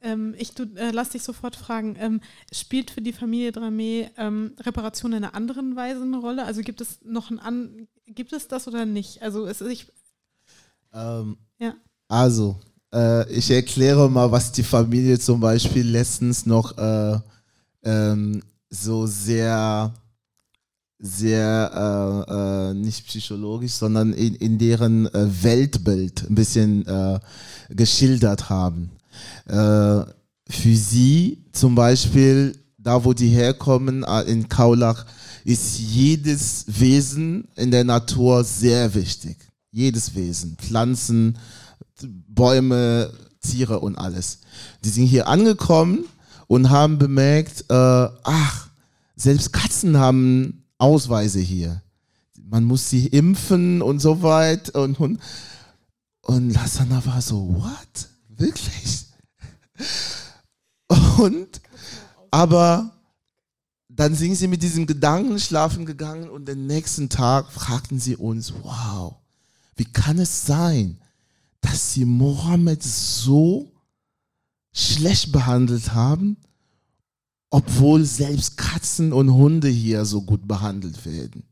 Ähm, 0.00 0.34
ich 0.36 0.52
du, 0.52 0.64
äh, 0.74 0.90
lass 0.90 1.10
dich 1.10 1.22
sofort 1.22 1.54
fragen, 1.54 1.94
ähm, 1.96 2.20
spielt 2.52 2.90
für 2.90 3.02
die 3.02 3.12
Familie 3.12 3.52
Dramé 3.52 4.10
ähm, 4.16 4.56
Reparation 4.58 5.12
in 5.12 5.22
einer 5.22 5.36
anderen 5.36 5.76
Weise 5.76 6.02
eine 6.02 6.16
Rolle? 6.16 6.44
Also 6.44 6.62
gibt 6.62 6.80
es 6.80 6.98
noch 7.04 7.30
ein 7.30 7.38
an, 7.38 7.86
gibt 8.04 8.32
es 8.32 8.48
das 8.48 8.66
oder 8.66 8.84
nicht? 8.84 9.22
Also 9.22 9.46
es 9.46 9.60
ich 9.60 9.86
ähm, 10.92 11.36
ja. 11.60 11.76
Also, 12.08 12.58
äh, 12.92 13.32
ich 13.32 13.48
erkläre 13.48 14.10
mal, 14.10 14.32
was 14.32 14.50
die 14.50 14.64
Familie 14.64 15.20
zum 15.20 15.38
Beispiel 15.38 15.86
letztens 15.86 16.46
noch 16.46 16.76
äh, 16.76 17.20
ähm, 17.84 18.42
so 18.68 19.06
sehr 19.06 19.94
sehr 21.04 22.24
äh, 22.28 22.70
äh, 22.70 22.74
nicht 22.74 23.04
psychologisch, 23.08 23.72
sondern 23.72 24.12
in, 24.12 24.36
in 24.36 24.56
deren 24.56 25.12
äh, 25.12 25.42
Weltbild 25.42 26.30
ein 26.30 26.36
bisschen 26.36 26.86
äh, 26.86 27.18
geschildert 27.70 28.48
haben. 28.48 28.92
Äh, 29.46 30.04
für 30.48 30.76
sie 30.76 31.44
zum 31.50 31.74
Beispiel, 31.74 32.56
da 32.78 33.04
wo 33.04 33.12
die 33.12 33.28
herkommen, 33.28 34.04
äh, 34.04 34.22
in 34.22 34.48
Kaulach, 34.48 35.04
ist 35.44 35.80
jedes 35.80 36.66
Wesen 36.68 37.48
in 37.56 37.72
der 37.72 37.82
Natur 37.82 38.44
sehr 38.44 38.94
wichtig. 38.94 39.38
Jedes 39.72 40.14
Wesen. 40.14 40.56
Pflanzen, 40.56 41.36
Bäume, 42.28 43.10
Tiere 43.40 43.80
und 43.80 43.98
alles. 43.98 44.38
Die 44.84 44.90
sind 44.90 45.06
hier 45.06 45.26
angekommen 45.26 46.04
und 46.46 46.70
haben 46.70 46.98
bemerkt, 46.98 47.64
äh, 47.70 47.74
ach, 47.74 48.68
selbst 49.16 49.52
Katzen 49.52 49.98
haben 49.98 50.61
Ausweise 50.82 51.40
hier. 51.40 51.80
Man 52.44 52.64
muss 52.64 52.90
sie 52.90 53.06
impfen 53.06 53.82
und 53.82 54.00
so 54.00 54.22
weit. 54.22 54.70
Und, 54.70 54.98
und, 54.98 55.20
und 56.22 56.50
Lassana 56.50 57.04
war 57.06 57.22
so, 57.22 57.54
what? 57.54 58.08
Wirklich? 58.28 59.06
Und, 61.18 61.60
aber 62.30 62.90
dann 63.88 64.14
sind 64.14 64.34
sie 64.34 64.48
mit 64.48 64.62
diesem 64.62 64.86
Gedanken 64.86 65.38
schlafen 65.38 65.86
gegangen 65.86 66.28
und 66.28 66.46
den 66.46 66.66
nächsten 66.66 67.08
Tag 67.08 67.52
fragten 67.52 68.00
sie 68.00 68.16
uns, 68.16 68.52
wow, 68.62 69.14
wie 69.76 69.84
kann 69.84 70.18
es 70.18 70.46
sein, 70.46 70.98
dass 71.60 71.92
sie 71.92 72.04
Mohammed 72.04 72.82
so 72.82 73.72
schlecht 74.72 75.30
behandelt 75.30 75.94
haben, 75.94 76.36
obwohl 77.52 78.04
selbst 78.04 78.56
Katzen 78.56 79.12
und 79.12 79.30
Hunde 79.30 79.68
hier 79.68 80.06
so 80.06 80.22
gut 80.22 80.48
behandelt 80.48 81.04
werden. 81.04 81.44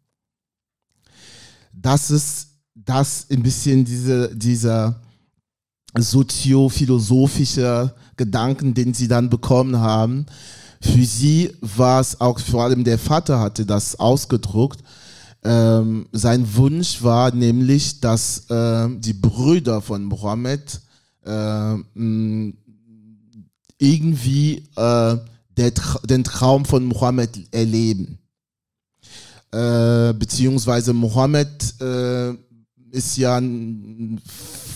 Das 1.75 2.11
ist 2.11 2.49
das 2.75 3.27
ein 3.31 3.43
bisschen 3.43 3.85
diese, 3.85 4.35
dieser 4.35 4.99
soziophilosophische 5.97 7.95
Gedanken, 8.17 8.73
den 8.73 8.95
sie 8.95 9.09
dann 9.09 9.29
bekommen 9.29 9.77
haben. 9.77 10.25
Für 10.81 11.05
sie 11.05 11.55
war 11.61 12.01
es 12.01 12.19
auch, 12.19 12.39
vor 12.39 12.65
allem 12.65 12.83
der 12.83 12.99
Vater 12.99 13.39
hatte 13.39 13.67
das 13.67 14.01
ausgedruckt, 14.01 14.83
ähm, 15.45 16.07
sein 16.13 16.55
Wunsch 16.57 17.03
war 17.03 17.35
nämlich, 17.35 18.01
dass 18.01 18.49
äh, 18.49 18.89
die 18.99 19.13
Brüder 19.13 19.83
von 19.83 20.05
Mohammed 20.05 20.81
äh, 21.25 21.77
irgendwie 23.79 24.65
äh, 24.77 25.19
der, 25.61 25.73
den 26.05 26.25
Traum 26.25 26.65
von 26.65 26.85
Mohammed 26.85 27.53
erleben. 27.53 28.19
Äh, 29.53 30.15
beziehungsweise 30.15 30.93
Mohammed 30.93 31.75
äh, 31.81 32.31
ist 32.93 33.17
ja 33.19 33.37
ein 33.37 34.21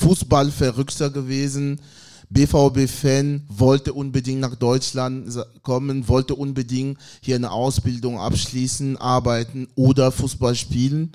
Fußballverrückter 0.01 1.11
gewesen, 1.11 1.81
BVB-Fan, 2.29 3.45
wollte 3.49 3.93
unbedingt 3.93 4.41
nach 4.41 4.57
Deutschland 4.57 5.29
kommen, 5.63 6.09
wollte 6.09 6.35
unbedingt 6.35 6.99
hier 7.21 7.37
eine 7.37 7.51
Ausbildung 7.51 8.19
abschließen, 8.19 8.97
arbeiten 8.97 9.69
oder 9.77 10.11
Fußball 10.11 10.55
spielen. 10.55 11.13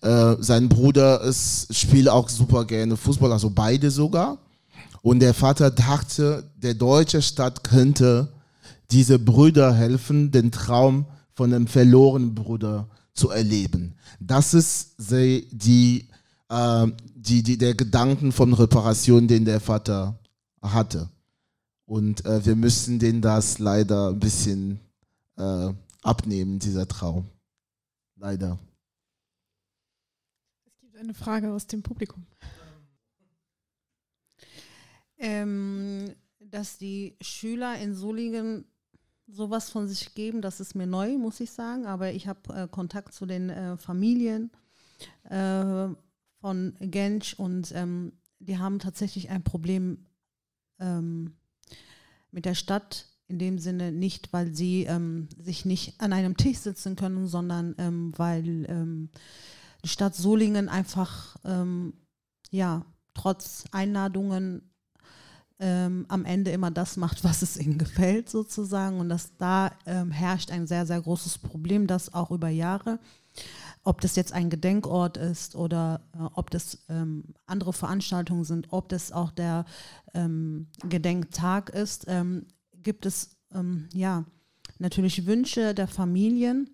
Äh, 0.00 0.36
sein 0.40 0.68
Bruder 0.68 1.20
ist, 1.20 1.74
spielt 1.74 2.08
auch 2.08 2.28
super 2.28 2.64
gerne 2.64 2.96
Fußball, 2.96 3.32
also 3.32 3.50
beide 3.50 3.90
sogar. 3.90 4.38
Und 5.02 5.20
der 5.20 5.34
Vater 5.34 5.70
dachte, 5.70 6.44
der 6.56 6.72
deutsche 6.72 7.20
Stadt 7.20 7.62
könnte 7.62 8.28
diese 8.90 9.18
Brüder 9.18 9.74
helfen, 9.74 10.30
den 10.30 10.50
Traum 10.52 11.06
von 11.32 11.52
einem 11.52 11.66
verlorenen 11.66 12.34
Bruder 12.34 12.88
zu 13.12 13.30
erleben. 13.30 13.94
Das 14.20 14.54
ist 14.54 14.96
die, 14.98 16.08
äh, 16.48 16.86
die, 17.14 17.42
die, 17.42 17.58
der 17.58 17.74
Gedanken 17.74 18.32
von 18.32 18.52
Reparation, 18.52 19.28
den 19.28 19.44
der 19.44 19.60
Vater 19.60 20.18
hatte. 20.62 21.08
Und 21.86 22.24
äh, 22.24 22.44
wir 22.44 22.56
müssen 22.56 22.98
denen 22.98 23.20
das 23.20 23.58
leider 23.58 24.10
ein 24.10 24.18
bisschen 24.18 24.80
äh, 25.36 25.72
abnehmen, 26.02 26.58
dieser 26.58 26.88
Traum. 26.88 27.28
Leider. 28.16 28.58
Es 30.64 30.80
gibt 30.80 30.96
eine 30.96 31.14
Frage 31.14 31.52
aus 31.52 31.66
dem 31.66 31.82
Publikum. 31.82 32.26
Ähm, 35.18 36.14
dass 36.38 36.78
die 36.78 37.16
Schüler 37.20 37.78
in 37.78 37.94
Solingen 37.94 38.64
sowas 39.26 39.70
von 39.70 39.88
sich 39.88 40.14
geben, 40.14 40.42
das 40.42 40.60
ist 40.60 40.74
mir 40.74 40.86
neu, 40.86 41.16
muss 41.18 41.40
ich 41.40 41.50
sagen. 41.50 41.86
Aber 41.86 42.12
ich 42.12 42.26
habe 42.28 42.54
äh, 42.54 42.68
Kontakt 42.68 43.14
zu 43.14 43.26
den 43.26 43.50
äh, 43.50 43.76
Familien 43.76 44.50
äh, 45.24 45.88
von 46.40 46.74
Gensch 46.80 47.34
und 47.34 47.72
ähm, 47.74 48.12
die 48.38 48.58
haben 48.58 48.78
tatsächlich 48.78 49.30
ein 49.30 49.42
Problem 49.42 50.06
ähm, 50.78 51.36
mit 52.30 52.44
der 52.44 52.54
Stadt 52.54 53.06
in 53.26 53.38
dem 53.38 53.58
Sinne 53.58 53.90
nicht, 53.92 54.32
weil 54.32 54.54
sie 54.54 54.84
ähm, 54.84 55.28
sich 55.38 55.64
nicht 55.64 56.00
an 56.00 56.12
einem 56.12 56.36
Tisch 56.36 56.58
sitzen 56.58 56.96
können, 56.96 57.26
sondern 57.26 57.74
ähm, 57.78 58.12
weil 58.16 58.66
ähm, 58.68 59.08
die 59.82 59.88
Stadt 59.88 60.14
Solingen 60.14 60.68
einfach 60.68 61.36
ähm, 61.44 61.94
ja 62.50 62.84
trotz 63.14 63.64
Einladungen 63.70 64.73
ähm, 65.64 66.04
am 66.08 66.26
Ende 66.26 66.50
immer 66.50 66.70
das 66.70 66.98
macht, 66.98 67.24
was 67.24 67.40
es 67.40 67.56
ihnen 67.56 67.78
gefällt 67.78 68.28
sozusagen 68.28 69.00
und 69.00 69.08
dass 69.08 69.36
da 69.38 69.72
ähm, 69.86 70.10
herrscht 70.10 70.50
ein 70.50 70.66
sehr 70.66 70.84
sehr 70.84 71.00
großes 71.00 71.38
Problem, 71.38 71.86
das 71.86 72.12
auch 72.12 72.30
über 72.30 72.48
Jahre 72.48 72.98
ob 73.84 74.00
das 74.00 74.16
jetzt 74.16 74.32
ein 74.32 74.50
Gedenkort 74.50 75.16
ist 75.16 75.54
oder 75.54 76.00
äh, 76.14 76.22
ob 76.34 76.50
das 76.50 76.78
ähm, 76.88 77.34
andere 77.46 77.72
Veranstaltungen 77.72 78.44
sind, 78.44 78.68
ob 78.70 78.88
das 78.88 79.12
auch 79.12 79.30
der 79.30 79.66
ähm, 80.14 80.68
Gedenktag 80.88 81.70
ist, 81.70 82.06
ähm, 82.08 82.46
gibt 82.82 83.06
es 83.06 83.36
ähm, 83.52 83.88
ja 83.92 84.24
natürlich 84.78 85.26
Wünsche 85.26 85.74
der 85.74 85.86
Familien. 85.86 86.70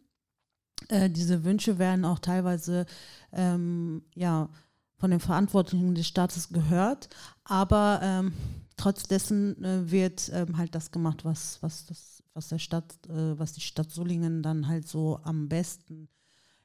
Äh, 0.89 1.11
diese 1.11 1.45
Wünsche 1.45 1.79
werden 1.79 2.05
auch 2.05 2.19
teilweise 2.21 2.87
ja 3.33 4.49
von 4.97 5.13
den 5.13 5.21
Verantwortlichen 5.21 5.95
des 5.95 6.09
Staates 6.09 6.49
gehört, 6.49 7.09
aber 7.45 8.01
ähm, 8.03 8.33
trotz 8.81 9.05
dessen 9.05 9.63
äh, 9.63 9.91
wird 9.91 10.33
halt 10.57 10.75
das 10.75 10.91
gemacht, 10.91 11.25
was, 11.25 11.63
was, 11.63 11.87
das, 11.87 12.23
was 12.35 12.49
der 12.49 12.59
Stadt, 12.59 12.95
äh, 13.09 13.39
was 13.39 13.53
die 13.53 13.61
Stadt 13.61 13.91
Solingen 13.91 14.43
dann 14.43 14.69
halt 14.69 14.89
so 14.89 15.21
am 15.23 15.49
besten 15.49 16.09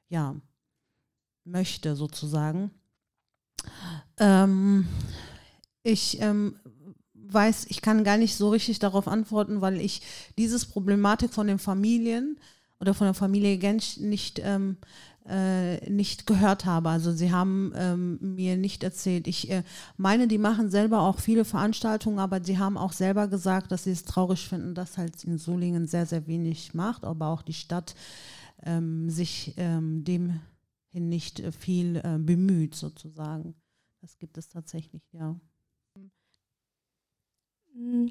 ja, 0.10 0.36
möchte 1.44 1.96
sozusagen. 1.96 2.72
Ähm, 4.18 4.88
ich 5.84 6.22
ähm, 6.22 6.60
weiß, 7.14 7.68
ich 7.70 7.82
kann 7.82 8.04
gar 8.04 8.18
nicht 8.18 8.36
so 8.36 8.50
richtig 8.50 8.80
darauf 8.80 9.08
antworten, 9.08 9.62
weil 9.62 9.82
ich 9.82 10.02
dieses 10.38 10.66
Problematik 10.66 11.34
von 11.34 11.48
den 11.48 11.60
Familien 11.60 12.40
oder 12.80 12.94
von 12.94 13.06
der 13.06 13.14
Familie 13.14 13.58
Gensch 13.58 13.98
nicht, 13.98 14.40
ähm, 14.44 14.78
äh, 15.28 15.90
nicht 15.90 16.28
gehört 16.28 16.66
habe. 16.66 16.90
Also 16.90 17.12
sie 17.12 17.32
haben 17.32 17.74
ähm, 17.76 18.20
mir 18.22 18.58
nicht 18.58 18.84
erzählt. 18.84 19.28
Ich 19.28 19.50
äh, 19.50 19.64
meine, 19.98 20.28
die 20.28 20.38
machen 20.38 20.70
selber 20.70 21.02
auch 21.02 21.20
viele 21.20 21.46
Veranstaltungen, 21.46 22.20
aber 22.20 22.44
sie 22.44 22.60
haben 22.60 22.78
auch 22.78 22.94
selber 22.94 23.28
gesagt, 23.28 23.72
dass 23.72 23.86
sie 23.86 23.92
es 23.92 24.04
traurig 24.06 24.48
finden, 24.48 24.76
dass 24.76 24.98
halt 24.98 25.24
in 25.24 25.38
Solingen 25.38 25.88
sehr, 25.88 26.06
sehr 26.06 26.28
wenig 26.28 26.74
macht, 26.74 27.04
aber 27.04 27.28
auch 27.28 27.42
die 27.42 27.54
Stadt 27.54 27.96
ähm, 28.64 29.10
sich 29.10 29.54
ähm, 29.58 30.04
dem 30.04 30.40
nicht 30.94 31.40
äh, 31.40 31.52
viel 31.52 31.98
äh, 31.98 32.18
bemüht 32.20 32.76
sozusagen. 32.76 33.56
Das 34.02 34.18
gibt 34.18 34.38
es 34.38 34.48
tatsächlich, 34.48 35.02
ja. 35.12 35.36
Mm, 37.74 38.08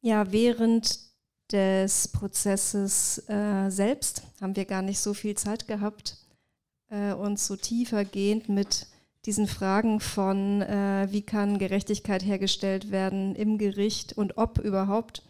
ja, 0.00 0.30
während 0.30 0.98
des 1.50 2.08
Prozesses 2.08 3.18
äh, 3.28 3.68
selbst 3.68 4.22
haben 4.40 4.56
wir 4.56 4.64
gar 4.64 4.82
nicht 4.82 5.00
so 5.00 5.12
viel 5.12 5.36
Zeit 5.36 5.68
gehabt, 5.68 6.21
äh, 6.92 7.12
uns 7.12 7.46
so 7.46 7.56
tiefergehend 7.56 8.48
mit 8.48 8.86
diesen 9.24 9.46
Fragen 9.46 10.00
von, 10.00 10.62
äh, 10.62 11.08
wie 11.10 11.22
kann 11.22 11.58
Gerechtigkeit 11.58 12.24
hergestellt 12.24 12.90
werden 12.90 13.34
im 13.34 13.56
Gericht 13.58 14.16
und 14.18 14.36
ob 14.36 14.58
überhaupt, 14.58 15.22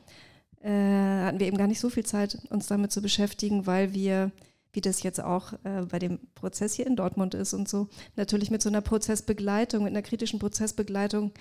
äh, 0.62 0.70
hatten 0.70 1.38
wir 1.38 1.46
eben 1.46 1.58
gar 1.58 1.66
nicht 1.66 1.80
so 1.80 1.90
viel 1.90 2.04
Zeit, 2.04 2.38
uns 2.50 2.66
damit 2.66 2.90
zu 2.90 3.02
beschäftigen, 3.02 3.66
weil 3.66 3.92
wir, 3.92 4.32
wie 4.72 4.80
das 4.80 5.02
jetzt 5.02 5.22
auch 5.22 5.52
äh, 5.64 5.82
bei 5.88 5.98
dem 5.98 6.20
Prozess 6.34 6.74
hier 6.74 6.86
in 6.86 6.96
Dortmund 6.96 7.34
ist 7.34 7.52
und 7.52 7.68
so, 7.68 7.88
natürlich 8.16 8.50
mit 8.50 8.62
so 8.62 8.70
einer 8.70 8.80
Prozessbegleitung, 8.80 9.84
mit 9.84 9.92
einer 9.92 10.02
kritischen 10.02 10.38
Prozessbegleitung, 10.38 11.32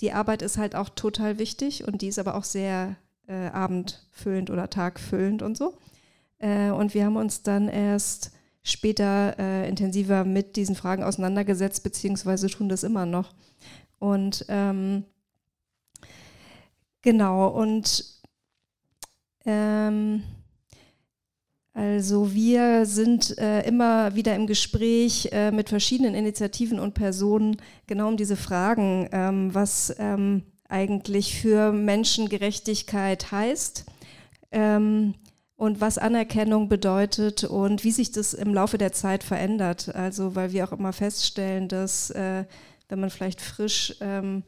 die 0.00 0.12
Arbeit 0.12 0.42
ist 0.42 0.58
halt 0.58 0.74
auch 0.74 0.90
total 0.90 1.38
wichtig 1.38 1.86
und 1.88 2.02
die 2.02 2.08
ist 2.08 2.18
aber 2.18 2.34
auch 2.34 2.44
sehr 2.44 2.96
äh, 3.26 3.46
abendfüllend 3.48 4.50
oder 4.50 4.68
tagfüllend 4.68 5.40
und 5.40 5.56
so. 5.56 5.78
Äh, 6.38 6.70
und 6.70 6.92
wir 6.92 7.06
haben 7.06 7.16
uns 7.16 7.42
dann 7.42 7.68
erst 7.68 8.32
später 8.64 9.36
äh, 9.38 9.68
intensiver 9.68 10.24
mit 10.24 10.56
diesen 10.56 10.74
Fragen 10.74 11.04
auseinandergesetzt, 11.04 11.84
beziehungsweise 11.84 12.48
tun 12.48 12.68
das 12.68 12.82
immer 12.82 13.06
noch. 13.06 13.34
Und 13.98 14.46
ähm, 14.48 15.04
genau, 17.02 17.48
und 17.48 18.04
ähm, 19.44 20.22
also 21.74 22.32
wir 22.32 22.86
sind 22.86 23.36
äh, 23.38 23.66
immer 23.66 24.14
wieder 24.14 24.34
im 24.34 24.46
Gespräch 24.46 25.28
äh, 25.32 25.50
mit 25.50 25.68
verschiedenen 25.68 26.14
Initiativen 26.14 26.80
und 26.80 26.94
Personen 26.94 27.56
genau 27.86 28.08
um 28.08 28.16
diese 28.16 28.36
Fragen, 28.36 29.08
ähm, 29.12 29.52
was 29.52 29.94
ähm, 29.98 30.44
eigentlich 30.68 31.38
für 31.38 31.72
Menschengerechtigkeit 31.72 33.30
heißt. 33.30 33.84
Ähm, 34.52 35.14
und 35.64 35.80
was 35.80 35.96
Anerkennung 35.96 36.68
bedeutet 36.68 37.44
und 37.44 37.84
wie 37.84 37.90
sich 37.90 38.12
das 38.12 38.34
im 38.34 38.52
Laufe 38.52 38.76
der 38.76 38.92
Zeit 38.92 39.24
verändert. 39.24 39.94
Also 39.94 40.36
weil 40.36 40.52
wir 40.52 40.68
auch 40.68 40.72
immer 40.72 40.92
feststellen, 40.92 41.68
dass 41.68 42.10
äh, 42.10 42.44
wenn 42.88 43.00
man 43.00 43.08
vielleicht 43.08 43.40
frisch 43.40 43.96
ähm, 44.00 44.44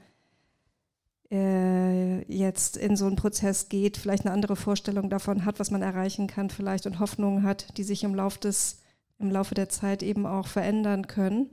äh, 1.30 2.20
jetzt 2.30 2.76
in 2.76 2.96
so 2.96 3.06
einen 3.06 3.16
Prozess 3.16 3.70
geht, 3.70 3.96
vielleicht 3.96 4.26
eine 4.26 4.34
andere 4.34 4.56
Vorstellung 4.56 5.08
davon 5.08 5.46
hat, 5.46 5.58
was 5.58 5.70
man 5.70 5.80
erreichen 5.80 6.26
kann 6.26 6.50
vielleicht 6.50 6.86
und 6.86 7.00
Hoffnungen 7.00 7.44
hat, 7.44 7.78
die 7.78 7.84
sich 7.84 8.04
im 8.04 8.14
Laufe, 8.14 8.38
des, 8.38 8.82
im 9.18 9.30
Laufe 9.30 9.54
der 9.54 9.70
Zeit 9.70 10.02
eben 10.02 10.26
auch 10.26 10.46
verändern 10.46 11.06
können 11.06 11.50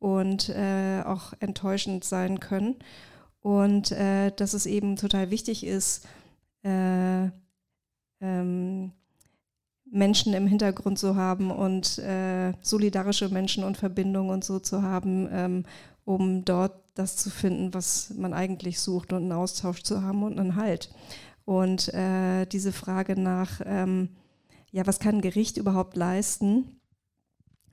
und 0.00 0.48
äh, 0.48 1.02
auch 1.04 1.32
enttäuschend 1.38 2.02
sein 2.02 2.40
können. 2.40 2.74
Und 3.40 3.92
äh, 3.92 4.32
dass 4.32 4.52
es 4.52 4.66
eben 4.66 4.96
total 4.96 5.30
wichtig 5.30 5.64
ist, 5.64 6.04
äh, 6.64 7.28
ähm, 8.20 8.92
Menschen 9.90 10.34
im 10.34 10.46
Hintergrund 10.46 10.98
zu 10.98 11.16
haben 11.16 11.50
und 11.50 11.98
äh, 11.98 12.52
solidarische 12.60 13.28
Menschen 13.28 13.64
und 13.64 13.76
Verbindungen 13.76 14.30
und 14.30 14.44
so 14.44 14.58
zu 14.58 14.82
haben, 14.82 15.28
ähm, 15.30 15.64
um 16.04 16.44
dort 16.44 16.72
das 16.94 17.16
zu 17.16 17.30
finden, 17.30 17.74
was 17.74 18.10
man 18.10 18.32
eigentlich 18.32 18.80
sucht 18.80 19.12
und 19.12 19.22
einen 19.22 19.32
Austausch 19.32 19.82
zu 19.82 20.02
haben 20.02 20.22
und 20.22 20.38
einen 20.38 20.56
Halt. 20.56 20.90
Und 21.44 21.92
äh, 21.94 22.46
diese 22.46 22.72
Frage 22.72 23.20
nach, 23.20 23.60
ähm, 23.64 24.10
ja, 24.72 24.86
was 24.86 24.98
kann 24.98 25.16
ein 25.16 25.20
Gericht 25.20 25.56
überhaupt 25.56 25.96
leisten, 25.96 26.80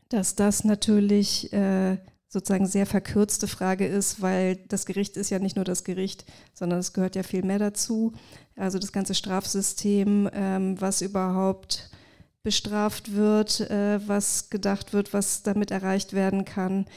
dass 0.09 0.35
das 0.35 0.63
natürlich 0.63 1.51
äh, 1.53 1.97
sozusagen 2.33 2.65
sehr 2.65 2.87
verkürzte 2.87 3.47
Frage 3.47 3.85
ist, 3.85 4.19
weil 4.19 4.55
das 4.55 4.87
Gericht 4.87 5.17
ist 5.17 5.29
ja 5.29 5.37
nicht 5.37 5.55
nur 5.55 5.65
das 5.65 5.83
Gericht, 5.83 6.25
sondern 6.55 6.79
es 6.79 6.91
gehört 6.91 7.15
ja 7.15 7.21
viel 7.21 7.43
mehr 7.43 7.59
dazu. 7.59 8.13
Also 8.55 8.79
das 8.79 8.91
ganze 8.91 9.13
Strafsystem, 9.13 10.27
ähm, 10.33 10.81
was 10.81 11.01
überhaupt 11.01 11.91
bestraft 12.41 13.13
wird, 13.13 13.59
äh, 13.69 13.99
was 14.07 14.49
gedacht 14.49 14.93
wird, 14.93 15.13
was 15.13 15.43
damit 15.43 15.69
erreicht 15.69 16.13
werden 16.13 16.43
kann. 16.43 16.87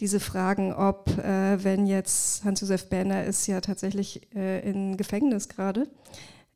Diese 0.00 0.18
Fragen, 0.18 0.72
ob, 0.72 1.16
äh, 1.18 1.62
wenn 1.62 1.86
jetzt 1.86 2.42
Hans-Josef 2.42 2.88
Berner 2.88 3.24
ist 3.24 3.46
ja 3.46 3.60
tatsächlich 3.60 4.34
äh, 4.34 4.68
in 4.68 4.96
Gefängnis 4.96 5.48
gerade. 5.48 5.86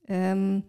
Ähm, 0.09 0.65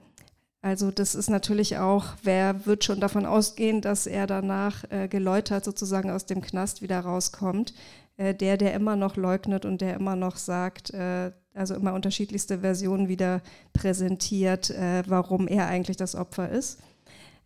also 0.66 0.90
das 0.90 1.14
ist 1.14 1.30
natürlich 1.30 1.78
auch, 1.78 2.06
wer 2.24 2.66
wird 2.66 2.84
schon 2.84 3.00
davon 3.00 3.28
ausgehen, 3.28 3.82
dass 3.82 4.08
er 4.08 4.26
danach 4.26 4.84
äh, 4.90 5.08
geläutert 5.08 5.64
sozusagen 5.64 6.10
aus 6.10 6.26
dem 6.26 6.42
Knast 6.42 6.82
wieder 6.82 7.02
rauskommt. 7.02 7.76
Äh, 8.18 8.34
der, 8.34 8.58
der 8.58 8.74
immer 8.74 8.96
noch 8.96 9.16
leugnet 9.16 9.64
und 9.64 9.80
der 9.80 9.94
immer 9.94 10.16
noch 10.16 10.38
sagt, 10.38 10.90
äh, 10.90 11.32
also 11.54 11.76
immer 11.76 11.94
unterschiedlichste 11.94 12.62
Versionen 12.62 13.10
wieder 13.10 13.44
präsentiert, 13.74 14.72
äh, 14.72 15.04
warum 15.06 15.48
er 15.48 15.68
eigentlich 15.68 15.98
das 15.98 16.16
Opfer 16.16 16.50
ist. 16.50 16.80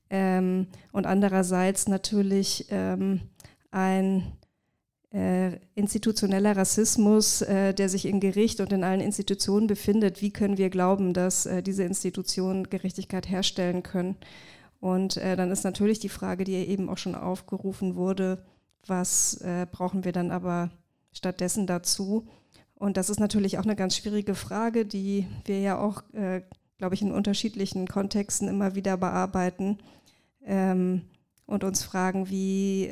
Ähm, 0.10 0.68
und 0.94 1.06
andererseits 1.06 1.90
natürlich 1.90 2.68
ähm, 2.70 3.20
ein 3.70 4.32
äh, 5.12 5.58
institutioneller 5.74 6.56
Rassismus, 6.56 7.42
äh, 7.42 7.74
der 7.74 7.90
sich 7.90 8.06
im 8.06 8.20
Gericht 8.20 8.60
und 8.60 8.72
in 8.72 8.84
allen 8.84 9.02
Institutionen 9.02 9.68
befindet. 9.68 10.22
Wie 10.22 10.32
können 10.32 10.58
wir 10.58 10.70
glauben, 10.70 11.14
dass 11.14 11.46
äh, 11.46 11.64
diese 11.64 11.84
Institutionen 11.84 12.70
Gerechtigkeit 12.70 13.28
herstellen 13.28 13.82
können? 13.82 14.18
Und 14.80 15.18
äh, 15.18 15.36
dann 15.36 15.52
ist 15.52 15.64
natürlich 15.64 16.00
die 16.00 16.10
Frage, 16.10 16.44
die 16.44 16.54
eben 16.54 16.90
auch 16.90 16.98
schon 16.98 17.16
aufgerufen 17.16 17.96
wurde, 17.96 18.44
was 18.86 19.42
äh, 19.42 19.66
brauchen 19.70 20.06
wir 20.06 20.12
dann 20.12 20.32
aber 20.32 20.70
stattdessen 21.12 21.68
dazu? 21.68 22.28
Und 22.76 22.96
das 22.96 23.10
ist 23.10 23.20
natürlich 23.20 23.58
auch 23.58 23.64
eine 23.64 23.76
ganz 23.76 23.98
schwierige 23.98 24.36
Frage, 24.36 24.86
die 24.86 25.28
wir 25.44 25.60
ja 25.60 25.78
auch, 25.80 26.04
äh, 26.14 26.44
glaube 26.78 26.96
ich, 26.96 27.02
in 27.02 27.12
unterschiedlichen 27.12 27.88
Kontexten 27.88 28.48
immer 28.48 28.76
wieder 28.76 28.96
bearbeiten 28.96 29.80
ähm, 30.46 31.02
und 31.46 31.64
uns 31.64 31.84
fragen, 31.84 32.30
wie 32.30 32.90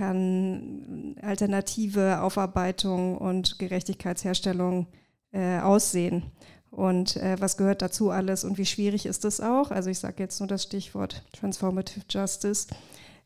kann 0.00 1.14
alternative 1.20 2.22
Aufarbeitung 2.22 3.18
und 3.18 3.58
Gerechtigkeitsherstellung 3.58 4.86
äh, 5.32 5.58
aussehen? 5.58 6.22
Und 6.70 7.16
äh, 7.16 7.36
was 7.38 7.58
gehört 7.58 7.82
dazu 7.82 8.10
alles 8.10 8.44
und 8.44 8.56
wie 8.56 8.64
schwierig 8.64 9.04
ist 9.04 9.24
das 9.24 9.40
auch? 9.40 9.70
Also 9.70 9.90
ich 9.90 9.98
sage 9.98 10.22
jetzt 10.22 10.40
nur 10.40 10.46
das 10.46 10.62
Stichwort 10.62 11.24
Transformative 11.32 12.04
Justice. 12.08 12.68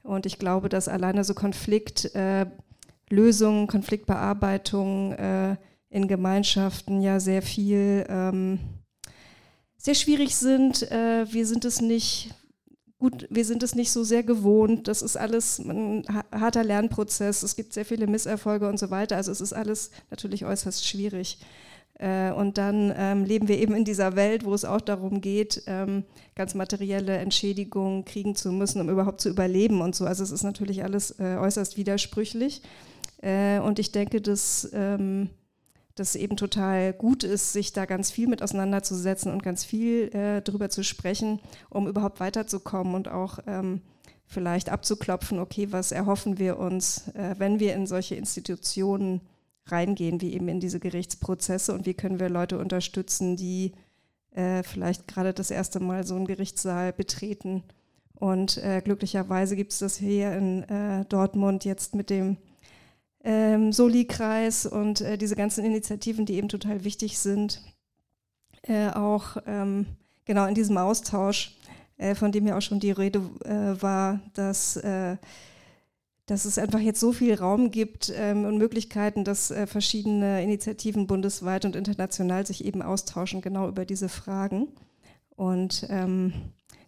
Und 0.02 0.26
ich 0.26 0.38
glaube, 0.38 0.68
dass 0.68 0.88
alleine 0.88 1.24
so 1.24 1.34
Konfliktlösungen, 1.34 3.64
äh, 3.64 3.66
Konfliktbearbeitung 3.66 5.12
äh, 5.12 5.56
in 5.90 6.08
Gemeinschaften 6.08 7.00
ja 7.00 7.20
sehr 7.20 7.42
viel, 7.42 8.04
ähm, 8.08 8.58
sehr 9.76 9.94
schwierig 9.94 10.34
sind. 10.34 10.90
Äh, 10.90 11.32
wir 11.32 11.46
sind 11.46 11.64
es 11.64 11.80
nicht, 11.80 12.34
gut, 13.04 13.26
wir 13.28 13.44
sind 13.44 13.62
es 13.62 13.74
nicht 13.74 13.92
so 13.92 14.02
sehr 14.02 14.22
gewohnt. 14.22 14.88
Das 14.88 15.02
ist 15.02 15.16
alles 15.18 15.58
ein 15.58 16.04
harter 16.32 16.64
Lernprozess. 16.64 17.42
Es 17.42 17.54
gibt 17.54 17.74
sehr 17.74 17.84
viele 17.84 18.06
Misserfolge 18.06 18.66
und 18.66 18.78
so 18.78 18.90
weiter. 18.90 19.16
Also 19.16 19.30
es 19.30 19.42
ist 19.42 19.52
alles 19.52 19.90
natürlich 20.10 20.46
äußerst 20.46 20.88
schwierig. 20.88 21.38
Äh, 21.98 22.32
und 22.32 22.56
dann 22.56 22.94
ähm, 22.96 23.24
leben 23.24 23.46
wir 23.46 23.58
eben 23.58 23.74
in 23.74 23.84
dieser 23.84 24.16
Welt, 24.16 24.46
wo 24.46 24.54
es 24.54 24.64
auch 24.64 24.80
darum 24.80 25.20
geht, 25.20 25.64
ähm, 25.66 26.04
ganz 26.34 26.54
materielle 26.54 27.18
Entschädigungen 27.18 28.06
kriegen 28.06 28.36
zu 28.36 28.50
müssen, 28.50 28.80
um 28.80 28.88
überhaupt 28.88 29.20
zu 29.20 29.28
überleben 29.28 29.82
und 29.82 29.94
so. 29.94 30.06
Also 30.06 30.24
es 30.24 30.30
ist 30.30 30.42
natürlich 30.42 30.82
alles 30.82 31.10
äh, 31.20 31.36
äußerst 31.36 31.76
widersprüchlich. 31.76 32.62
Äh, 33.20 33.58
und 33.58 33.78
ich 33.78 33.92
denke, 33.92 34.22
dass 34.22 34.70
ähm, 34.72 35.28
das 35.94 36.16
eben 36.16 36.36
total 36.36 36.92
gut 36.92 37.22
ist, 37.22 37.52
sich 37.52 37.72
da 37.72 37.84
ganz 37.84 38.10
viel 38.10 38.26
mit 38.26 38.42
auseinanderzusetzen 38.42 39.32
und 39.32 39.42
ganz 39.42 39.64
viel 39.64 40.14
äh, 40.14 40.42
drüber 40.42 40.68
zu 40.68 40.82
sprechen, 40.82 41.40
um 41.70 41.86
überhaupt 41.86 42.20
weiterzukommen 42.20 42.94
und 42.94 43.08
auch 43.08 43.38
ähm, 43.46 43.80
vielleicht 44.26 44.70
abzuklopfen, 44.70 45.38
okay, 45.38 45.68
was 45.70 45.92
erhoffen 45.92 46.38
wir 46.38 46.58
uns, 46.58 47.08
äh, 47.14 47.34
wenn 47.38 47.60
wir 47.60 47.74
in 47.74 47.86
solche 47.86 48.16
Institutionen 48.16 49.20
reingehen, 49.66 50.20
wie 50.20 50.34
eben 50.34 50.48
in 50.48 50.60
diese 50.60 50.80
Gerichtsprozesse 50.80 51.72
und 51.72 51.86
wie 51.86 51.94
können 51.94 52.20
wir 52.20 52.28
Leute 52.28 52.58
unterstützen, 52.58 53.36
die 53.36 53.72
äh, 54.32 54.62
vielleicht 54.62 55.06
gerade 55.06 55.32
das 55.32 55.50
erste 55.50 55.80
Mal 55.80 56.04
so 56.04 56.16
einen 56.16 56.26
Gerichtssaal 56.26 56.92
betreten. 56.92 57.62
Und 58.14 58.58
äh, 58.58 58.80
glücklicherweise 58.82 59.56
gibt 59.56 59.72
es 59.72 59.78
das 59.78 59.96
hier 59.96 60.32
in 60.32 60.62
äh, 60.64 61.04
Dortmund 61.06 61.64
jetzt 61.64 61.94
mit 61.94 62.10
dem 62.10 62.36
ähm, 63.24 63.72
Soli-Kreis 63.72 64.66
und 64.66 65.00
äh, 65.00 65.18
diese 65.18 65.34
ganzen 65.34 65.64
Initiativen, 65.64 66.26
die 66.26 66.34
eben 66.34 66.48
total 66.48 66.84
wichtig 66.84 67.18
sind, 67.18 67.62
äh, 68.62 68.90
auch 68.90 69.36
ähm, 69.46 69.86
genau 70.24 70.46
in 70.46 70.54
diesem 70.54 70.76
Austausch, 70.78 71.56
äh, 71.96 72.14
von 72.14 72.30
dem 72.30 72.46
ja 72.46 72.56
auch 72.56 72.62
schon 72.62 72.80
die 72.80 72.92
Rede 72.92 73.22
war, 73.80 74.20
dass 74.34 74.78
dass 76.26 76.46
es 76.46 76.58
einfach 76.58 76.80
jetzt 76.80 77.00
so 77.00 77.12
viel 77.12 77.34
Raum 77.34 77.70
gibt 77.70 78.12
ähm, 78.14 78.44
und 78.44 78.56
Möglichkeiten, 78.56 79.24
dass 79.24 79.50
äh, 79.50 79.66
verschiedene 79.66 80.42
Initiativen 80.42 81.06
bundesweit 81.06 81.64
und 81.64 81.76
international 81.76 82.46
sich 82.46 82.64
eben 82.64 82.80
austauschen, 82.80 83.42
genau 83.42 83.68
über 83.68 83.84
diese 83.84 84.08
Fragen. 84.08 84.68
Und 85.36 85.86
ähm, 85.90 86.32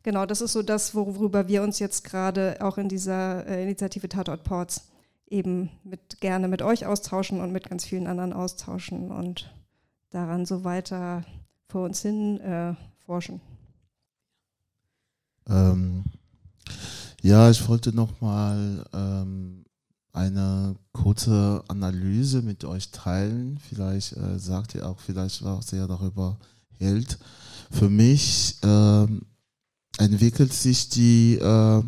genau, 0.02 0.24
das 0.24 0.40
ist 0.40 0.54
so 0.54 0.62
das, 0.62 0.94
worüber 0.94 1.48
wir 1.48 1.62
uns 1.62 1.78
jetzt 1.78 2.04
gerade 2.04 2.56
auch 2.60 2.78
in 2.78 2.88
dieser 2.88 3.46
äh, 3.46 3.62
Initiative 3.62 4.08
Tatort 4.08 4.42
Ports 4.42 4.88
eben 5.26 5.70
mit, 5.84 6.20
gerne 6.20 6.48
mit 6.48 6.62
euch 6.62 6.86
austauschen 6.86 7.40
und 7.40 7.52
mit 7.52 7.68
ganz 7.68 7.84
vielen 7.84 8.06
anderen 8.06 8.32
austauschen 8.32 9.10
und 9.10 9.52
daran 10.10 10.46
so 10.46 10.64
weiter 10.64 11.24
vor 11.68 11.84
uns 11.84 12.02
hin 12.02 12.40
äh, 12.40 12.74
forschen. 13.04 13.40
Ähm, 15.48 16.04
ja, 17.22 17.50
ich 17.50 17.68
wollte 17.68 17.94
nochmal 17.94 18.84
ähm, 18.92 19.64
eine 20.12 20.76
kurze 20.92 21.62
Analyse 21.68 22.42
mit 22.42 22.64
euch 22.64 22.90
teilen. 22.90 23.58
Vielleicht 23.58 24.16
äh, 24.16 24.38
sagt 24.38 24.74
ihr 24.74 24.88
auch 24.88 24.98
vielleicht, 25.00 25.44
was 25.44 25.72
ihr 25.72 25.86
darüber 25.86 26.38
hält. 26.78 27.18
Für 27.70 27.90
mich 27.90 28.56
ähm, 28.62 29.22
entwickelt 29.98 30.52
sich 30.52 30.88
die, 30.88 31.34
äh, 31.34 31.82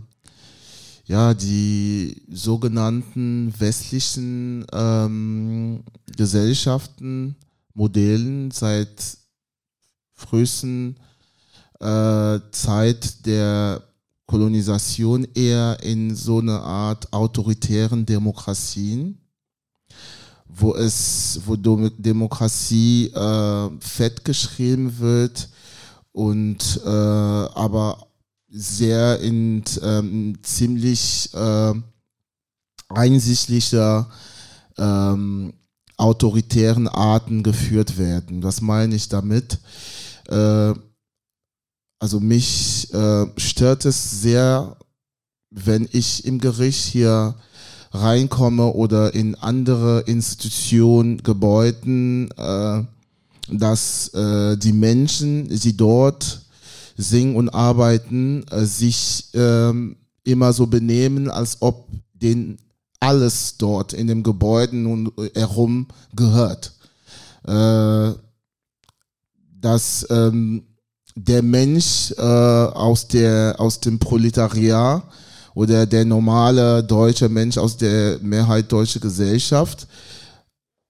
ja, 1.09 1.33
die 1.33 2.23
sogenannten 2.31 3.53
westlichen 3.59 4.67
ähm, 4.73 5.83
Gesellschaften, 6.17 7.35
Modellen 7.73 8.51
seit 8.51 9.17
frühesten 10.13 10.97
äh, 11.81 12.39
Zeit 12.51 13.25
der 13.25 13.83
Kolonisation 14.27 15.27
eher 15.35 15.79
in 15.83 16.15
so 16.15 16.41
eine 16.41 16.61
Art 16.61 17.11
autoritären 17.11 18.05
Demokratien, 18.05 19.19
wo 20.47 20.75
es, 20.75 21.41
wo 21.47 21.57
Demokratie 21.57 23.07
äh, 23.07 23.71
fett 23.81 24.27
geschrieben 24.27 24.99
wird 24.99 25.49
und 26.13 26.83
äh, 26.85 26.89
aber 26.89 28.08
sehr 28.51 29.21
in 29.21 29.63
ähm, 29.83 30.39
ziemlich 30.43 31.31
äh, 31.35 31.75
einsichtlicher 32.89 34.09
ähm, 34.79 35.53
autoritären 35.97 36.89
Arten 36.89 37.43
geführt 37.43 37.99
werden. 37.99 38.43
Was 38.43 38.61
meine 38.61 38.95
ich 38.95 39.09
damit? 39.09 39.59
Äh, 40.29 40.73
also 41.99 42.21
mich 42.21 42.93
äh, 42.95 43.27
stört 43.37 43.85
es 43.85 44.23
sehr, 44.23 44.77
wenn 45.51 45.89
ich 45.93 46.25
im 46.25 46.39
Gericht 46.39 46.85
hier 46.85 47.35
reinkomme 47.91 48.67
oder 48.67 49.15
in 49.15 49.35
andere 49.35 50.01
Institutionen, 50.01 51.23
Gebäuden, 51.23 52.31
äh, 52.37 52.85
dass 53.51 54.09
äh, 54.15 54.57
die 54.57 54.73
Menschen, 54.73 55.49
die 55.49 55.77
dort 55.77 56.43
singen 56.99 57.37
und 57.37 57.49
arbeiten, 57.49 58.45
äh, 58.51 58.65
sich 58.67 59.31
ähm, 59.33 59.97
immer 60.25 60.53
so 60.53 60.67
benehmen, 60.67 61.31
als 61.31 61.59
ob 61.61 61.89
denen 62.13 62.59
alles 63.01 63.57
dort 63.57 63.93
in 63.93 64.09
dem 64.09 64.23
Gebäude 64.25 64.77
nun 64.77 65.13
herum 65.35 65.87
gehört. 66.15 66.73
Äh, 67.47 68.13
dass 69.61 70.07
ähm, 70.11 70.65
der 71.15 71.43
Mensch 71.43 72.13
äh, 72.17 72.23
aus, 72.23 73.09
der, 73.09 73.55
aus 73.59 73.81
dem 73.81 73.99
Proletariat 73.99 75.03
oder 75.55 75.87
der 75.87 76.05
normale 76.05 76.83
deutsche 76.85 77.29
Mensch 77.29 77.59
aus 77.59 77.77
der 77.77 78.19
Mehrheit 78.21 78.71
deutsche 78.71 79.01
Gesellschaft 79.01 79.87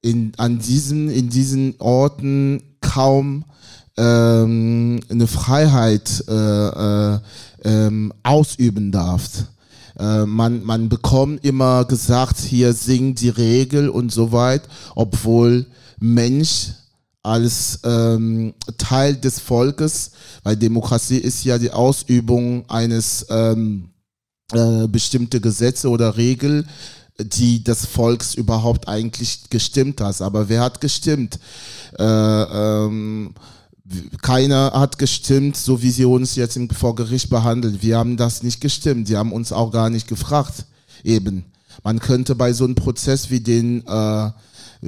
in, 0.02 0.32
an 0.36 0.58
diesen, 0.58 1.08
in 1.10 1.28
diesen 1.28 1.74
Orten 1.78 2.62
kaum 2.80 3.44
ähm, 3.98 5.00
eine 5.10 5.26
Freiheit 5.26 6.24
äh, 6.28 6.32
äh, 6.32 7.18
ähm, 7.64 8.12
ausüben 8.22 8.92
darf. 8.92 9.28
Äh, 9.98 10.24
man, 10.24 10.64
man 10.64 10.88
bekommt 10.88 11.44
immer 11.44 11.84
gesagt, 11.84 12.38
hier 12.38 12.72
singt 12.72 13.20
die 13.20 13.28
Regel 13.28 13.88
und 13.88 14.12
so 14.12 14.30
weit, 14.32 14.62
obwohl 14.94 15.66
Mensch 15.98 16.68
als 17.22 17.80
ähm, 17.84 18.54
Teil 18.78 19.16
des 19.16 19.40
Volkes, 19.40 20.12
weil 20.44 20.56
Demokratie 20.56 21.18
ist 21.18 21.44
ja 21.44 21.58
die 21.58 21.72
Ausübung 21.72 22.64
eines 22.70 23.26
ähm, 23.28 23.90
äh, 24.52 24.86
bestimmte 24.86 25.40
Gesetze 25.40 25.90
oder 25.90 26.16
Regel, 26.16 26.64
die 27.18 27.64
des 27.64 27.84
Volks 27.84 28.34
überhaupt 28.34 28.86
eigentlich 28.86 29.50
gestimmt 29.50 30.00
hat. 30.00 30.22
Aber 30.22 30.48
wer 30.48 30.60
hat 30.60 30.80
gestimmt? 30.80 31.40
Äh, 31.98 32.04
ähm, 32.04 33.34
keiner 34.22 34.72
hat 34.74 34.98
gestimmt, 34.98 35.56
so 35.56 35.82
wie 35.82 35.90
sie 35.90 36.04
uns 36.04 36.36
jetzt 36.36 36.56
im, 36.56 36.68
vor 36.70 36.94
Gericht 36.94 37.30
behandeln. 37.30 37.78
Wir 37.80 37.98
haben 37.98 38.16
das 38.16 38.42
nicht 38.42 38.60
gestimmt. 38.60 39.08
Die 39.08 39.16
haben 39.16 39.32
uns 39.32 39.52
auch 39.52 39.70
gar 39.72 39.90
nicht 39.90 40.08
gefragt. 40.08 40.66
Eben. 41.04 41.44
Man 41.84 42.00
könnte 42.00 42.34
bei 42.34 42.52
so 42.52 42.64
einem 42.64 42.74
Prozess 42.74 43.30
wie 43.30 43.40
den 43.40 43.86
äh, 43.86 44.30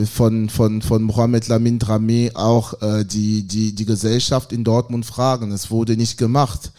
von, 0.06 0.48
von, 0.48 0.82
von 0.82 1.02
Mohamed 1.02 1.48
Lamin 1.48 1.78
Dramé 1.78 2.35
auch 2.35 2.81
äh, 2.82 3.05
die, 3.05 3.47
die, 3.47 3.74
die 3.74 3.85
Gesellschaft 3.85 4.52
in 4.52 4.64
Dortmund 4.64 5.06
fragen. 5.06 5.52
Es 5.52 5.70
wurde 5.70 5.97
nicht 5.97 6.18
gemacht. 6.18 6.72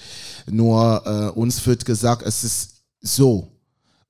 Nur 0.49 1.03
äh, 1.05 1.39
uns 1.39 1.65
wird 1.65 1.85
gesagt, 1.85 2.23
es 2.25 2.43
ist 2.43 2.69
so. 3.01 3.50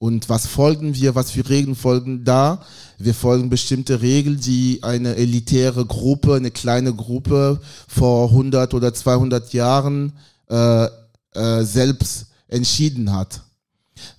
Und 0.01 0.29
was 0.29 0.47
folgen 0.47 0.95
wir, 0.95 1.13
was 1.13 1.29
für 1.29 1.47
Regeln 1.47 1.75
folgen 1.75 2.23
da? 2.23 2.65
Wir 2.97 3.13
folgen 3.13 3.51
bestimmte 3.51 4.01
Regeln, 4.01 4.39
die 4.39 4.79
eine 4.81 5.15
elitäre 5.15 5.85
Gruppe, 5.85 6.33
eine 6.33 6.49
kleine 6.49 6.91
Gruppe 6.91 7.61
vor 7.87 8.29
100 8.29 8.73
oder 8.73 8.95
200 8.95 9.53
Jahren 9.53 10.13
äh, 10.49 10.87
äh, 11.35 11.63
selbst 11.63 12.25
entschieden 12.47 13.13
hat. 13.13 13.41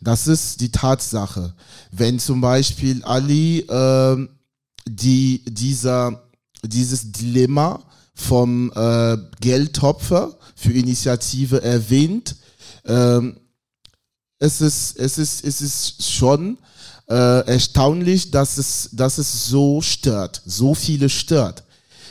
Das 0.01 0.29
ist 0.29 0.61
die 0.61 0.71
Tatsache. 0.71 1.53
Wenn 1.91 2.21
zum 2.21 2.41
Beispiel 2.41 3.03
Ali 3.03 3.63
äh, 3.63 4.29
die, 4.87 5.43
dieser, 5.49 6.23
dieses 6.63 7.11
Dilemma 7.11 7.83
vom 8.15 8.71
äh, 8.77 9.19
Geldtopfer 9.41 10.39
für 10.55 10.75
Initiative 10.75 11.61
erwähnt, 11.61 12.37
ähm, 12.85 13.37
es 14.43 14.61
ist, 14.61 14.99
es 14.99 15.19
ist, 15.19 15.45
es 15.45 15.61
ist 15.61 16.03
schon 16.03 16.59
äh, 17.09 17.47
erstaunlich, 17.47 18.31
dass 18.33 18.59
es, 18.59 18.89
dass 18.93 19.19
es 19.19 19.47
so 19.47 19.81
stört, 19.81 20.43
so 20.45 20.75
viele 20.75 21.09
stört. 21.09 21.63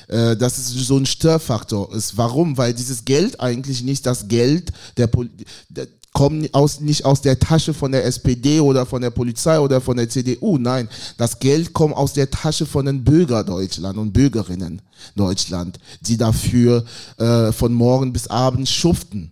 Äh, 0.07 0.35
dass 0.37 0.57
es 0.57 0.69
so 0.69 0.97
ein 0.97 1.05
Störfaktor 1.05 1.93
ist. 1.93 2.17
Warum? 2.17 2.57
Weil 2.57 2.73
dieses 2.73 3.05
Geld 3.05 3.39
eigentlich 3.39 3.83
nicht 3.83 4.05
das 4.05 4.27
Geld 4.27 4.71
der, 4.97 5.07
Pol 5.07 5.29
der 5.69 5.87
kommen 6.13 6.47
aus, 6.53 6.81
nicht 6.81 7.05
aus 7.05 7.21
der 7.21 7.39
Tasche 7.39 7.73
von 7.73 7.91
der 7.91 8.05
SPD 8.05 8.59
oder 8.59 8.85
von 8.85 9.01
der 9.01 9.11
Polizei 9.11 9.59
oder 9.59 9.79
von 9.79 9.97
der 9.97 10.09
CDU. 10.09 10.57
Nein, 10.57 10.89
das 11.17 11.39
Geld 11.39 11.71
kommt 11.73 11.95
aus 11.95 12.13
der 12.13 12.29
Tasche 12.29 12.65
von 12.65 12.85
den 12.85 13.03
Bürgern 13.03 13.45
Deutschland 13.45 13.97
und 13.97 14.11
Bürgerinnen 14.11 14.81
Deutschland, 15.15 15.79
die 16.01 16.17
dafür 16.17 16.83
äh, 17.17 17.51
von 17.51 17.73
morgen 17.73 18.11
bis 18.11 18.27
abend 18.27 18.67
schuften. 18.67 19.31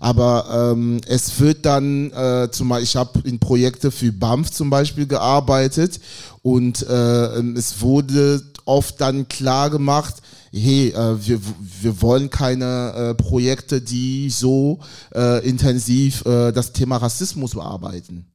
Aber 0.00 0.72
ähm, 0.72 1.00
es 1.06 1.40
wird 1.40 1.66
dann, 1.66 2.12
äh, 2.12 2.48
zum 2.50 2.72
ich 2.78 2.96
habe 2.96 3.20
in 3.28 3.38
Projekte 3.38 3.90
für 3.90 4.12
BAMF 4.12 4.50
zum 4.50 4.70
Beispiel 4.70 5.06
gearbeitet 5.06 6.00
und 6.42 6.86
äh, 6.88 7.40
es 7.56 7.80
wurde 7.80 8.42
oft 8.64 9.00
dann 9.00 9.28
klar 9.28 9.70
gemacht, 9.70 10.16
hey, 10.52 10.88
äh, 10.90 11.26
wir, 11.26 11.40
wir 11.82 12.02
wollen 12.02 12.30
keine 12.30 12.92
äh, 12.92 13.14
Projekte, 13.14 13.80
die 13.80 14.30
so 14.30 14.80
äh, 15.14 15.46
intensiv 15.46 16.24
äh, 16.26 16.52
das 16.52 16.72
Thema 16.72 16.96
Rassismus 16.96 17.52
bearbeiten. 17.52 18.26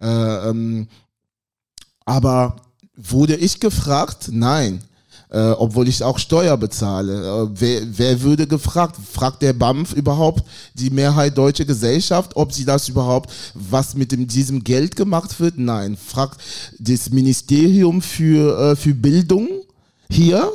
Äh, 0.00 0.06
ähm, 0.06 0.88
aber 2.04 2.56
wurde 2.96 3.36
ich 3.36 3.60
gefragt? 3.60 4.28
Nein. 4.30 4.82
Äh, 5.30 5.50
obwohl 5.50 5.88
ich 5.88 6.02
auch 6.02 6.18
Steuer 6.18 6.56
bezahle. 6.56 7.20
Äh, 7.20 7.48
wer, 7.52 7.82
wer 7.98 8.22
würde 8.22 8.46
gefragt? 8.46 8.96
Fragt 9.12 9.42
der 9.42 9.52
BAMF 9.52 9.92
überhaupt 9.92 10.42
die 10.72 10.88
Mehrheit 10.88 11.36
deutsche 11.36 11.66
Gesellschaft, 11.66 12.34
ob 12.34 12.52
sie 12.52 12.64
das 12.64 12.88
überhaupt, 12.88 13.30
was 13.52 13.94
mit 13.94 14.10
dem, 14.10 14.26
diesem 14.26 14.64
Geld 14.64 14.96
gemacht 14.96 15.38
wird? 15.38 15.58
Nein. 15.58 15.98
Fragt 15.98 16.40
das 16.78 17.10
Ministerium 17.10 18.00
für, 18.00 18.72
äh, 18.72 18.76
für 18.76 18.94
Bildung 18.94 19.48
hier, 20.08 20.50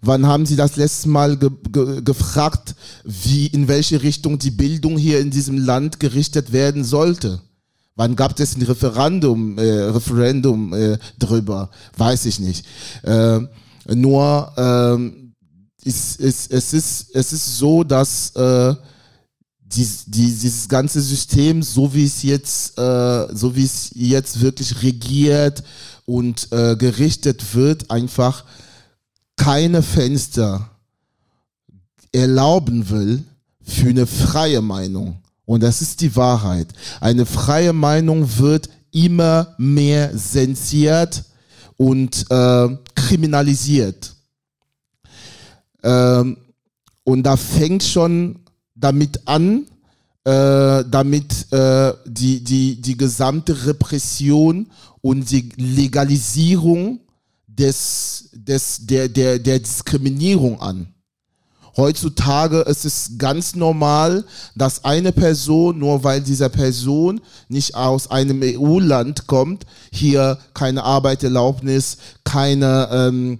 Wann 0.00 0.26
haben 0.26 0.46
Sie 0.46 0.54
das 0.54 0.76
letzte 0.76 1.08
Mal 1.08 1.36
ge 1.36 1.50
ge 1.72 2.02
gefragt, 2.02 2.76
wie, 3.04 3.46
in 3.46 3.66
welche 3.66 4.00
Richtung 4.00 4.38
die 4.38 4.52
Bildung 4.52 4.96
hier 4.96 5.18
in 5.18 5.30
diesem 5.30 5.58
Land 5.58 5.98
gerichtet 5.98 6.52
werden 6.52 6.84
sollte? 6.84 7.40
Wann 7.96 8.14
gab 8.14 8.38
es 8.38 8.54
ein 8.54 8.62
Referendum, 8.62 9.58
äh, 9.58 9.62
Referendum 9.62 10.72
äh, 10.72 10.98
drüber? 11.18 11.70
Weiß 11.96 12.26
ich 12.26 12.38
nicht. 12.38 12.64
Äh, 13.02 13.40
nur 13.94 14.52
ähm, 14.56 15.34
ist, 15.84 16.20
ist, 16.20 16.52
es, 16.52 16.72
ist, 16.72 17.14
es 17.14 17.32
ist 17.32 17.58
so, 17.58 17.84
dass 17.84 18.34
äh, 18.36 18.74
die, 19.60 19.88
die, 20.06 20.26
dieses 20.26 20.68
ganze 20.68 21.00
System, 21.00 21.62
so 21.62 21.92
wie 21.94 22.04
es 22.04 22.22
jetzt, 22.22 22.78
äh, 22.78 23.34
so 23.34 23.54
wie 23.54 23.64
es 23.64 23.90
jetzt 23.94 24.40
wirklich 24.40 24.82
regiert 24.82 25.62
und 26.04 26.50
äh, 26.52 26.76
gerichtet 26.76 27.54
wird, 27.54 27.90
einfach 27.90 28.44
keine 29.36 29.82
Fenster 29.82 30.70
erlauben 32.12 32.88
will 32.88 33.24
für 33.62 33.90
eine 33.90 34.06
freie 34.06 34.62
Meinung. 34.62 35.18
Und 35.44 35.62
das 35.62 35.82
ist 35.82 36.00
die 36.00 36.14
Wahrheit. 36.16 36.68
Eine 37.00 37.24
freie 37.26 37.72
Meinung 37.72 38.28
wird 38.38 38.68
immer 38.90 39.54
mehr 39.58 40.16
sensiert 40.16 41.24
und 41.76 42.24
äh, 42.30 42.68
kriminalisiert. 43.08 44.14
Ähm, 45.82 46.36
und 47.04 47.22
da 47.22 47.36
fängt 47.36 47.82
schon 47.82 48.40
damit 48.74 49.26
an, 49.26 49.66
äh, 50.24 50.84
damit 50.90 51.50
äh, 51.52 51.94
die, 52.06 52.44
die, 52.44 52.80
die 52.80 52.96
gesamte 52.96 53.66
Repression 53.66 54.70
und 55.00 55.30
die 55.30 55.48
Legalisierung 55.56 57.00
des, 57.46 58.28
des, 58.34 58.86
der, 58.86 59.08
der, 59.08 59.38
der 59.38 59.58
Diskriminierung 59.58 60.60
an. 60.60 60.88
Heutzutage 61.78 62.62
ist 62.62 62.84
es 62.84 63.12
ganz 63.18 63.54
normal, 63.54 64.24
dass 64.56 64.84
eine 64.84 65.12
Person, 65.12 65.78
nur 65.78 66.02
weil 66.02 66.20
diese 66.20 66.50
Person 66.50 67.20
nicht 67.48 67.76
aus 67.76 68.10
einem 68.10 68.40
EU-Land 68.42 69.28
kommt, 69.28 69.64
hier 69.92 70.38
keine 70.54 70.82
Arbeitserlaubnis, 70.82 71.98
keine, 72.24 72.88
ähm, 72.90 73.38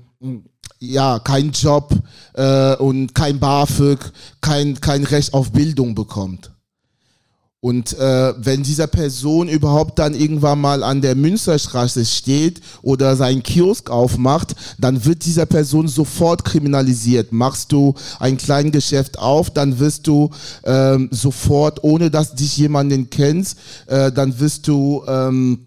ja, 0.78 1.18
kein 1.18 1.50
Job 1.50 1.92
äh, 2.34 2.76
und 2.76 3.12
kein 3.12 3.40
BAföG, 3.40 3.98
kein, 4.40 4.80
kein 4.80 5.02
Recht 5.02 5.34
auf 5.34 5.50
Bildung 5.50 5.96
bekommt. 5.96 6.52
Und 7.60 7.98
äh, 7.98 8.34
wenn 8.36 8.62
dieser 8.62 8.86
Person 8.86 9.48
überhaupt 9.48 9.98
dann 9.98 10.14
irgendwann 10.14 10.60
mal 10.60 10.84
an 10.84 11.00
der 11.00 11.16
Münsterstraße 11.16 12.04
steht 12.04 12.60
oder 12.82 13.16
seinen 13.16 13.42
Kiosk 13.42 13.90
aufmacht, 13.90 14.54
dann 14.78 15.04
wird 15.04 15.24
dieser 15.24 15.44
Person 15.44 15.88
sofort 15.88 16.44
kriminalisiert. 16.44 17.32
Machst 17.32 17.72
du 17.72 17.94
ein 18.20 18.36
kleines 18.36 18.70
Geschäft 18.70 19.18
auf, 19.18 19.50
dann 19.50 19.80
wirst 19.80 20.06
du 20.06 20.30
ähm, 20.62 21.08
sofort, 21.10 21.82
ohne 21.82 22.12
dass 22.12 22.36
dich 22.36 22.56
jemanden 22.58 23.10
kennst, 23.10 23.58
äh, 23.86 24.12
dann 24.12 24.38
wirst 24.38 24.68
du 24.68 25.02
ähm, 25.08 25.64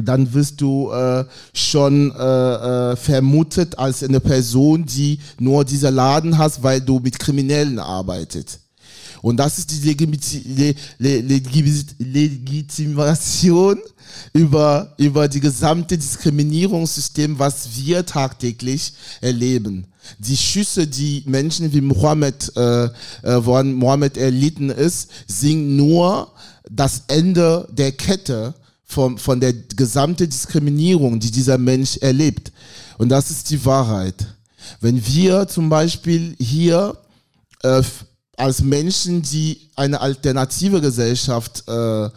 dann 0.00 0.32
wirst 0.34 0.60
du 0.60 0.90
äh, 0.92 1.24
schon 1.54 2.12
äh, 2.12 2.92
äh, 2.92 2.96
vermutet 2.96 3.78
als 3.78 4.02
eine 4.04 4.20
Person, 4.20 4.84
die 4.84 5.18
nur 5.40 5.64
dieser 5.64 5.90
Laden 5.90 6.36
hast, 6.36 6.62
weil 6.62 6.82
du 6.82 7.00
mit 7.00 7.18
Kriminellen 7.18 7.78
arbeitet. 7.78 8.60
Und 9.22 9.38
das 9.38 9.58
ist 9.58 9.70
die 9.70 9.88
Legitimation 11.98 13.78
über, 14.32 14.94
über 14.98 15.28
die 15.28 15.40
gesamte 15.40 15.96
Diskriminierungssystem, 15.98 17.38
was 17.38 17.68
wir 17.76 18.04
tagtäglich 18.06 18.92
erleben. 19.20 19.86
Die 20.18 20.36
Schüsse, 20.36 20.86
die 20.86 21.22
Menschen 21.26 21.72
wie 21.72 21.80
Mohammed, 21.80 22.52
äh, 22.56 22.84
äh, 22.84 22.90
woran 23.22 23.72
Mohammed 23.72 24.16
erlitten 24.16 24.70
ist, 24.70 25.10
sind 25.26 25.76
nur 25.76 26.32
das 26.70 27.02
Ende 27.08 27.68
der 27.72 27.92
Kette 27.92 28.54
von, 28.84 29.18
von 29.18 29.40
der 29.40 29.52
gesamten 29.52 30.28
Diskriminierung, 30.30 31.18
die 31.18 31.30
dieser 31.30 31.58
Mensch 31.58 31.96
erlebt. 31.98 32.52
Und 32.98 33.08
das 33.08 33.30
ist 33.30 33.50
die 33.50 33.64
Wahrheit. 33.64 34.14
Wenn 34.80 35.04
wir 35.06 35.48
zum 35.48 35.68
Beispiel 35.68 36.34
hier 36.38 36.96
äh, 37.62 37.82
als 38.36 38.62
Menschen, 38.62 39.22
die 39.22 39.68
eine 39.76 40.00
alternative 40.00 40.80
Gesellschaft 40.80 41.64
äh, 41.68 42.06
äh, 42.06 42.10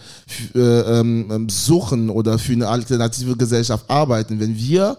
ähm, 0.56 1.48
suchen 1.50 2.10
oder 2.10 2.38
für 2.38 2.54
eine 2.54 2.68
alternative 2.68 3.38
Gesellschaft 3.38 3.90
arbeiten, 3.90 4.40
wenn 4.40 4.58
wir 4.58 4.98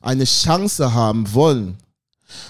eine 0.00 0.24
Chance 0.24 0.94
haben 0.94 1.32
wollen, 1.34 1.76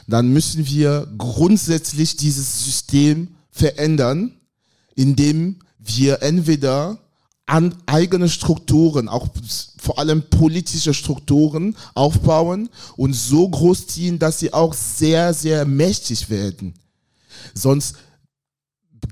dann 0.07 0.33
müssen 0.33 0.67
wir 0.67 1.09
grundsätzlich 1.19 2.17
dieses 2.17 2.65
System 2.65 3.29
verändern, 3.51 4.33
indem 4.95 5.57
wir 5.79 6.23
entweder 6.23 6.99
an 7.47 7.75
eigene 7.87 8.29
Strukturen, 8.29 9.09
auch 9.09 9.29
vor 9.79 9.99
allem 9.99 10.23
politische 10.31 10.95
Strukturen 10.95 11.77
aufbauen 11.95 12.71
und 12.97 13.15
so 13.15 13.49
großziehen, 13.49 14.19
dass 14.19 14.39
sie 14.39 14.53
auch 14.53 14.73
sehr, 14.73 15.35
sehr 15.35 15.65
mächtig 15.67 16.31
werden. 16.31 16.75
Sonst 17.53 17.97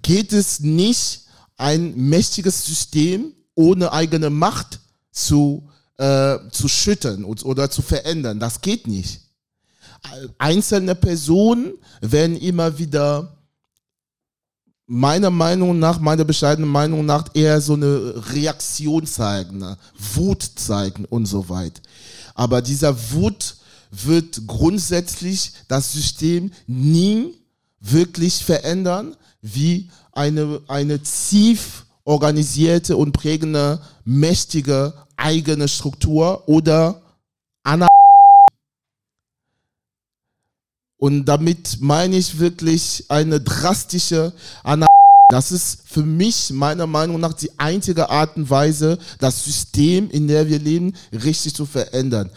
geht 0.03 0.33
es 0.33 0.61
nicht, 0.61 1.23
ein 1.57 1.95
mächtiges 1.97 2.65
System 2.65 3.33
ohne 3.55 3.93
eigene 3.93 4.31
Macht 4.31 4.81
zu, 5.13 5.69
äh, 5.99 6.39
zu 6.51 6.69
schüttern 6.69 7.25
oder 7.25 7.71
zu 7.71 7.83
verändern. 7.83 8.41
Das 8.41 8.61
geht 8.61 8.87
nicht. 8.87 9.21
Einzelne 10.39 10.95
Personen 10.95 11.75
werden 12.01 12.37
immer 12.37 12.79
wieder 12.79 13.37
meiner 14.87 15.31
Meinung 15.31 15.79
nach, 15.79 16.01
meiner 16.01 16.25
bescheidenen 16.25 16.71
Meinung 16.71 17.07
nach, 17.07 17.27
eher 17.35 17.61
so 17.61 17.75
eine 17.75 18.15
Reaktion 18.33 19.07
zeigen, 19.07 19.63
eine 19.63 19.79
Wut 20.15 20.43
zeigen 20.57 21.05
und 21.05 21.27
so 21.27 21.49
weiter. 21.49 21.81
Aber 22.35 22.63
dieser 22.63 23.13
Wut 23.13 23.57
wird 23.91 24.47
grundsätzlich 24.47 25.53
das 25.69 25.93
System 25.93 26.51
nie 26.67 27.35
wirklich 27.81 28.45
verändern, 28.45 29.17
wie 29.43 29.91
eine, 30.13 30.61
eine 30.69 30.99
tief 31.01 31.87
organisierte 32.05 32.97
und 32.97 33.13
prägende, 33.13 33.81
mächtige 34.05 34.95
eigene 35.17 35.69
Struktur 35.69 36.49
oder 36.49 37.03
Ana 37.63 37.87
und 40.97 41.25
damit 41.25 41.79
meine 41.81 42.17
ich 42.17 42.39
wirklich 42.39 43.05
eine 43.09 43.41
drastische 43.41 44.33
Ana 44.63 44.87
das 45.31 45.53
ist 45.53 45.83
für 45.87 46.03
mich 46.03 46.51
meiner 46.51 46.89
Meinung 46.89 47.21
nach 47.21 47.35
die 47.35 47.57
einzige 47.57 48.11
Art 48.11 48.37
und 48.37 48.51
Weise, 48.51 48.99
das 49.21 49.45
System, 49.45 50.11
in 50.11 50.27
der 50.27 50.49
wir 50.49 50.59
leben, 50.59 50.93
richtig 51.13 51.55
zu 51.55 51.67
verändern. 51.67 52.31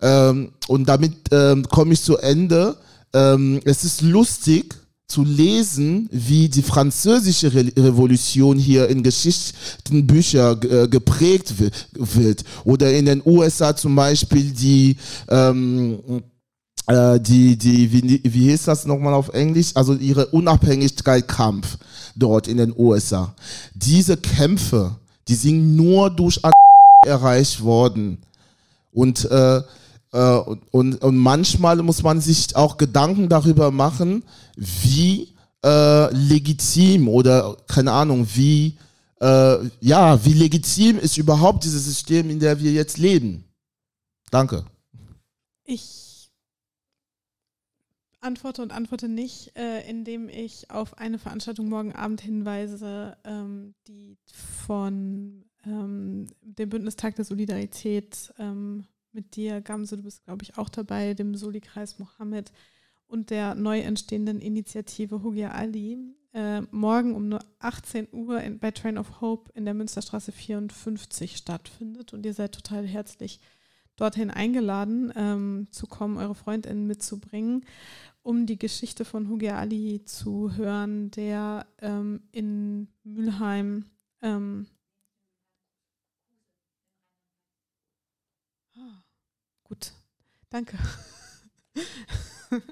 Ähm, 0.00 0.52
und 0.68 0.88
damit 0.88 1.16
ähm, 1.32 1.66
komme 1.68 1.92
ich 1.92 2.02
zu 2.02 2.18
Ende. 2.18 2.76
Ähm, 3.12 3.60
es 3.64 3.84
ist 3.84 4.02
lustig, 4.02 4.76
zu 5.10 5.24
lesen, 5.24 6.08
wie 6.12 6.48
die 6.48 6.62
französische 6.62 7.52
Re 7.52 7.72
Revolution 7.76 8.58
hier 8.58 8.88
in 8.88 9.02
Geschichtenbücher 9.02 10.62
äh, 10.62 10.88
geprägt 10.88 11.54
wird. 11.58 12.44
Oder 12.64 12.92
in 12.92 13.06
den 13.06 13.22
USA 13.24 13.74
zum 13.74 13.96
Beispiel 13.96 14.52
die, 14.52 14.96
ähm, 15.28 16.22
äh, 16.86 17.18
die, 17.20 17.56
die 17.56 17.92
wie, 17.92 18.20
wie 18.24 18.50
hieß 18.50 18.64
das 18.64 18.86
nochmal 18.86 19.14
auf 19.14 19.30
Englisch? 19.30 19.72
Also 19.74 19.94
ihre 19.94 20.26
Unabhängigkeitskampf 20.26 21.78
dort 22.14 22.46
in 22.48 22.58
den 22.58 22.74
USA. 22.76 23.34
Diese 23.74 24.16
Kämpfe, 24.16 24.96
die 25.28 25.34
sind 25.34 25.76
nur 25.76 26.10
durch 26.10 26.40
erreicht 27.06 27.62
worden. 27.62 28.18
Und 28.92 29.24
äh, 29.30 29.62
äh, 30.12 30.36
und, 30.36 30.62
und, 30.72 31.02
und 31.02 31.16
manchmal 31.16 31.76
muss 31.76 32.02
man 32.02 32.20
sich 32.20 32.56
auch 32.56 32.76
Gedanken 32.76 33.28
darüber 33.28 33.70
machen, 33.70 34.24
wie 34.56 35.34
äh, 35.64 36.14
legitim 36.14 37.08
oder 37.08 37.56
keine 37.68 37.92
Ahnung, 37.92 38.26
wie 38.34 38.76
äh, 39.20 39.68
ja, 39.80 40.24
wie 40.24 40.32
legitim 40.32 40.98
ist 40.98 41.18
überhaupt 41.18 41.64
dieses 41.64 41.84
System, 41.84 42.30
in 42.30 42.40
der 42.40 42.60
wir 42.60 42.72
jetzt 42.72 42.98
leben. 42.98 43.44
Danke. 44.30 44.64
Ich 45.64 46.30
antworte 48.20 48.62
und 48.62 48.72
antworte 48.72 49.08
nicht, 49.08 49.56
äh, 49.56 49.88
indem 49.88 50.28
ich 50.28 50.70
auf 50.70 50.98
eine 50.98 51.18
Veranstaltung 51.18 51.68
morgen 51.68 51.94
Abend 51.94 52.20
hinweise, 52.20 53.16
ähm, 53.24 53.74
die 53.86 54.16
von 54.66 55.44
ähm, 55.64 56.26
dem 56.42 56.68
Bündnistag 56.68 57.16
der 57.16 57.24
Solidarität 57.24 58.32
ähm, 58.38 58.86
mit 59.12 59.36
dir, 59.36 59.60
Gamse, 59.60 59.96
du 59.96 60.02
bist, 60.02 60.24
glaube 60.24 60.42
ich, 60.42 60.58
auch 60.58 60.68
dabei, 60.68 61.14
dem 61.14 61.34
Soli-Kreis 61.34 61.98
Mohammed 61.98 62.52
und 63.06 63.30
der 63.30 63.54
neu 63.54 63.80
entstehenden 63.80 64.40
Initiative 64.40 65.22
Hugia 65.22 65.50
Ali. 65.50 65.98
Äh, 66.32 66.60
morgen 66.70 67.14
um 67.14 67.38
18 67.58 68.08
Uhr 68.12 68.40
in, 68.40 68.60
bei 68.60 68.70
Train 68.70 68.98
of 68.98 69.20
Hope 69.20 69.50
in 69.54 69.64
der 69.64 69.74
Münsterstraße 69.74 70.30
54 70.30 71.36
stattfindet. 71.36 72.12
Und 72.12 72.24
ihr 72.24 72.34
seid 72.34 72.54
total 72.54 72.86
herzlich 72.86 73.40
dorthin 73.96 74.30
eingeladen, 74.30 75.12
ähm, 75.16 75.66
zu 75.70 75.86
kommen, 75.86 76.16
eure 76.16 76.34
Freundinnen 76.34 76.86
mitzubringen, 76.86 77.66
um 78.22 78.46
die 78.46 78.58
Geschichte 78.58 79.04
von 79.04 79.28
Hugia 79.28 79.58
Ali 79.58 80.04
zu 80.04 80.56
hören, 80.56 81.10
der 81.10 81.66
ähm, 81.80 82.22
in 82.32 82.88
Mülheim 83.02 83.86
ähm, 84.22 84.66
Gut, 89.64 89.92
danke. 90.48 90.78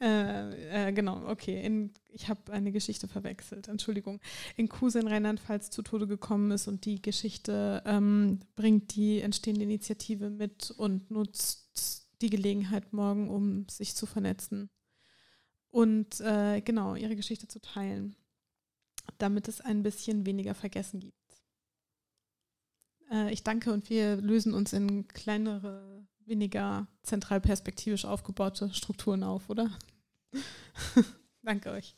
äh, 0.00 0.88
äh, 0.88 0.92
genau, 0.92 1.26
okay. 1.28 1.64
In, 1.64 1.92
ich 2.08 2.28
habe 2.28 2.52
eine 2.52 2.72
Geschichte 2.72 3.08
verwechselt, 3.08 3.68
Entschuldigung. 3.68 4.20
In 4.56 4.68
Kuse 4.68 5.00
in 5.00 5.08
Rheinland-Pfalz 5.08 5.70
zu 5.70 5.82
Tode 5.82 6.06
gekommen 6.06 6.50
ist 6.50 6.68
und 6.68 6.84
die 6.84 7.00
Geschichte 7.00 7.82
ähm, 7.86 8.40
bringt 8.54 8.94
die 8.94 9.20
entstehende 9.20 9.62
Initiative 9.62 10.30
mit 10.30 10.70
und 10.72 11.10
nutzt 11.10 12.08
die 12.20 12.30
Gelegenheit 12.30 12.92
morgen, 12.92 13.28
um 13.28 13.68
sich 13.68 13.94
zu 13.94 14.06
vernetzen 14.06 14.70
und 15.70 16.20
äh, 16.20 16.60
genau 16.60 16.94
ihre 16.94 17.16
Geschichte 17.16 17.48
zu 17.48 17.60
teilen, 17.60 18.14
damit 19.18 19.48
es 19.48 19.60
ein 19.60 19.82
bisschen 19.82 20.24
weniger 20.24 20.54
Vergessen 20.54 21.00
gibt. 21.00 21.23
Äh, 23.14 23.32
ich 23.32 23.42
danke 23.42 23.72
und 23.72 23.88
wir 23.88 24.16
lösen 24.16 24.52
uns 24.52 24.72
in 24.72 25.06
kleinere, 25.08 26.04
weniger 26.26 26.86
zentral 27.02 27.40
perspektivisch 27.40 28.04
aufgebaute 28.04 28.72
Strukturen 28.74 29.22
auf, 29.22 29.48
oder? 29.48 29.70
danke 31.42 31.70
euch. 31.70 31.94